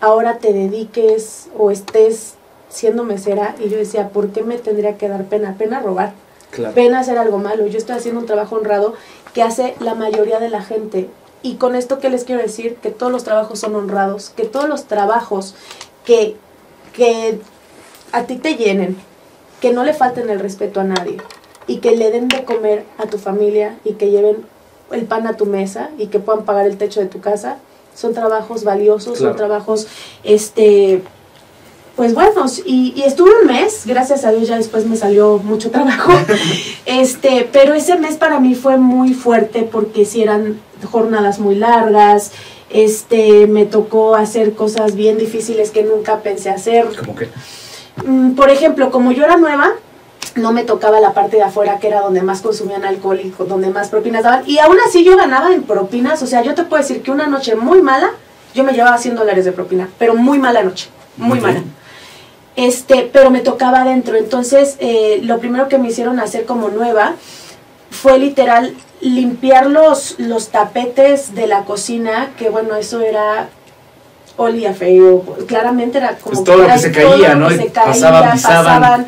ahora 0.00 0.38
te 0.38 0.52
dediques 0.52 1.48
o 1.56 1.70
estés 1.70 2.34
siendo 2.68 3.04
mesera? 3.04 3.54
Y 3.58 3.70
yo 3.70 3.78
decía, 3.78 4.10
¿por 4.10 4.30
qué 4.30 4.42
me 4.42 4.58
tendría 4.58 4.98
que 4.98 5.08
dar 5.08 5.24
pena? 5.24 5.56
Pena 5.56 5.80
robar, 5.80 6.12
pena 6.74 7.00
hacer 7.00 7.16
algo 7.16 7.38
malo. 7.38 7.66
Yo 7.66 7.78
estoy 7.78 7.96
haciendo 7.96 8.20
un 8.20 8.26
trabajo 8.26 8.56
honrado 8.56 8.94
que 9.32 9.42
hace 9.42 9.74
la 9.80 9.94
mayoría 9.94 10.38
de 10.38 10.50
la 10.50 10.62
gente. 10.62 11.08
Y 11.42 11.54
con 11.54 11.74
esto, 11.74 11.98
¿qué 11.98 12.10
les 12.10 12.24
quiero 12.24 12.42
decir? 12.42 12.76
Que 12.76 12.90
todos 12.90 13.10
los 13.10 13.24
trabajos 13.24 13.58
son 13.60 13.74
honrados, 13.74 14.28
que 14.30 14.44
todos 14.44 14.68
los 14.68 14.84
trabajos 14.84 15.54
que, 16.04 16.36
que 16.92 17.40
a 18.12 18.24
ti 18.24 18.36
te 18.36 18.56
llenen, 18.56 18.98
que 19.62 19.72
no 19.72 19.84
le 19.84 19.94
falten 19.94 20.28
el 20.28 20.40
respeto 20.40 20.80
a 20.80 20.84
nadie, 20.84 21.16
y 21.66 21.78
que 21.78 21.96
le 21.96 22.10
den 22.10 22.28
de 22.28 22.44
comer 22.44 22.84
a 22.98 23.06
tu 23.06 23.18
familia 23.18 23.76
y 23.84 23.92
que 23.92 24.10
lleven 24.10 24.44
el 24.92 25.04
pan 25.04 25.26
a 25.26 25.36
tu 25.36 25.46
mesa 25.46 25.90
y 25.98 26.06
que 26.06 26.18
puedan 26.18 26.44
pagar 26.44 26.66
el 26.66 26.76
techo 26.76 27.00
de 27.00 27.06
tu 27.06 27.20
casa, 27.20 27.58
son 27.94 28.14
trabajos 28.14 28.64
valiosos, 28.64 29.18
son 29.18 29.36
trabajos, 29.36 29.86
este, 30.24 31.02
pues 31.96 32.14
buenos. 32.14 32.62
Y, 32.64 33.02
estuve 33.04 33.30
un 33.42 33.46
mes, 33.46 33.82
gracias 33.86 34.24
a 34.24 34.32
Dios 34.32 34.48
ya 34.48 34.56
después 34.56 34.86
me 34.86 34.96
salió 34.96 35.38
mucho 35.38 35.70
trabajo, 35.70 36.12
este, 36.86 37.48
pero 37.52 37.74
ese 37.74 37.96
mes 37.98 38.16
para 38.16 38.40
mí 38.40 38.54
fue 38.54 38.78
muy 38.78 39.14
fuerte 39.14 39.68
porque 39.70 40.04
si 40.04 40.22
eran 40.22 40.60
jornadas 40.90 41.38
muy 41.38 41.56
largas, 41.56 42.32
este, 42.70 43.46
me 43.46 43.66
tocó 43.66 44.14
hacer 44.14 44.54
cosas 44.54 44.94
bien 44.94 45.18
difíciles 45.18 45.70
que 45.70 45.82
nunca 45.82 46.20
pensé 46.20 46.50
hacer. 46.50 46.88
¿Cómo 46.98 47.16
que? 47.16 47.28
Mm, 48.06 48.32
por 48.32 48.50
ejemplo, 48.50 48.90
como 48.90 49.12
yo 49.12 49.24
era 49.24 49.36
nueva, 49.36 49.72
no 50.36 50.52
me 50.52 50.64
tocaba 50.64 51.00
la 51.00 51.12
parte 51.12 51.36
de 51.36 51.42
afuera 51.42 51.78
que 51.78 51.88
era 51.88 52.00
donde 52.00 52.22
más 52.22 52.40
consumían 52.40 52.84
alcohol 52.84 53.20
y 53.22 53.34
donde 53.46 53.70
más 53.70 53.88
propinas 53.88 54.22
daban. 54.22 54.42
Y 54.46 54.58
aún 54.58 54.76
así 54.86 55.04
yo 55.04 55.16
ganaba 55.16 55.52
en 55.52 55.62
propinas, 55.62 56.22
o 56.22 56.26
sea, 56.26 56.42
yo 56.42 56.54
te 56.54 56.64
puedo 56.64 56.82
decir 56.82 57.02
que 57.02 57.10
una 57.10 57.26
noche 57.26 57.54
muy 57.54 57.82
mala, 57.82 58.10
yo 58.54 58.64
me 58.64 58.72
llevaba 58.72 58.98
100 58.98 59.16
dólares 59.16 59.44
de 59.44 59.52
propina, 59.52 59.88
pero 59.98 60.14
muy 60.14 60.38
mala 60.38 60.62
noche, 60.62 60.88
muy 61.16 61.40
mala. 61.40 61.62
este, 62.56 63.08
pero 63.12 63.30
me 63.30 63.40
tocaba 63.40 63.82
adentro. 63.82 64.16
Entonces, 64.16 64.76
eh, 64.78 65.20
lo 65.22 65.38
primero 65.38 65.68
que 65.68 65.78
me 65.78 65.88
hicieron 65.88 66.20
hacer 66.20 66.44
como 66.44 66.68
nueva 66.68 67.14
fue 67.90 68.18
literal 68.18 68.74
limpiar 69.00 69.66
los, 69.66 70.18
los 70.18 70.48
tapetes 70.48 71.34
de 71.34 71.46
la 71.46 71.64
cocina, 71.64 72.30
que 72.38 72.50
bueno, 72.50 72.76
eso 72.76 73.00
era 73.00 73.48
olía 74.36 74.72
feo, 74.72 75.22
claramente 75.46 75.98
era 75.98 76.16
como 76.16 76.34
pues 76.34 76.44
todo 76.44 76.58
lo 76.58 76.66
que 76.66 76.78
se 76.78 76.92
caía, 76.92 77.34
¿no? 77.34 77.50
se 77.50 77.66
caía, 77.66 77.92
pasaban, 77.92 78.30
pasaban, 78.30 79.06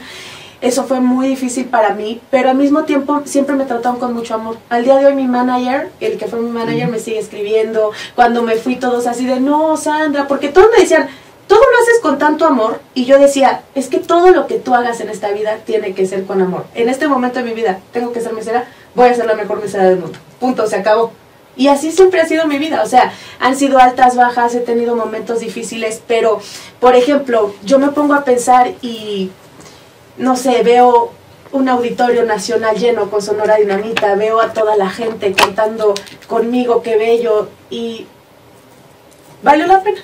Eso 0.62 0.84
fue 0.84 1.00
muy 1.00 1.26
difícil 1.26 1.66
para 1.66 1.92
mí, 1.92 2.20
pero 2.30 2.48
al 2.48 2.56
mismo 2.56 2.84
tiempo 2.84 3.22
siempre 3.24 3.56
me 3.56 3.64
trataron 3.64 3.98
con 3.98 4.14
mucho 4.14 4.34
amor. 4.34 4.56
Al 4.68 4.84
día 4.84 4.96
de 4.96 5.06
hoy 5.06 5.14
mi 5.14 5.26
manager, 5.26 5.90
el 5.98 6.18
que 6.18 6.28
fue 6.28 6.40
mi 6.40 6.50
manager, 6.50 6.88
me 6.88 7.00
sigue 7.00 7.18
escribiendo. 7.18 7.90
Cuando 8.14 8.44
me 8.44 8.54
fui 8.54 8.76
todos 8.76 9.08
así 9.08 9.26
de, 9.26 9.40
no, 9.40 9.76
Sandra, 9.76 10.28
porque 10.28 10.50
todos 10.50 10.68
me 10.72 10.82
decían, 10.82 11.08
todo 11.48 11.58
lo 11.58 11.82
haces 11.82 12.00
con 12.00 12.16
tanto 12.16 12.46
amor. 12.46 12.80
Y 12.94 13.06
yo 13.06 13.18
decía, 13.18 13.62
es 13.74 13.88
que 13.88 13.98
todo 13.98 14.30
lo 14.30 14.46
que 14.46 14.60
tú 14.60 14.72
hagas 14.72 15.00
en 15.00 15.10
esta 15.10 15.32
vida 15.32 15.56
tiene 15.66 15.94
que 15.94 16.06
ser 16.06 16.24
con 16.26 16.40
amor. 16.40 16.64
En 16.76 16.88
este 16.88 17.08
momento 17.08 17.40
de 17.40 17.44
mi 17.44 17.54
vida, 17.54 17.80
tengo 17.92 18.12
que 18.12 18.20
ser 18.20 18.32
mesera, 18.32 18.68
voy 18.94 19.08
a 19.08 19.14
ser 19.14 19.26
la 19.26 19.34
mejor 19.34 19.60
mesera 19.60 19.88
del 19.88 19.98
mundo. 19.98 20.16
Punto, 20.38 20.68
se 20.68 20.76
acabó. 20.76 21.10
Y 21.56 21.68
así 21.68 21.90
siempre 21.90 22.20
ha 22.20 22.26
sido 22.26 22.46
mi 22.46 22.58
vida. 22.58 22.82
O 22.82 22.86
sea, 22.86 23.12
han 23.40 23.56
sido 23.56 23.78
altas, 23.78 24.14
bajas, 24.14 24.54
he 24.54 24.60
tenido 24.60 24.94
momentos 24.94 25.40
difíciles, 25.40 26.00
pero, 26.06 26.38
por 26.78 26.94
ejemplo, 26.94 27.52
yo 27.64 27.80
me 27.80 27.88
pongo 27.88 28.14
a 28.14 28.22
pensar 28.22 28.72
y, 28.80 29.32
no 30.16 30.36
sé, 30.36 30.62
veo 30.62 31.12
un 31.52 31.68
auditorio 31.68 32.24
nacional 32.24 32.76
lleno 32.76 33.10
con 33.10 33.22
Sonora 33.22 33.56
Dinamita, 33.56 34.14
veo 34.14 34.40
a 34.40 34.52
toda 34.52 34.76
la 34.76 34.88
gente 34.88 35.32
cantando 35.32 35.94
conmigo, 36.26 36.82
qué 36.82 36.96
bello, 36.96 37.48
y 37.70 38.06
valió 39.42 39.66
la 39.66 39.82
pena. 39.82 40.00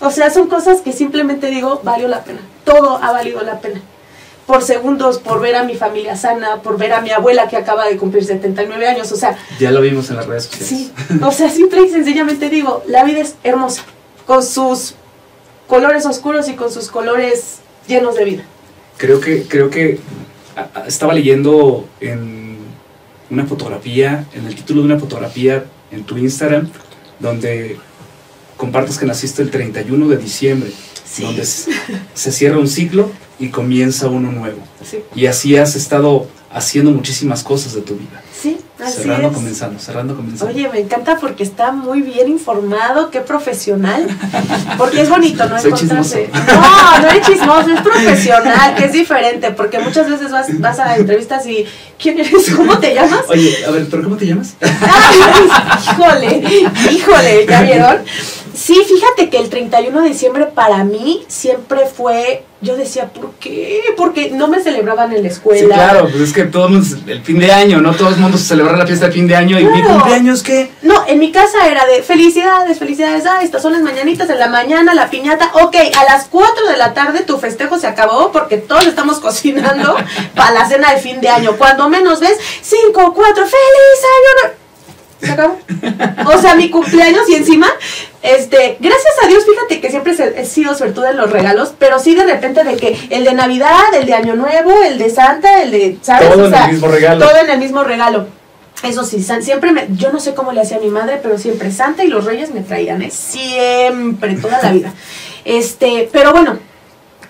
O 0.00 0.10
sea, 0.10 0.30
son 0.30 0.48
cosas 0.48 0.80
que 0.80 0.92
simplemente 0.92 1.46
digo, 1.46 1.80
valió 1.84 2.08
la 2.08 2.24
pena. 2.24 2.40
Todo 2.64 2.98
ha 3.00 3.12
valido 3.12 3.42
la 3.42 3.60
pena. 3.60 3.80
Por 4.46 4.62
segundos, 4.62 5.18
por 5.18 5.40
ver 5.40 5.54
a 5.54 5.62
mi 5.62 5.76
familia 5.76 6.16
sana, 6.16 6.62
por 6.62 6.76
ver 6.76 6.92
a 6.92 7.00
mi 7.00 7.10
abuela 7.10 7.48
que 7.48 7.56
acaba 7.56 7.86
de 7.86 7.96
cumplir 7.96 8.24
79 8.24 8.88
años, 8.88 9.12
o 9.12 9.16
sea... 9.16 9.38
Ya 9.60 9.70
lo 9.70 9.80
vimos 9.80 10.10
en 10.10 10.16
las 10.16 10.26
redes 10.26 10.44
sociales. 10.46 10.68
Sí, 10.68 10.92
o 11.22 11.30
sea, 11.30 11.48
simple 11.48 11.82
y 11.82 11.90
sencillamente 11.90 12.48
digo, 12.48 12.82
la 12.88 13.04
vida 13.04 13.20
es 13.20 13.36
hermosa, 13.44 13.82
con 14.26 14.42
sus 14.42 14.96
colores 15.68 16.04
oscuros 16.06 16.48
y 16.48 16.54
con 16.54 16.72
sus 16.72 16.90
colores 16.90 17.60
llenos 17.86 18.16
de 18.16 18.24
vida. 18.24 18.44
Creo 19.02 19.18
que, 19.18 19.42
creo 19.48 19.68
que 19.68 19.98
estaba 20.86 21.12
leyendo 21.12 21.88
en 22.00 22.56
una 23.30 23.44
fotografía, 23.46 24.28
en 24.32 24.46
el 24.46 24.54
título 24.54 24.82
de 24.82 24.86
una 24.86 25.00
fotografía 25.00 25.64
en 25.90 26.04
tu 26.04 26.16
Instagram, 26.18 26.68
donde 27.18 27.78
compartes 28.56 28.98
que 28.98 29.04
naciste 29.04 29.42
el 29.42 29.50
31 29.50 30.06
de 30.06 30.16
diciembre, 30.18 30.70
donde 31.18 31.44
se 31.44 32.30
cierra 32.30 32.58
un 32.58 32.68
ciclo 32.68 33.10
y 33.40 33.48
comienza 33.48 34.06
uno 34.06 34.30
nuevo. 34.30 34.62
Y 35.16 35.26
así 35.26 35.56
has 35.56 35.74
estado 35.74 36.28
haciendo 36.52 36.92
muchísimas 36.92 37.42
cosas 37.42 37.74
de 37.74 37.80
tu 37.80 37.96
vida. 37.96 38.22
Sí, 38.40 38.58
así 38.82 39.02
cerrando, 39.02 39.32
comenzando, 39.32 39.80
cerrando, 39.80 40.16
comenzando. 40.16 40.52
Oye, 40.52 40.68
me 40.68 40.80
encanta 40.80 41.16
porque 41.18 41.42
está 41.42 41.72
muy 41.72 42.02
bien 42.02 42.28
informado, 42.28 43.10
qué 43.10 43.20
profesional. 43.20 44.06
Porque 44.78 45.02
es 45.02 45.08
bonito, 45.08 45.46
¿no? 45.46 45.58
Soy 45.60 45.70
Encontrarse. 45.72 46.30
No, 46.32 46.98
no 47.00 47.08
es 47.08 47.26
chismoso, 47.26 47.70
es 47.70 47.80
profesional, 47.80 48.74
que 48.74 48.84
es 48.86 48.92
diferente, 48.92 49.50
porque 49.52 49.78
muchas 49.78 50.08
veces 50.08 50.30
vas, 50.30 50.46
vas 50.60 50.78
a 50.78 50.96
entrevistas 50.96 51.46
y 51.46 51.66
¿quién 51.98 52.18
eres? 52.18 52.50
¿Cómo 52.56 52.78
te 52.78 52.94
llamas? 52.94 53.24
Oye, 53.28 53.64
a 53.66 53.70
ver, 53.70 53.86
¿pero 53.90 54.02
cómo 54.04 54.16
te 54.16 54.26
llamas? 54.26 54.54
híjole, 55.82 56.42
híjole, 56.90 57.46
¿ya 57.46 57.62
vieron? 57.62 57.98
Sí, 58.54 58.74
fíjate 58.86 59.30
que 59.30 59.38
el 59.38 59.48
31 59.48 60.02
de 60.02 60.08
diciembre 60.08 60.46
para 60.46 60.84
mí 60.84 61.24
siempre 61.26 61.86
fue, 61.86 62.44
yo 62.60 62.76
decía, 62.76 63.06
¿por 63.06 63.32
qué? 63.32 63.80
Porque 63.96 64.30
no 64.30 64.46
me 64.46 64.62
celebraban 64.62 65.12
en 65.12 65.22
la 65.22 65.28
escuela. 65.28 65.60
Sí, 65.60 65.66
claro, 65.66 66.08
pues 66.10 66.22
es 66.22 66.32
que 66.32 66.44
todo 66.44 66.66
el 66.66 66.74
mundo, 66.74 66.96
el 67.06 67.22
fin 67.22 67.38
de 67.38 67.50
año, 67.50 67.80
¿no? 67.80 67.94
Todo 67.94 68.10
el 68.10 68.16
mundo 68.16 68.36
se 68.36 68.44
celebra 68.44 68.71
la 68.78 68.86
fiesta 68.86 69.06
de 69.06 69.12
fin 69.12 69.26
de 69.26 69.36
año 69.36 69.58
y 69.58 69.64
mi 69.64 69.82
cumpleaños, 69.82 70.42
¿qué? 70.42 70.70
No, 70.82 71.04
en 71.06 71.18
mi 71.18 71.32
casa 71.32 71.66
era 71.68 71.86
de 71.86 72.02
felicidades, 72.02 72.78
felicidades, 72.78 73.24
ah, 73.26 73.42
estas 73.42 73.62
son 73.62 73.72
las 73.72 73.82
mañanitas 73.82 74.28
en 74.30 74.38
la 74.38 74.48
mañana, 74.48 74.94
la 74.94 75.10
piñata, 75.10 75.50
ok, 75.54 75.76
a 75.98 76.04
las 76.04 76.26
4 76.28 76.66
de 76.68 76.76
la 76.76 76.94
tarde 76.94 77.20
tu 77.20 77.38
festejo 77.38 77.78
se 77.78 77.86
acabó 77.86 78.32
porque 78.32 78.58
todos 78.58 78.86
estamos 78.86 79.20
cocinando 79.20 79.96
para 80.34 80.52
la 80.52 80.66
cena 80.66 80.92
de 80.92 81.00
fin 81.00 81.20
de 81.20 81.28
año. 81.28 81.56
Cuando 81.56 81.88
menos 81.88 82.20
ves, 82.20 82.38
5, 82.62 83.14
4, 83.14 83.34
feliz 83.44 83.52
año 84.46 84.62
se 85.22 85.32
acabó. 85.32 85.58
O 86.26 86.38
sea, 86.38 86.54
mi 86.54 86.68
cumpleaños 86.70 87.28
y 87.28 87.34
encima, 87.34 87.68
este, 88.22 88.76
gracias 88.80 89.14
a 89.22 89.26
Dios, 89.28 89.44
fíjate 89.44 89.80
que 89.80 89.90
siempre 89.90 90.14
he 90.36 90.44
sido 90.44 90.74
suertuda 90.74 91.10
en 91.10 91.16
los 91.16 91.30
regalos, 91.30 91.74
pero 91.78 91.98
sí 91.98 92.14
de 92.14 92.24
repente 92.24 92.64
de 92.64 92.76
que 92.76 92.98
el 93.10 93.24
de 93.24 93.32
Navidad, 93.34 93.94
el 93.94 94.06
de 94.06 94.14
Año 94.14 94.34
Nuevo, 94.34 94.72
el 94.82 94.98
de 94.98 95.10
Santa, 95.10 95.62
el 95.62 95.70
de, 95.70 95.98
¿sabes? 96.02 96.30
Todo 96.30 96.46
en 96.46 96.54
el 96.54 96.72
mismo 96.72 96.88
regalo. 96.88 97.26
Todo 97.26 97.38
en 97.38 97.50
el 97.50 97.58
mismo 97.58 97.84
regalo. 97.84 98.26
Eso 98.82 99.04
sí, 99.04 99.22
siempre 99.22 99.70
me, 99.70 99.86
yo 99.96 100.12
no 100.12 100.18
sé 100.18 100.34
cómo 100.34 100.52
le 100.52 100.60
hacía 100.60 100.78
a 100.78 100.80
mi 100.80 100.88
madre, 100.88 101.20
pero 101.22 101.38
siempre 101.38 101.70
Santa 101.70 102.04
y 102.04 102.08
los 102.08 102.24
Reyes 102.24 102.52
me 102.52 102.62
traían, 102.62 103.02
¿eh? 103.02 103.10
Siempre, 103.10 104.34
toda 104.34 104.60
la 104.60 104.72
vida. 104.72 104.92
Este, 105.44 106.08
pero 106.12 106.32
bueno, 106.32 106.58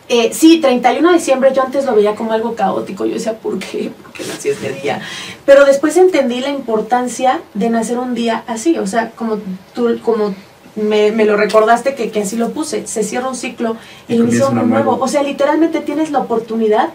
eh, 0.09 0.31
sí, 0.33 0.61
31 0.61 1.09
de 1.09 1.15
diciembre 1.15 1.53
yo 1.55 1.63
antes 1.63 1.85
lo 1.85 1.95
veía 1.95 2.15
como 2.15 2.33
algo 2.33 2.55
caótico. 2.55 3.05
Yo 3.07 3.15
decía, 3.15 3.39
¿por 3.39 3.59
qué? 3.59 3.91
¿Por 4.03 4.13
qué 4.13 4.25
nací 4.25 4.49
este 4.49 4.73
día? 4.73 5.01
Pero 5.47 5.65
después 5.65 5.97
entendí 5.97 6.41
la 6.41 6.51
importancia 6.51 7.41
de 7.55 7.71
nacer 7.71 7.99
un 7.99 8.15
día 8.15 8.45
así. 8.47 8.79
O 8.79 8.87
sea, 8.87 9.11
como 9.11 9.39
tú, 9.75 9.99
como 10.03 10.35
me, 10.77 11.11
lo 11.25 11.37
recordaste 11.37 11.95
que, 11.95 12.11
que, 12.11 12.23
así 12.23 12.37
lo 12.37 12.51
puse. 12.51 12.87
Se 12.87 13.05
cierra 13.05 13.29
un 13.29 13.37
ciclo 13.37 13.77
y 14.09 14.17
inicia 14.17 14.49
uno 14.49 14.65
nuevo. 14.65 14.99
O 15.01 15.09
sea, 15.09 15.23
literalmente 15.23 15.81
tienes 15.81 16.11
la 16.11 16.19
oportunidad 16.21 16.91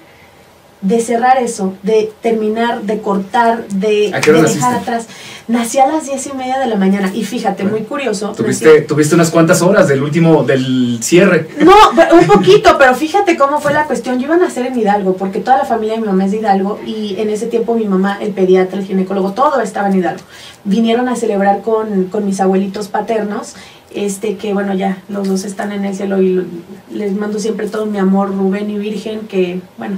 de 0.82 1.00
cerrar 1.02 1.42
eso, 1.42 1.74
de 1.82 2.12
terminar, 2.22 2.84
de 2.84 3.00
cortar, 3.00 3.68
de, 3.68 4.12
dejar 4.12 4.76
atrás. 4.76 5.08
Nací 5.48 5.80
a 5.80 5.88
las 5.88 6.06
diez 6.06 6.28
y 6.28 6.34
media 6.34 6.60
de 6.60 6.68
la 6.68 6.76
mañana 6.76 7.12
y 7.14 7.24
fíjate, 7.24 7.64
muy 7.64 7.82
curioso. 7.82 8.34
Tuviste, 8.34 8.82
tuviste 8.82 9.16
unas 9.16 9.32
cuantas 9.32 9.62
horas 9.62 9.88
del 9.88 10.04
último, 10.04 10.44
del 10.44 11.00
cierre. 11.02 11.48
No, 11.60 11.74
un 12.18 12.28
poquito, 12.28 12.78
pero 12.78 12.94
fíjate 12.94 13.38
cómo 13.38 13.60
fue 13.60 13.74
la 13.74 13.86
cuestión. 13.86 14.20
Yo 14.20 14.26
iba 14.26 14.36
a 14.36 14.40
nacer 14.40 14.68
en 14.68 14.78
Hidalgo, 14.78 15.16
porque 15.16 15.40
toda 15.40 15.58
la 15.58 15.66
familia 15.66 15.96
de 15.96 16.02
mi 16.02 16.08
mamá 16.08 16.26
es 16.26 16.32
de 16.32 16.38
Hidalgo 16.38 16.80
y 16.86 17.16
en 17.18 17.30
ese 17.30 17.48
tiempo 17.48 17.76
mi 17.76 17.86
mamá, 17.86 18.18
el 18.22 18.32
pediatra, 18.32 18.80
el 18.80 18.86
ginecólogo, 18.86 19.32
todo 19.32 19.62
estaba 19.62 19.88
en 19.88 20.00
Hidalgo. 20.00 20.24
Vinieron 20.64 21.08
a 21.10 21.16
celebrar 21.16 21.62
con, 21.62 22.06
con 22.06 22.26
mis 22.26 22.40
abuelitos 22.40 22.90
paternos 22.90 23.56
este 23.96 24.36
que 24.36 24.54
bueno 24.54 24.74
ya 24.74 25.02
los 25.08 25.30
dos 25.30 25.46
están 25.46 25.72
en 25.72 25.86
el 25.86 25.96
cielo 25.96 26.22
y 26.22 26.46
les 26.92 27.14
mando 27.14 27.40
siempre 27.40 27.68
todo 27.68 27.86
mi 27.86 27.98
amor 27.98 28.36
Rubén 28.36 28.70
y 28.70 28.78
Virgen 28.78 29.22
que 29.22 29.62
bueno 29.78 29.98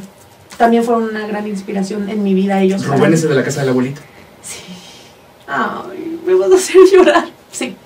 también 0.60 0.84
fueron 0.84 1.06
una 1.06 1.26
gran 1.26 1.48
inspiración 1.48 2.10
en 2.10 2.22
mi 2.22 2.34
vida 2.34 2.62
ellos. 2.62 2.86
Rubén 2.86 3.14
es 3.14 3.24
de 3.24 3.34
la 3.34 3.46
casa 3.46 3.62
del 3.62 3.70
abuelito. 3.70 4.02
Sí. 4.44 4.60
Ay, 5.48 6.20
me 6.28 6.34
vas 6.34 6.52
a 6.52 6.56
hacer 6.56 6.76
llorar. 6.94 7.30
Sí. 7.50 7.78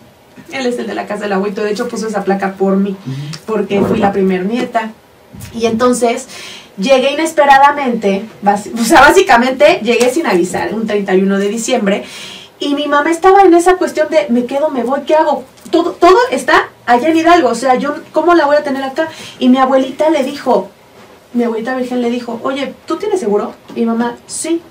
Él 0.52 0.66
es 0.66 0.80
el 0.80 0.88
de 0.88 0.96
la 0.96 1.06
casa 1.06 1.22
del 1.22 1.34
abuelito. 1.34 1.64
De 1.64 1.70
hecho, 1.70 1.88
puso 1.88 2.08
esa 2.08 2.24
placa 2.24 2.56
por 2.56 2.78
mí, 2.78 2.98
porque 3.46 3.80
fui 3.82 4.00
la 4.00 4.12
primer 4.12 4.48
nieta. 4.48 4.92
Y 5.54 5.68
entonces 5.68 6.28
llegué 6.76 7.12
inesperadamente, 7.12 8.26
o 8.44 8.84
sea, 8.84 9.02
básicamente 9.02 9.80
llegué 9.84 10.10
sin 10.10 10.26
avisar, 10.26 10.74
un 10.74 10.88
31 10.88 11.38
de 11.38 11.50
diciembre. 11.50 12.04
Y 12.58 12.74
mi 12.74 12.88
mamá 12.88 13.12
estaba 13.12 13.44
en 13.44 13.54
esa 13.54 13.76
cuestión 13.76 14.10
de, 14.10 14.26
me 14.30 14.46
quedo, 14.46 14.70
me 14.70 14.84
voy, 14.84 15.02
¿qué 15.02 15.14
hago? 15.14 15.44
Todo, 15.70 15.92
todo 15.92 16.18
está 16.32 16.70
allá 16.88 17.10
en 17.10 17.18
Hidalgo, 17.18 17.50
o 17.50 17.56
sea, 17.56 17.76
yo, 17.76 17.96
¿cómo 18.12 18.34
la 18.34 18.48
voy 18.48 18.56
a 18.56 18.64
tener 18.64 18.84
acá? 18.84 19.10
Y 19.38 19.50
mi 19.50 19.60
abuelita 19.60 20.10
le 20.10 20.24
dijo, 20.24 20.72
mi 21.34 21.44
abuelita 21.44 21.76
virgen 21.76 22.02
le 22.02 22.10
dijo, 22.10 22.40
oye, 22.44 22.74
¿tú 22.86 22.98
tienes 22.98 23.20
seguro? 23.20 23.54
Y 23.76 23.82
mi 23.82 23.86
mamá, 23.88 24.18
sí. 24.28 24.62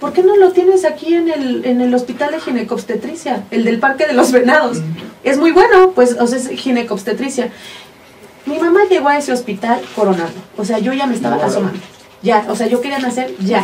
¿Por 0.00 0.12
qué 0.12 0.22
no 0.22 0.36
lo 0.36 0.52
tienes 0.52 0.84
aquí 0.84 1.14
en 1.14 1.30
el, 1.30 1.64
en 1.64 1.80
el 1.80 1.94
hospital 1.94 2.32
de 2.32 2.40
ginecobstetricia, 2.40 3.44
el 3.50 3.64
del 3.64 3.78
Parque 3.78 4.06
de 4.06 4.12
los 4.12 4.32
Venados? 4.32 4.82
Es 5.22 5.38
muy 5.38 5.52
bueno, 5.52 5.92
pues, 5.94 6.16
o 6.20 6.26
sea, 6.26 6.38
es 6.38 6.48
ginecobstetricia. 6.48 7.50
Mi 8.44 8.58
mamá 8.58 8.80
llegó 8.90 9.08
a 9.08 9.16
ese 9.16 9.32
hospital 9.32 9.80
coronando, 9.96 10.38
o 10.58 10.64
sea, 10.64 10.78
yo 10.78 10.92
ya 10.92 11.06
me 11.06 11.14
estaba 11.14 11.36
asomando 11.36 11.78
ya, 12.24 12.46
o 12.48 12.56
sea, 12.56 12.66
yo 12.66 12.80
quería 12.80 12.98
nacer 12.98 13.34
ya. 13.38 13.62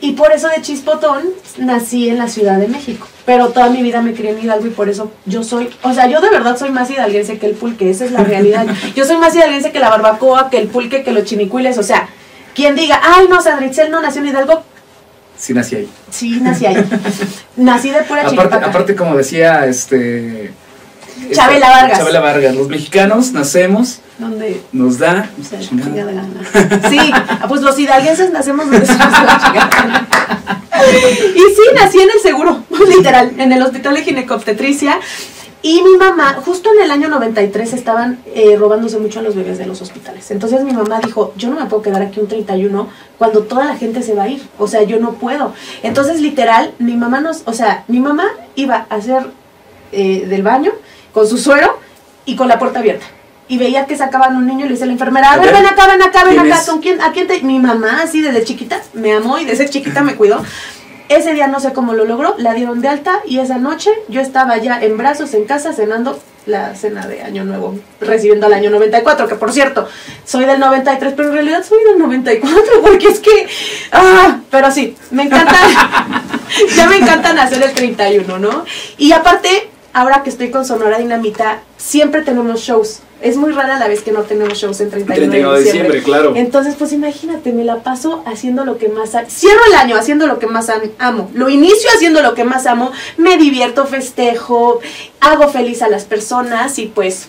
Y 0.00 0.12
por 0.12 0.30
eso 0.30 0.48
de 0.48 0.60
Chispotón 0.60 1.22
nací 1.56 2.10
en 2.10 2.18
la 2.18 2.28
Ciudad 2.28 2.58
de 2.58 2.68
México. 2.68 3.08
Pero 3.24 3.48
toda 3.48 3.70
mi 3.70 3.82
vida 3.82 4.02
me 4.02 4.12
crié 4.12 4.32
en 4.32 4.44
Hidalgo 4.44 4.66
y 4.66 4.70
por 4.70 4.90
eso 4.90 5.10
yo 5.24 5.42
soy, 5.42 5.70
o 5.82 5.94
sea, 5.94 6.06
yo 6.06 6.20
de 6.20 6.28
verdad 6.28 6.58
soy 6.58 6.68
más 6.70 6.90
hidalguense 6.90 7.38
que 7.38 7.46
el 7.46 7.54
pulque, 7.54 7.88
esa 7.88 8.04
es 8.04 8.12
la 8.12 8.22
realidad. 8.22 8.66
Yo 8.94 9.06
soy 9.06 9.16
más 9.16 9.34
hidalguense 9.34 9.72
que 9.72 9.78
la 9.78 9.88
barbacoa, 9.88 10.50
que 10.50 10.58
el 10.58 10.68
pulque, 10.68 11.02
que 11.02 11.12
los 11.12 11.24
chinicuiles, 11.24 11.78
o 11.78 11.82
sea, 11.82 12.08
quien 12.54 12.76
diga, 12.76 13.00
ay, 13.02 13.26
no, 13.28 13.40
Sandritzel 13.40 13.90
no 13.90 14.02
nació 14.02 14.20
en 14.20 14.28
Hidalgo. 14.28 14.62
Sí 15.38 15.54
nací 15.54 15.76
ahí. 15.76 15.88
Sí 16.10 16.40
nací 16.42 16.66
ahí. 16.66 16.76
nací 17.56 17.90
de 17.90 18.02
pura 18.02 18.28
aparte, 18.28 18.56
aparte, 18.56 18.94
como 18.94 19.16
decía, 19.16 19.64
este 19.66 20.52
Chabela 21.32 21.70
Vargas. 21.70 21.98
Chabela 21.98 22.20
Vargas. 22.20 22.54
Los 22.54 22.68
mexicanos 22.68 23.32
nacemos. 23.32 24.00
Donde 24.18 24.62
nos 24.72 24.98
da. 24.98 25.28
Sí, 26.88 27.00
pues 27.48 27.62
los 27.62 27.78
hidalguenses 27.78 28.30
nacemos 28.30 28.70
donde 28.70 28.86
se 28.86 28.92
nos 28.92 29.10
da 29.12 29.24
la 29.24 29.40
chingada 29.44 30.06
Y 31.34 31.38
sí, 31.38 31.62
nací 31.74 31.98
en 32.00 32.10
el 32.10 32.20
seguro, 32.20 32.62
literal, 32.96 33.32
en 33.38 33.52
el 33.52 33.62
hospital 33.62 33.94
de 33.94 34.02
ginecobstetricia. 34.02 35.00
Y 35.62 35.82
mi 35.82 35.96
mamá, 35.96 36.34
justo 36.44 36.70
en 36.74 36.82
el 36.82 36.90
año 36.90 37.08
93 37.08 37.72
estaban 37.72 38.18
eh, 38.26 38.54
robándose 38.54 38.98
mucho 38.98 39.20
a 39.20 39.22
los 39.22 39.34
bebés 39.34 39.56
de 39.56 39.64
los 39.64 39.80
hospitales. 39.80 40.30
Entonces 40.30 40.62
mi 40.62 40.74
mamá 40.74 41.00
dijo, 41.02 41.32
yo 41.38 41.48
no 41.48 41.58
me 41.58 41.64
puedo 41.64 41.80
quedar 41.80 42.02
aquí 42.02 42.20
un 42.20 42.28
31 42.28 42.86
cuando 43.16 43.44
toda 43.44 43.64
la 43.64 43.74
gente 43.74 44.02
se 44.02 44.14
va 44.14 44.24
a 44.24 44.28
ir. 44.28 44.42
O 44.58 44.68
sea, 44.68 44.82
yo 44.82 45.00
no 45.00 45.14
puedo. 45.14 45.54
Entonces 45.82 46.20
literal, 46.20 46.74
mi 46.78 46.96
mamá 46.96 47.20
nos, 47.20 47.44
o 47.46 47.54
sea, 47.54 47.84
mi 47.88 47.98
mamá 47.98 48.26
iba 48.56 48.86
a 48.90 48.94
hacer 48.94 49.30
eh, 49.92 50.26
del 50.26 50.42
baño 50.42 50.72
con 51.14 51.26
su 51.26 51.38
suero 51.38 51.78
y 52.26 52.36
con 52.36 52.48
la 52.48 52.58
puerta 52.58 52.80
abierta. 52.80 53.06
Y 53.46 53.58
veía 53.58 53.86
que 53.86 53.96
sacaban 53.96 54.36
un 54.36 54.46
niño 54.46 54.64
y 54.64 54.68
le 54.68 54.74
dice 54.74 54.84
a 54.84 54.86
la 54.86 54.92
enfermera, 54.92 55.32
a 55.32 55.38
ver, 55.38 55.52
ven 55.52 55.64
acá, 55.64 55.86
ven 55.86 56.02
acá, 56.02 56.24
ven 56.24 56.38
acá, 56.38 56.60
¿con 56.66 56.80
quién? 56.80 57.00
¿A 57.00 57.12
quién 57.12 57.26
te...? 57.26 57.40
Mi 57.42 57.58
mamá, 57.58 58.00
así 58.02 58.20
desde 58.20 58.42
chiquita, 58.42 58.82
me 58.94 59.12
amó 59.12 59.38
y 59.38 59.44
desde 59.44 59.68
chiquita 59.68 60.02
me 60.02 60.16
cuidó. 60.16 60.42
Ese 61.08 61.34
día 61.34 61.46
no 61.46 61.60
sé 61.60 61.72
cómo 61.74 61.92
lo 61.92 62.06
logró, 62.06 62.34
la 62.38 62.54
dieron 62.54 62.80
de 62.80 62.88
alta 62.88 63.20
y 63.26 63.38
esa 63.38 63.58
noche 63.58 63.90
yo 64.08 64.22
estaba 64.22 64.56
ya 64.56 64.82
en 64.82 64.96
brazos 64.96 65.34
en 65.34 65.44
casa 65.44 65.74
cenando 65.74 66.18
la 66.46 66.74
cena 66.74 67.06
de 67.06 67.22
Año 67.22 67.44
Nuevo, 67.44 67.78
recibiendo 68.00 68.46
al 68.46 68.54
año 68.54 68.70
94, 68.70 69.28
que 69.28 69.34
por 69.34 69.52
cierto, 69.52 69.88
soy 70.24 70.44
del 70.46 70.60
93, 70.60 71.14
pero 71.14 71.28
en 71.28 71.34
realidad 71.34 71.64
soy 71.66 71.82
del 71.84 71.98
94, 71.98 72.82
porque 72.82 73.08
es 73.08 73.20
que, 73.20 73.48
ah, 73.92 74.38
pero 74.50 74.70
sí, 74.70 74.96
me 75.10 75.24
encanta, 75.24 75.54
ya 76.76 76.86
me 76.86 76.96
encanta 76.96 77.32
nacer 77.32 77.62
el 77.62 77.72
31, 77.72 78.38
¿no? 78.38 78.64
Y 78.98 79.12
aparte, 79.12 79.70
ahora 79.94 80.22
que 80.22 80.28
estoy 80.28 80.50
con 80.50 80.66
Sonora 80.66 80.98
Dinamita, 80.98 81.62
siempre 81.78 82.22
tenemos 82.22 82.60
shows. 82.60 83.00
Es 83.22 83.38
muy 83.38 83.52
rara 83.52 83.78
la 83.78 83.88
vez 83.88 84.02
que 84.02 84.12
no 84.12 84.22
tenemos 84.22 84.58
shows 84.58 84.80
en 84.80 84.90
31, 84.90 85.52
de 85.52 85.62
diciembre. 85.62 86.02
claro. 86.02 86.34
Entonces, 86.36 86.74
pues 86.76 86.92
imagínate, 86.92 87.52
me 87.52 87.64
la 87.64 87.82
paso 87.82 88.22
haciendo 88.26 88.66
lo 88.66 88.76
que 88.76 88.88
más 88.88 89.12
cierro 89.28 89.60
el 89.68 89.74
año 89.74 89.96
haciendo 89.96 90.26
lo 90.26 90.38
que 90.38 90.46
más 90.46 90.70
amo. 90.98 91.30
Lo 91.32 91.48
inicio 91.48 91.88
haciendo 91.94 92.20
lo 92.20 92.34
que 92.34 92.44
más 92.44 92.66
amo, 92.66 92.92
me 93.16 93.38
divierto, 93.38 93.86
festejo, 93.86 94.80
hago 95.20 95.48
feliz 95.48 95.80
a 95.80 95.88
las 95.88 96.04
personas 96.04 96.78
y 96.78 96.86
pues 96.86 97.28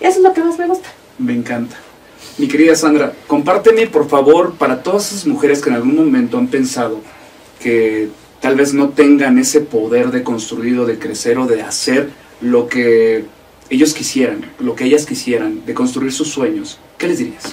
eso 0.00 0.18
es 0.18 0.22
lo 0.22 0.34
que 0.34 0.42
más 0.42 0.58
me 0.58 0.66
gusta. 0.66 0.88
Me 1.16 1.32
encanta. 1.32 1.76
Mi 2.36 2.48
querida 2.48 2.74
Sandra, 2.74 3.12
compárteme 3.26 3.86
por 3.86 4.08
favor 4.08 4.54
para 4.54 4.82
todas 4.82 5.12
esas 5.12 5.26
mujeres 5.26 5.62
que 5.62 5.70
en 5.70 5.76
algún 5.76 5.94
momento 5.94 6.36
han 6.36 6.48
pensado 6.48 7.00
que 7.60 8.08
tal 8.42 8.56
vez 8.56 8.74
no 8.74 8.90
tengan 8.90 9.38
ese 9.38 9.60
poder 9.60 10.10
de 10.10 10.24
construir 10.24 10.78
o 10.80 10.84
de 10.84 10.98
crecer 10.98 11.38
o 11.38 11.46
de 11.46 11.62
hacer 11.62 12.10
lo 12.40 12.68
que 12.68 13.24
ellos 13.70 13.94
quisieran, 13.94 14.50
lo 14.58 14.74
que 14.74 14.84
ellas 14.84 15.06
quisieran, 15.06 15.64
de 15.64 15.72
construir 15.72 16.12
sus 16.12 16.28
sueños, 16.28 16.78
¿qué 16.98 17.06
les 17.06 17.18
dirías? 17.18 17.44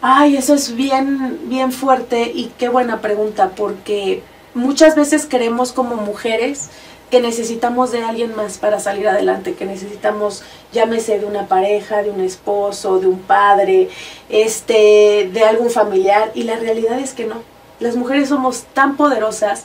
Ay, 0.00 0.36
eso 0.36 0.54
es 0.54 0.74
bien, 0.74 1.38
bien 1.44 1.72
fuerte 1.72 2.32
y 2.34 2.50
qué 2.58 2.70
buena 2.70 3.02
pregunta, 3.02 3.50
porque 3.54 4.22
muchas 4.54 4.96
veces 4.96 5.26
creemos 5.28 5.72
como 5.72 5.96
mujeres 5.96 6.70
que 7.10 7.20
necesitamos 7.20 7.92
de 7.92 8.02
alguien 8.02 8.34
más 8.34 8.56
para 8.56 8.80
salir 8.80 9.06
adelante, 9.06 9.52
que 9.52 9.66
necesitamos, 9.66 10.42
llámese 10.72 11.18
de 11.18 11.26
una 11.26 11.48
pareja, 11.48 12.02
de 12.02 12.10
un 12.10 12.20
esposo, 12.22 12.98
de 12.98 13.06
un 13.08 13.20
padre, 13.20 13.90
este, 14.30 15.30
de 15.32 15.44
algún 15.44 15.70
familiar, 15.70 16.32
y 16.34 16.44
la 16.44 16.56
realidad 16.56 16.98
es 16.98 17.12
que 17.12 17.26
no. 17.26 17.42
Las 17.78 17.96
mujeres 17.96 18.30
somos 18.30 18.64
tan 18.72 18.96
poderosas 18.96 19.64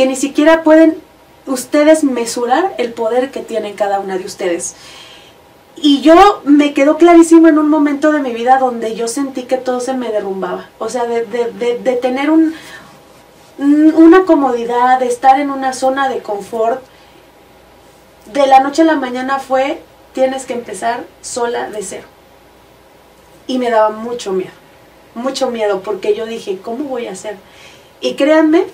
que 0.00 0.06
ni 0.06 0.16
siquiera 0.16 0.62
pueden 0.62 0.98
ustedes 1.44 2.04
mesurar 2.04 2.74
el 2.78 2.94
poder 2.94 3.30
que 3.30 3.40
tienen 3.40 3.74
cada 3.74 4.00
una 4.00 4.16
de 4.16 4.24
ustedes. 4.24 4.74
Y 5.76 6.00
yo 6.00 6.40
me 6.44 6.72
quedó 6.72 6.96
clarísimo 6.96 7.48
en 7.48 7.58
un 7.58 7.68
momento 7.68 8.10
de 8.10 8.20
mi 8.20 8.32
vida 8.32 8.56
donde 8.58 8.94
yo 8.94 9.08
sentí 9.08 9.42
que 9.42 9.58
todo 9.58 9.78
se 9.80 9.92
me 9.92 10.10
derrumbaba. 10.10 10.70
O 10.78 10.88
sea, 10.88 11.04
de, 11.04 11.26
de, 11.26 11.96
tener 11.96 12.30
un, 12.30 12.54
una 13.58 14.24
comodidad, 14.24 15.00
de 15.00 15.06
estar 15.08 15.38
en 15.38 15.50
una 15.50 15.74
zona 15.74 16.08
de 16.08 16.20
confort. 16.20 16.82
De 18.32 18.46
la 18.46 18.60
noche 18.60 18.80
a 18.80 18.86
la 18.86 18.96
mañana 18.96 19.38
fue, 19.38 19.82
tienes 20.14 20.46
que 20.46 20.54
empezar 20.54 21.04
sola 21.20 21.68
de 21.68 21.82
cero. 21.82 22.06
Y 23.46 23.58
me 23.58 23.68
daba 23.68 23.90
mucho 23.90 24.32
miedo, 24.32 24.52
mucho 25.14 25.50
miedo, 25.50 25.82
porque 25.82 26.14
yo 26.14 26.24
dije, 26.24 26.58
¿cómo 26.62 26.84
voy 26.84 27.06
a 27.06 27.12
hacer? 27.12 27.36
Y 28.00 28.14
créanme 28.14 28.64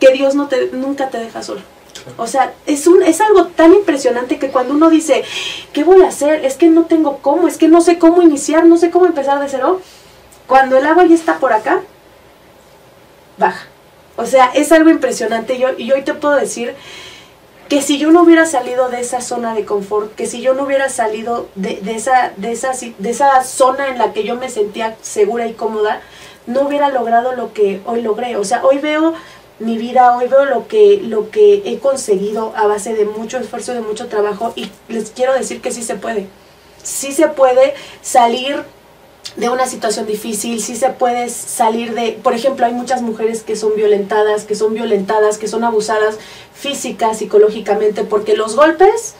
que 0.00 0.12
Dios 0.12 0.34
no 0.34 0.48
te, 0.48 0.70
nunca 0.72 1.08
te 1.10 1.18
deja 1.18 1.42
solo. 1.42 1.60
O 2.16 2.26
sea, 2.26 2.52
es, 2.66 2.86
un, 2.86 3.02
es 3.02 3.20
algo 3.20 3.46
tan 3.46 3.72
impresionante 3.72 4.38
que 4.38 4.48
cuando 4.48 4.74
uno 4.74 4.90
dice, 4.90 5.24
¿qué 5.72 5.84
voy 5.84 6.02
a 6.02 6.08
hacer? 6.08 6.44
Es 6.44 6.56
que 6.56 6.68
no 6.68 6.84
tengo 6.84 7.18
cómo, 7.18 7.48
es 7.48 7.56
que 7.56 7.68
no 7.68 7.80
sé 7.80 7.98
cómo 7.98 8.22
iniciar, 8.22 8.66
no 8.66 8.76
sé 8.76 8.90
cómo 8.90 9.06
empezar 9.06 9.40
de 9.40 9.48
cero. 9.48 9.80
Cuando 10.46 10.76
el 10.76 10.86
agua 10.86 11.06
ya 11.06 11.14
está 11.14 11.38
por 11.38 11.52
acá, 11.52 11.80
baja. 13.38 13.66
O 14.16 14.26
sea, 14.26 14.50
es 14.54 14.70
algo 14.70 14.90
impresionante. 14.90 15.58
Yo, 15.58 15.68
y 15.78 15.90
hoy 15.92 16.02
te 16.02 16.14
puedo 16.14 16.34
decir 16.34 16.74
que 17.68 17.80
si 17.80 17.98
yo 17.98 18.10
no 18.10 18.22
hubiera 18.22 18.46
salido 18.46 18.90
de 18.90 19.00
esa 19.00 19.20
zona 19.20 19.54
de 19.54 19.64
confort, 19.64 20.14
que 20.14 20.26
si 20.26 20.42
yo 20.42 20.54
no 20.54 20.64
hubiera 20.64 20.88
salido 20.88 21.48
de, 21.54 21.76
de, 21.80 21.94
esa, 21.94 22.32
de, 22.36 22.52
esa, 22.52 22.72
de 22.72 23.10
esa 23.10 23.42
zona 23.42 23.88
en 23.88 23.98
la 23.98 24.12
que 24.12 24.24
yo 24.24 24.36
me 24.36 24.50
sentía 24.50 24.96
segura 25.00 25.46
y 25.46 25.54
cómoda, 25.54 26.00
no 26.46 26.62
hubiera 26.62 26.90
logrado 26.90 27.34
lo 27.34 27.52
que 27.54 27.80
hoy 27.86 28.02
logré. 28.02 28.36
O 28.36 28.44
sea, 28.44 28.64
hoy 28.64 28.78
veo 28.78 29.14
mi 29.58 29.78
vida, 29.78 30.16
hoy 30.16 30.26
veo 30.28 30.44
lo 30.44 30.66
que, 30.66 31.00
lo 31.02 31.30
que 31.30 31.62
he 31.64 31.78
conseguido 31.78 32.52
a 32.56 32.66
base 32.66 32.94
de 32.94 33.04
mucho 33.04 33.38
esfuerzo, 33.38 33.72
de 33.72 33.80
mucho 33.80 34.08
trabajo 34.08 34.52
y 34.56 34.70
les 34.88 35.10
quiero 35.10 35.32
decir 35.32 35.60
que 35.60 35.70
sí 35.70 35.82
se 35.82 35.94
puede. 35.94 36.26
Sí 36.82 37.12
se 37.12 37.28
puede 37.28 37.74
salir 38.02 38.64
de 39.36 39.48
una 39.48 39.66
situación 39.66 40.06
difícil, 40.06 40.60
sí 40.60 40.76
se 40.76 40.90
puede 40.90 41.28
salir 41.28 41.94
de, 41.94 42.18
por 42.22 42.34
ejemplo, 42.34 42.66
hay 42.66 42.72
muchas 42.72 43.02
mujeres 43.02 43.42
que 43.42 43.56
son 43.56 43.74
violentadas, 43.74 44.44
que 44.44 44.54
son 44.54 44.74
violentadas, 44.74 45.38
que 45.38 45.48
son 45.48 45.64
abusadas 45.64 46.18
física, 46.52 47.14
psicológicamente, 47.14 48.04
porque 48.04 48.36
los 48.36 48.56
golpes 48.56 49.14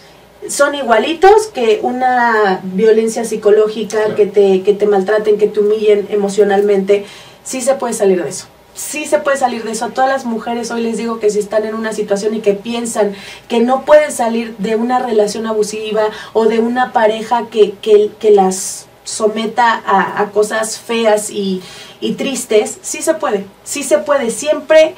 son 0.48 0.74
igualitos 0.74 1.46
que 1.46 1.80
una 1.82 2.60
violencia 2.64 3.24
psicológica, 3.24 4.14
que, 4.14 4.26
te, 4.26 4.62
que 4.62 4.74
te 4.74 4.86
maltraten, 4.86 5.38
que 5.38 5.48
te 5.48 5.60
humillen 5.60 6.06
emocionalmente, 6.10 7.06
sí 7.44 7.60
se 7.60 7.74
puede 7.74 7.94
salir 7.94 8.22
de 8.22 8.28
eso 8.28 8.46
sí 8.74 9.06
se 9.06 9.18
puede 9.18 9.36
salir 9.36 9.64
de 9.64 9.72
eso. 9.72 9.86
A 9.86 9.90
todas 9.90 10.10
las 10.10 10.24
mujeres 10.24 10.70
hoy 10.70 10.82
les 10.82 10.98
digo 10.98 11.20
que 11.20 11.30
si 11.30 11.38
están 11.38 11.64
en 11.64 11.74
una 11.74 11.92
situación 11.92 12.34
y 12.34 12.40
que 12.40 12.54
piensan 12.54 13.14
que 13.48 13.60
no 13.60 13.84
pueden 13.84 14.12
salir 14.12 14.56
de 14.58 14.76
una 14.76 14.98
relación 14.98 15.46
abusiva 15.46 16.04
o 16.32 16.46
de 16.46 16.58
una 16.58 16.92
pareja 16.92 17.46
que, 17.50 17.74
que, 17.80 18.30
las 18.30 18.86
someta 19.04 19.82
a, 19.86 20.30
cosas 20.30 20.78
feas 20.78 21.30
y, 21.30 21.62
y, 22.00 22.14
tristes, 22.14 22.78
sí 22.82 23.02
se 23.02 23.14
puede, 23.14 23.46
sí 23.62 23.82
se 23.82 23.98
puede. 23.98 24.30
Siempre 24.30 24.94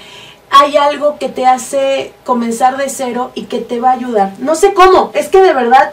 hay 0.51 0.77
algo 0.77 1.18
que 1.18 1.29
te 1.29 1.45
hace 1.47 2.12
comenzar 2.24 2.77
de 2.77 2.89
cero 2.89 3.33
y 3.35 3.45
que 3.45 3.59
te 3.59 3.81
va 3.81 3.91
a 3.91 3.95
ayudar. 3.95 4.33
No 4.39 4.55
sé 4.55 4.72
cómo, 4.74 5.11
es 5.14 5.29
que 5.29 5.43
de 5.43 5.53
verdad 5.53 5.91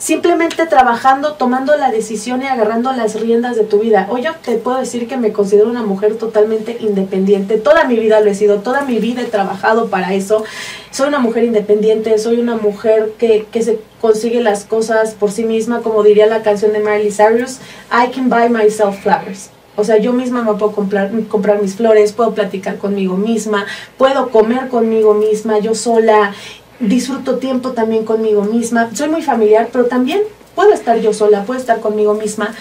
simplemente 0.00 0.66
trabajando, 0.66 1.34
tomando 1.34 1.76
la 1.76 1.90
decisión 1.90 2.42
y 2.42 2.46
agarrando 2.46 2.90
las 2.92 3.20
riendas 3.20 3.54
de 3.54 3.64
tu 3.64 3.80
vida. 3.80 4.08
Hoy 4.10 4.22
yo 4.22 4.32
te 4.42 4.56
puedo 4.56 4.78
decir 4.78 5.06
que 5.06 5.18
me 5.18 5.30
considero 5.30 5.68
una 5.68 5.82
mujer 5.82 6.16
totalmente 6.16 6.78
independiente. 6.80 7.58
Toda 7.58 7.84
mi 7.84 7.96
vida 7.96 8.20
lo 8.20 8.30
he 8.30 8.34
sido, 8.34 8.60
toda 8.60 8.80
mi 8.80 8.98
vida 8.98 9.20
he 9.20 9.26
trabajado 9.26 9.88
para 9.88 10.14
eso. 10.14 10.42
Soy 10.90 11.08
una 11.08 11.18
mujer 11.18 11.44
independiente, 11.44 12.16
soy 12.18 12.40
una 12.40 12.56
mujer 12.56 13.12
que, 13.18 13.46
que 13.52 13.62
se 13.62 13.78
consigue 14.00 14.40
las 14.40 14.64
cosas 14.64 15.12
por 15.12 15.30
sí 15.30 15.44
misma, 15.44 15.82
como 15.82 16.02
diría 16.02 16.26
la 16.26 16.42
canción 16.42 16.72
de 16.72 16.80
Miley 16.80 17.12
Cyrus, 17.12 17.58
I 17.92 18.10
can 18.10 18.30
buy 18.30 18.48
myself 18.48 19.02
flowers. 19.02 19.50
O 19.76 19.84
sea, 19.84 19.98
yo 19.98 20.14
misma 20.14 20.42
me 20.42 20.54
puedo 20.54 20.72
comprar, 20.72 21.10
comprar 21.28 21.60
mis 21.60 21.76
flores, 21.76 22.12
puedo 22.12 22.34
platicar 22.34 22.78
conmigo 22.78 23.16
misma, 23.16 23.66
puedo 23.98 24.30
comer 24.30 24.68
conmigo 24.68 25.14
misma, 25.14 25.58
yo 25.58 25.74
sola, 25.74 26.34
disfruto 26.80 27.36
tiempo 27.36 27.72
también 27.72 28.04
conmigo 28.04 28.42
misma. 28.44 28.90
Soy 28.94 29.08
muy 29.08 29.22
familiar, 29.22 29.68
pero 29.70 29.86
también 29.86 30.22
puedo 30.54 30.72
estar 30.72 30.98
yo 31.00 31.12
sola, 31.12 31.44
puedo 31.44 31.60
estar 31.60 31.80
conmigo 31.80 32.14
misma. 32.14 32.54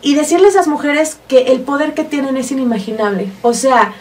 Y 0.00 0.14
decirle 0.14 0.46
a 0.46 0.50
esas 0.50 0.68
mujeres 0.68 1.18
que 1.28 1.52
el 1.52 1.60
poder 1.60 1.94
que 1.94 2.04
tienen 2.04 2.36
es 2.36 2.50
inimaginable. 2.50 3.30
O 3.42 3.54
sea, 3.54 3.92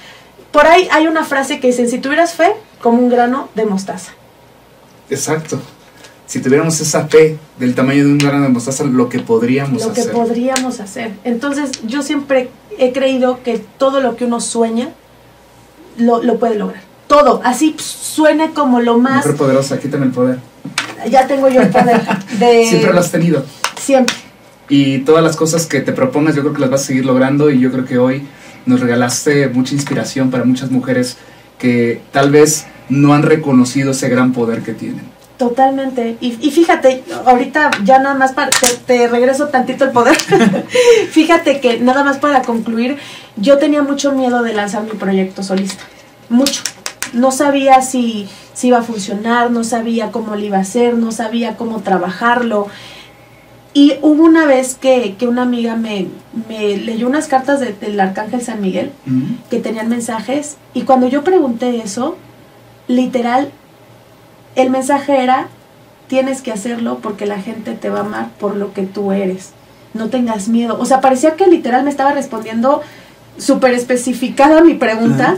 por 0.51 0.67
ahí 0.67 0.87
hay 0.91 1.07
una 1.07 1.23
frase 1.23 1.59
que 1.59 1.67
dice, 1.67 1.87
si 1.87 1.99
tuvieras 1.99 2.33
fe, 2.33 2.53
como 2.81 2.99
un 2.99 3.09
grano 3.09 3.49
de 3.55 3.65
mostaza. 3.65 4.11
Exacto. 5.09 5.59
Si 6.25 6.41
tuviéramos 6.41 6.79
esa 6.79 7.07
fe 7.07 7.37
del 7.57 7.75
tamaño 7.75 8.05
de 8.05 8.11
un 8.11 8.17
grano 8.17 8.43
de 8.43 8.49
mostaza, 8.49 8.83
lo 8.83 9.09
que 9.09 9.19
podríamos 9.19 9.83
hacer. 9.83 10.05
Lo 10.07 10.11
que 10.11 10.17
podríamos 10.17 10.79
hacer. 10.79 11.13
Entonces, 11.23 11.71
yo 11.85 12.01
siempre 12.01 12.49
he 12.77 12.91
creído 12.91 13.41
que 13.43 13.59
todo 13.77 14.01
lo 14.01 14.15
que 14.15 14.25
uno 14.25 14.41
sueña, 14.41 14.89
lo, 15.97 16.21
lo 16.23 16.37
puede 16.39 16.55
lograr 16.55 16.92
todo, 17.07 17.41
así 17.43 17.75
suene 17.77 18.51
como 18.51 18.79
lo 18.79 18.97
más... 18.97 19.25
Mujer 19.25 19.37
poderosa, 19.37 19.79
quítame 19.79 20.05
el 20.05 20.11
poder. 20.11 20.39
Ya 21.09 21.27
tengo 21.27 21.49
yo 21.49 21.61
el 21.61 21.69
poder. 21.69 22.01
Siempre 22.67 22.93
lo 22.93 22.99
has 22.99 23.11
tenido. 23.11 23.43
Siempre. 23.77 24.15
Y 24.69 24.99
todas 24.99 25.23
las 25.23 25.35
cosas 25.35 25.65
que 25.65 25.81
te 25.81 25.91
propongas 25.91 26.35
yo 26.35 26.41
creo 26.41 26.53
que 26.53 26.61
las 26.61 26.69
vas 26.69 26.81
a 26.81 26.85
seguir 26.85 27.05
logrando 27.05 27.51
y 27.51 27.59
yo 27.59 27.71
creo 27.71 27.85
que 27.85 27.97
hoy 27.97 28.23
nos 28.65 28.79
regalaste 28.79 29.49
mucha 29.49 29.73
inspiración 29.73 30.31
para 30.31 30.45
muchas 30.45 30.71
mujeres 30.71 31.17
que 31.57 32.01
tal 32.11 32.31
vez 32.31 32.65
no 32.89 33.13
han 33.13 33.23
reconocido 33.23 33.91
ese 33.91 34.09
gran 34.09 34.33
poder 34.33 34.61
que 34.61 34.73
tienen. 34.73 35.13
Totalmente. 35.37 36.15
Y, 36.21 36.31
fíjate, 36.51 37.03
ahorita 37.25 37.71
ya 37.83 37.99
nada 37.99 38.15
más 38.15 38.31
para, 38.31 38.49
te, 38.49 38.67
te 38.85 39.07
regreso 39.07 39.47
tantito 39.47 39.83
el 39.83 39.91
poder. 39.91 40.15
fíjate 41.11 41.59
que 41.59 41.79
nada 41.79 42.03
más 42.03 42.17
para 42.17 42.43
concluir, 42.43 42.97
yo 43.35 43.57
tenía 43.57 43.81
mucho 43.81 44.13
miedo 44.13 44.43
de 44.43 44.53
lanzar 44.53 44.83
mi 44.83 44.91
proyecto 44.91 45.43
solista. 45.43 45.83
Mucho 46.29 46.61
no 47.13 47.31
sabía 47.31 47.81
si, 47.81 48.27
si 48.53 48.67
iba 48.67 48.79
a 48.79 48.83
funcionar, 48.83 49.51
no 49.51 49.63
sabía 49.63 50.11
cómo 50.11 50.35
lo 50.35 50.41
iba 50.41 50.57
a 50.57 50.61
hacer, 50.61 50.95
no 50.95 51.11
sabía 51.11 51.55
cómo 51.55 51.81
trabajarlo. 51.81 52.67
Y 53.73 53.95
hubo 54.01 54.23
una 54.23 54.45
vez 54.45 54.75
que, 54.75 55.15
que 55.17 55.27
una 55.27 55.43
amiga 55.43 55.75
me, 55.75 56.07
me, 56.47 56.77
leyó 56.77 57.07
unas 57.07 57.27
cartas 57.27 57.59
del 57.59 57.99
Arcángel 57.99 58.41
San 58.41 58.61
Miguel 58.61 58.91
que 59.49 59.59
tenían 59.59 59.89
mensajes 59.89 60.57
y 60.75 60.83
cuando 60.83 61.07
yo 61.07 61.23
pregunté 61.23 61.81
eso, 61.83 62.15
literal, 62.87 63.49
el 64.55 64.69
mensaje 64.69 65.23
era, 65.23 65.47
tienes 66.07 66.43
que 66.43 66.51
hacerlo 66.51 66.99
porque 67.01 67.25
la 67.25 67.41
gente 67.41 67.73
te 67.73 67.89
va 67.89 67.99
a 67.99 68.05
amar 68.05 68.29
por 68.39 68.55
lo 68.55 68.73
que 68.73 68.83
tú 68.83 69.11
eres. 69.11 69.53
No 69.95 70.09
tengas 70.09 70.49
miedo. 70.49 70.77
O 70.79 70.85
sea, 70.85 71.01
parecía 71.01 71.35
que 71.35 71.47
literal 71.47 71.83
me 71.83 71.89
estaba 71.89 72.13
respondiendo 72.13 72.81
súper 73.37 73.73
especificada 73.73 74.61
mi 74.61 74.75
pregunta. 74.75 75.37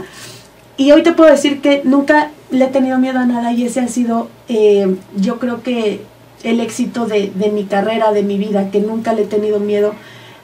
Y 0.76 0.92
hoy 0.92 1.02
te 1.02 1.12
puedo 1.12 1.30
decir 1.30 1.60
que 1.60 1.82
nunca 1.84 2.30
le 2.50 2.66
he 2.66 2.68
tenido 2.68 2.98
miedo 2.98 3.18
a 3.18 3.26
nada 3.26 3.52
y 3.52 3.64
ese 3.64 3.80
ha 3.80 3.88
sido, 3.88 4.28
eh, 4.48 4.96
yo 5.16 5.38
creo 5.38 5.62
que 5.62 6.02
el 6.42 6.60
éxito 6.60 7.06
de, 7.06 7.32
mi 7.52 7.64
carrera, 7.64 8.12
de 8.12 8.22
mi 8.22 8.38
vida, 8.38 8.70
que 8.70 8.80
nunca 8.80 9.12
le 9.12 9.22
he 9.22 9.26
tenido 9.26 9.58
miedo 9.58 9.94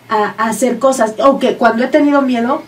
a, 0.08 0.30
hacer 0.30 0.78
cosas. 0.78 1.14
Aunque 1.20 1.56
cuando 1.56 1.84
he 1.84 1.88
tenido 1.88 2.22
miedo, 2.22 2.62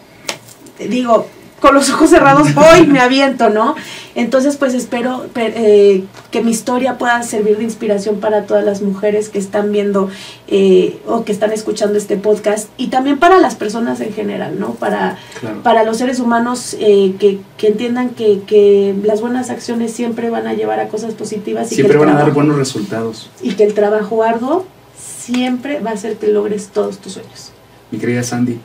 digo, 0.78 1.26
con 1.64 1.74
los 1.74 1.88
ojos 1.88 2.10
cerrados 2.10 2.52
voy, 2.54 2.86
me 2.86 3.00
aviento, 3.00 3.48
¿no? 3.48 3.74
Entonces, 4.14 4.58
pues 4.58 4.74
espero 4.74 5.24
eh, 5.34 6.04
que 6.30 6.42
mi 6.42 6.50
historia 6.50 6.98
pueda 6.98 7.22
servir 7.22 7.56
de 7.56 7.64
inspiración 7.64 8.20
para 8.20 8.42
todas 8.42 8.62
las 8.66 8.82
mujeres 8.82 9.30
que 9.30 9.38
están 9.38 9.72
viendo 9.72 10.10
eh, 10.46 10.98
o 11.06 11.24
que 11.24 11.32
están 11.32 11.52
escuchando 11.52 11.96
este 11.96 12.18
podcast 12.18 12.68
y 12.76 12.88
también 12.88 13.18
para 13.18 13.38
las 13.38 13.54
personas 13.54 14.02
en 14.02 14.12
general, 14.12 14.60
¿no? 14.60 14.74
Para, 14.74 15.16
para 15.62 15.84
los 15.84 15.96
seres 15.96 16.20
humanos 16.20 16.76
eh, 16.80 17.14
que, 17.18 17.40
entiendan 17.66 18.10
que, 18.10 18.94
las 19.02 19.22
buenas 19.22 19.48
acciones 19.48 19.90
siempre 19.90 20.28
van 20.28 20.46
a 20.46 20.52
llevar 20.52 20.80
a 20.80 20.88
cosas 20.88 21.14
positivas. 21.14 21.72
Y 21.72 21.76
siempre 21.76 21.96
van 21.96 22.10
a 22.10 22.14
dar 22.14 22.30
buenos 22.34 22.58
resultados. 22.58 23.30
Y 23.40 23.54
que 23.54 23.64
el 23.64 23.72
trabajo 23.72 24.22
arduo 24.22 24.66
siempre 24.98 25.80
va 25.80 25.92
a 25.92 25.94
hacer 25.94 26.16
que 26.16 26.28
logres 26.28 26.68
todos 26.68 26.98
tus 26.98 27.14
sueños. 27.14 27.52
Mi 27.90 27.98
querida 27.98 28.22
Sandy, 28.22 28.58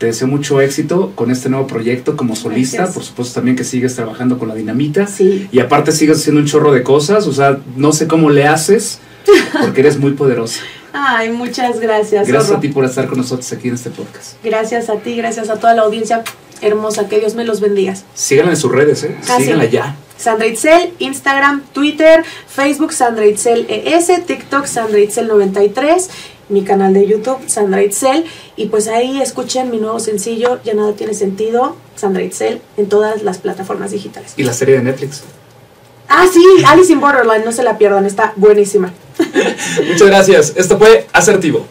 te 0.00 0.06
deseo 0.06 0.26
mucho 0.26 0.62
éxito 0.62 1.12
con 1.14 1.30
este 1.30 1.50
nuevo 1.50 1.66
proyecto 1.66 2.16
como 2.16 2.34
solista. 2.34 2.90
Por 2.90 3.04
supuesto 3.04 3.34
también 3.34 3.54
que 3.54 3.64
sigues 3.64 3.94
trabajando 3.94 4.38
con 4.38 4.48
la 4.48 4.54
dinamita. 4.54 5.06
Sí. 5.06 5.46
Y 5.52 5.60
aparte 5.60 5.92
sigues 5.92 6.16
haciendo 6.16 6.40
un 6.40 6.46
chorro 6.46 6.72
de 6.72 6.82
cosas. 6.82 7.26
O 7.26 7.34
sea, 7.34 7.58
no 7.76 7.92
sé 7.92 8.08
cómo 8.08 8.30
le 8.30 8.46
haces 8.46 8.98
porque 9.60 9.82
eres 9.82 9.98
muy 9.98 10.12
poderosa. 10.12 10.62
Ay, 10.94 11.30
muchas 11.30 11.80
gracias. 11.80 12.26
Gracias 12.26 12.56
a 12.56 12.60
ti 12.60 12.68
por 12.68 12.86
estar 12.86 13.08
con 13.08 13.18
nosotros 13.18 13.52
aquí 13.52 13.68
en 13.68 13.74
este 13.74 13.90
podcast. 13.90 14.42
Gracias 14.42 14.88
a 14.88 14.96
ti, 14.96 15.16
gracias 15.16 15.50
a 15.50 15.56
toda 15.56 15.74
la 15.74 15.82
audiencia 15.82 16.24
hermosa. 16.62 17.06
Que 17.06 17.20
Dios 17.20 17.34
me 17.34 17.44
los 17.44 17.60
bendiga. 17.60 17.94
Síganla 18.14 18.52
en 18.52 18.56
sus 18.56 18.72
redes, 18.72 19.04
¿eh? 19.04 19.18
Síganla 19.20 19.66
ya. 19.66 19.96
Sandra 20.16 20.46
Itzel, 20.46 20.94
Instagram, 20.98 21.62
Twitter, 21.74 22.24
Facebook 22.46 22.94
Sandra 22.94 23.26
Itzel 23.26 23.66
ES, 23.68 24.24
TikTok 24.24 24.64
Sandra 24.64 24.98
Itzel 24.98 25.28
93 25.28 26.08
mi 26.50 26.62
canal 26.64 26.92
de 26.92 27.06
YouTube, 27.06 27.38
Sandra 27.46 27.82
Itzel, 27.82 28.24
y 28.56 28.66
pues 28.66 28.88
ahí 28.88 29.22
escuchen 29.22 29.70
mi 29.70 29.78
nuevo 29.78 30.00
sencillo, 30.00 30.60
Ya 30.64 30.74
nada 30.74 30.92
tiene 30.92 31.14
sentido, 31.14 31.76
Sandra 31.96 32.22
Itzel, 32.22 32.60
en 32.76 32.88
todas 32.88 33.22
las 33.22 33.38
plataformas 33.38 33.92
digitales. 33.92 34.34
¿Y 34.36 34.42
la 34.42 34.52
serie 34.52 34.76
de 34.76 34.82
Netflix? 34.82 35.22
Ah, 36.08 36.26
sí, 36.30 36.44
Alice 36.66 36.92
in 36.92 37.00
Borderland, 37.00 37.44
no 37.44 37.52
se 37.52 37.62
la 37.62 37.78
pierdan, 37.78 38.04
está 38.04 38.32
buenísima. 38.36 38.92
Muchas 39.88 40.08
gracias. 40.08 40.52
Esto 40.56 40.76
fue 40.76 41.06
Asertivo. 41.12 41.66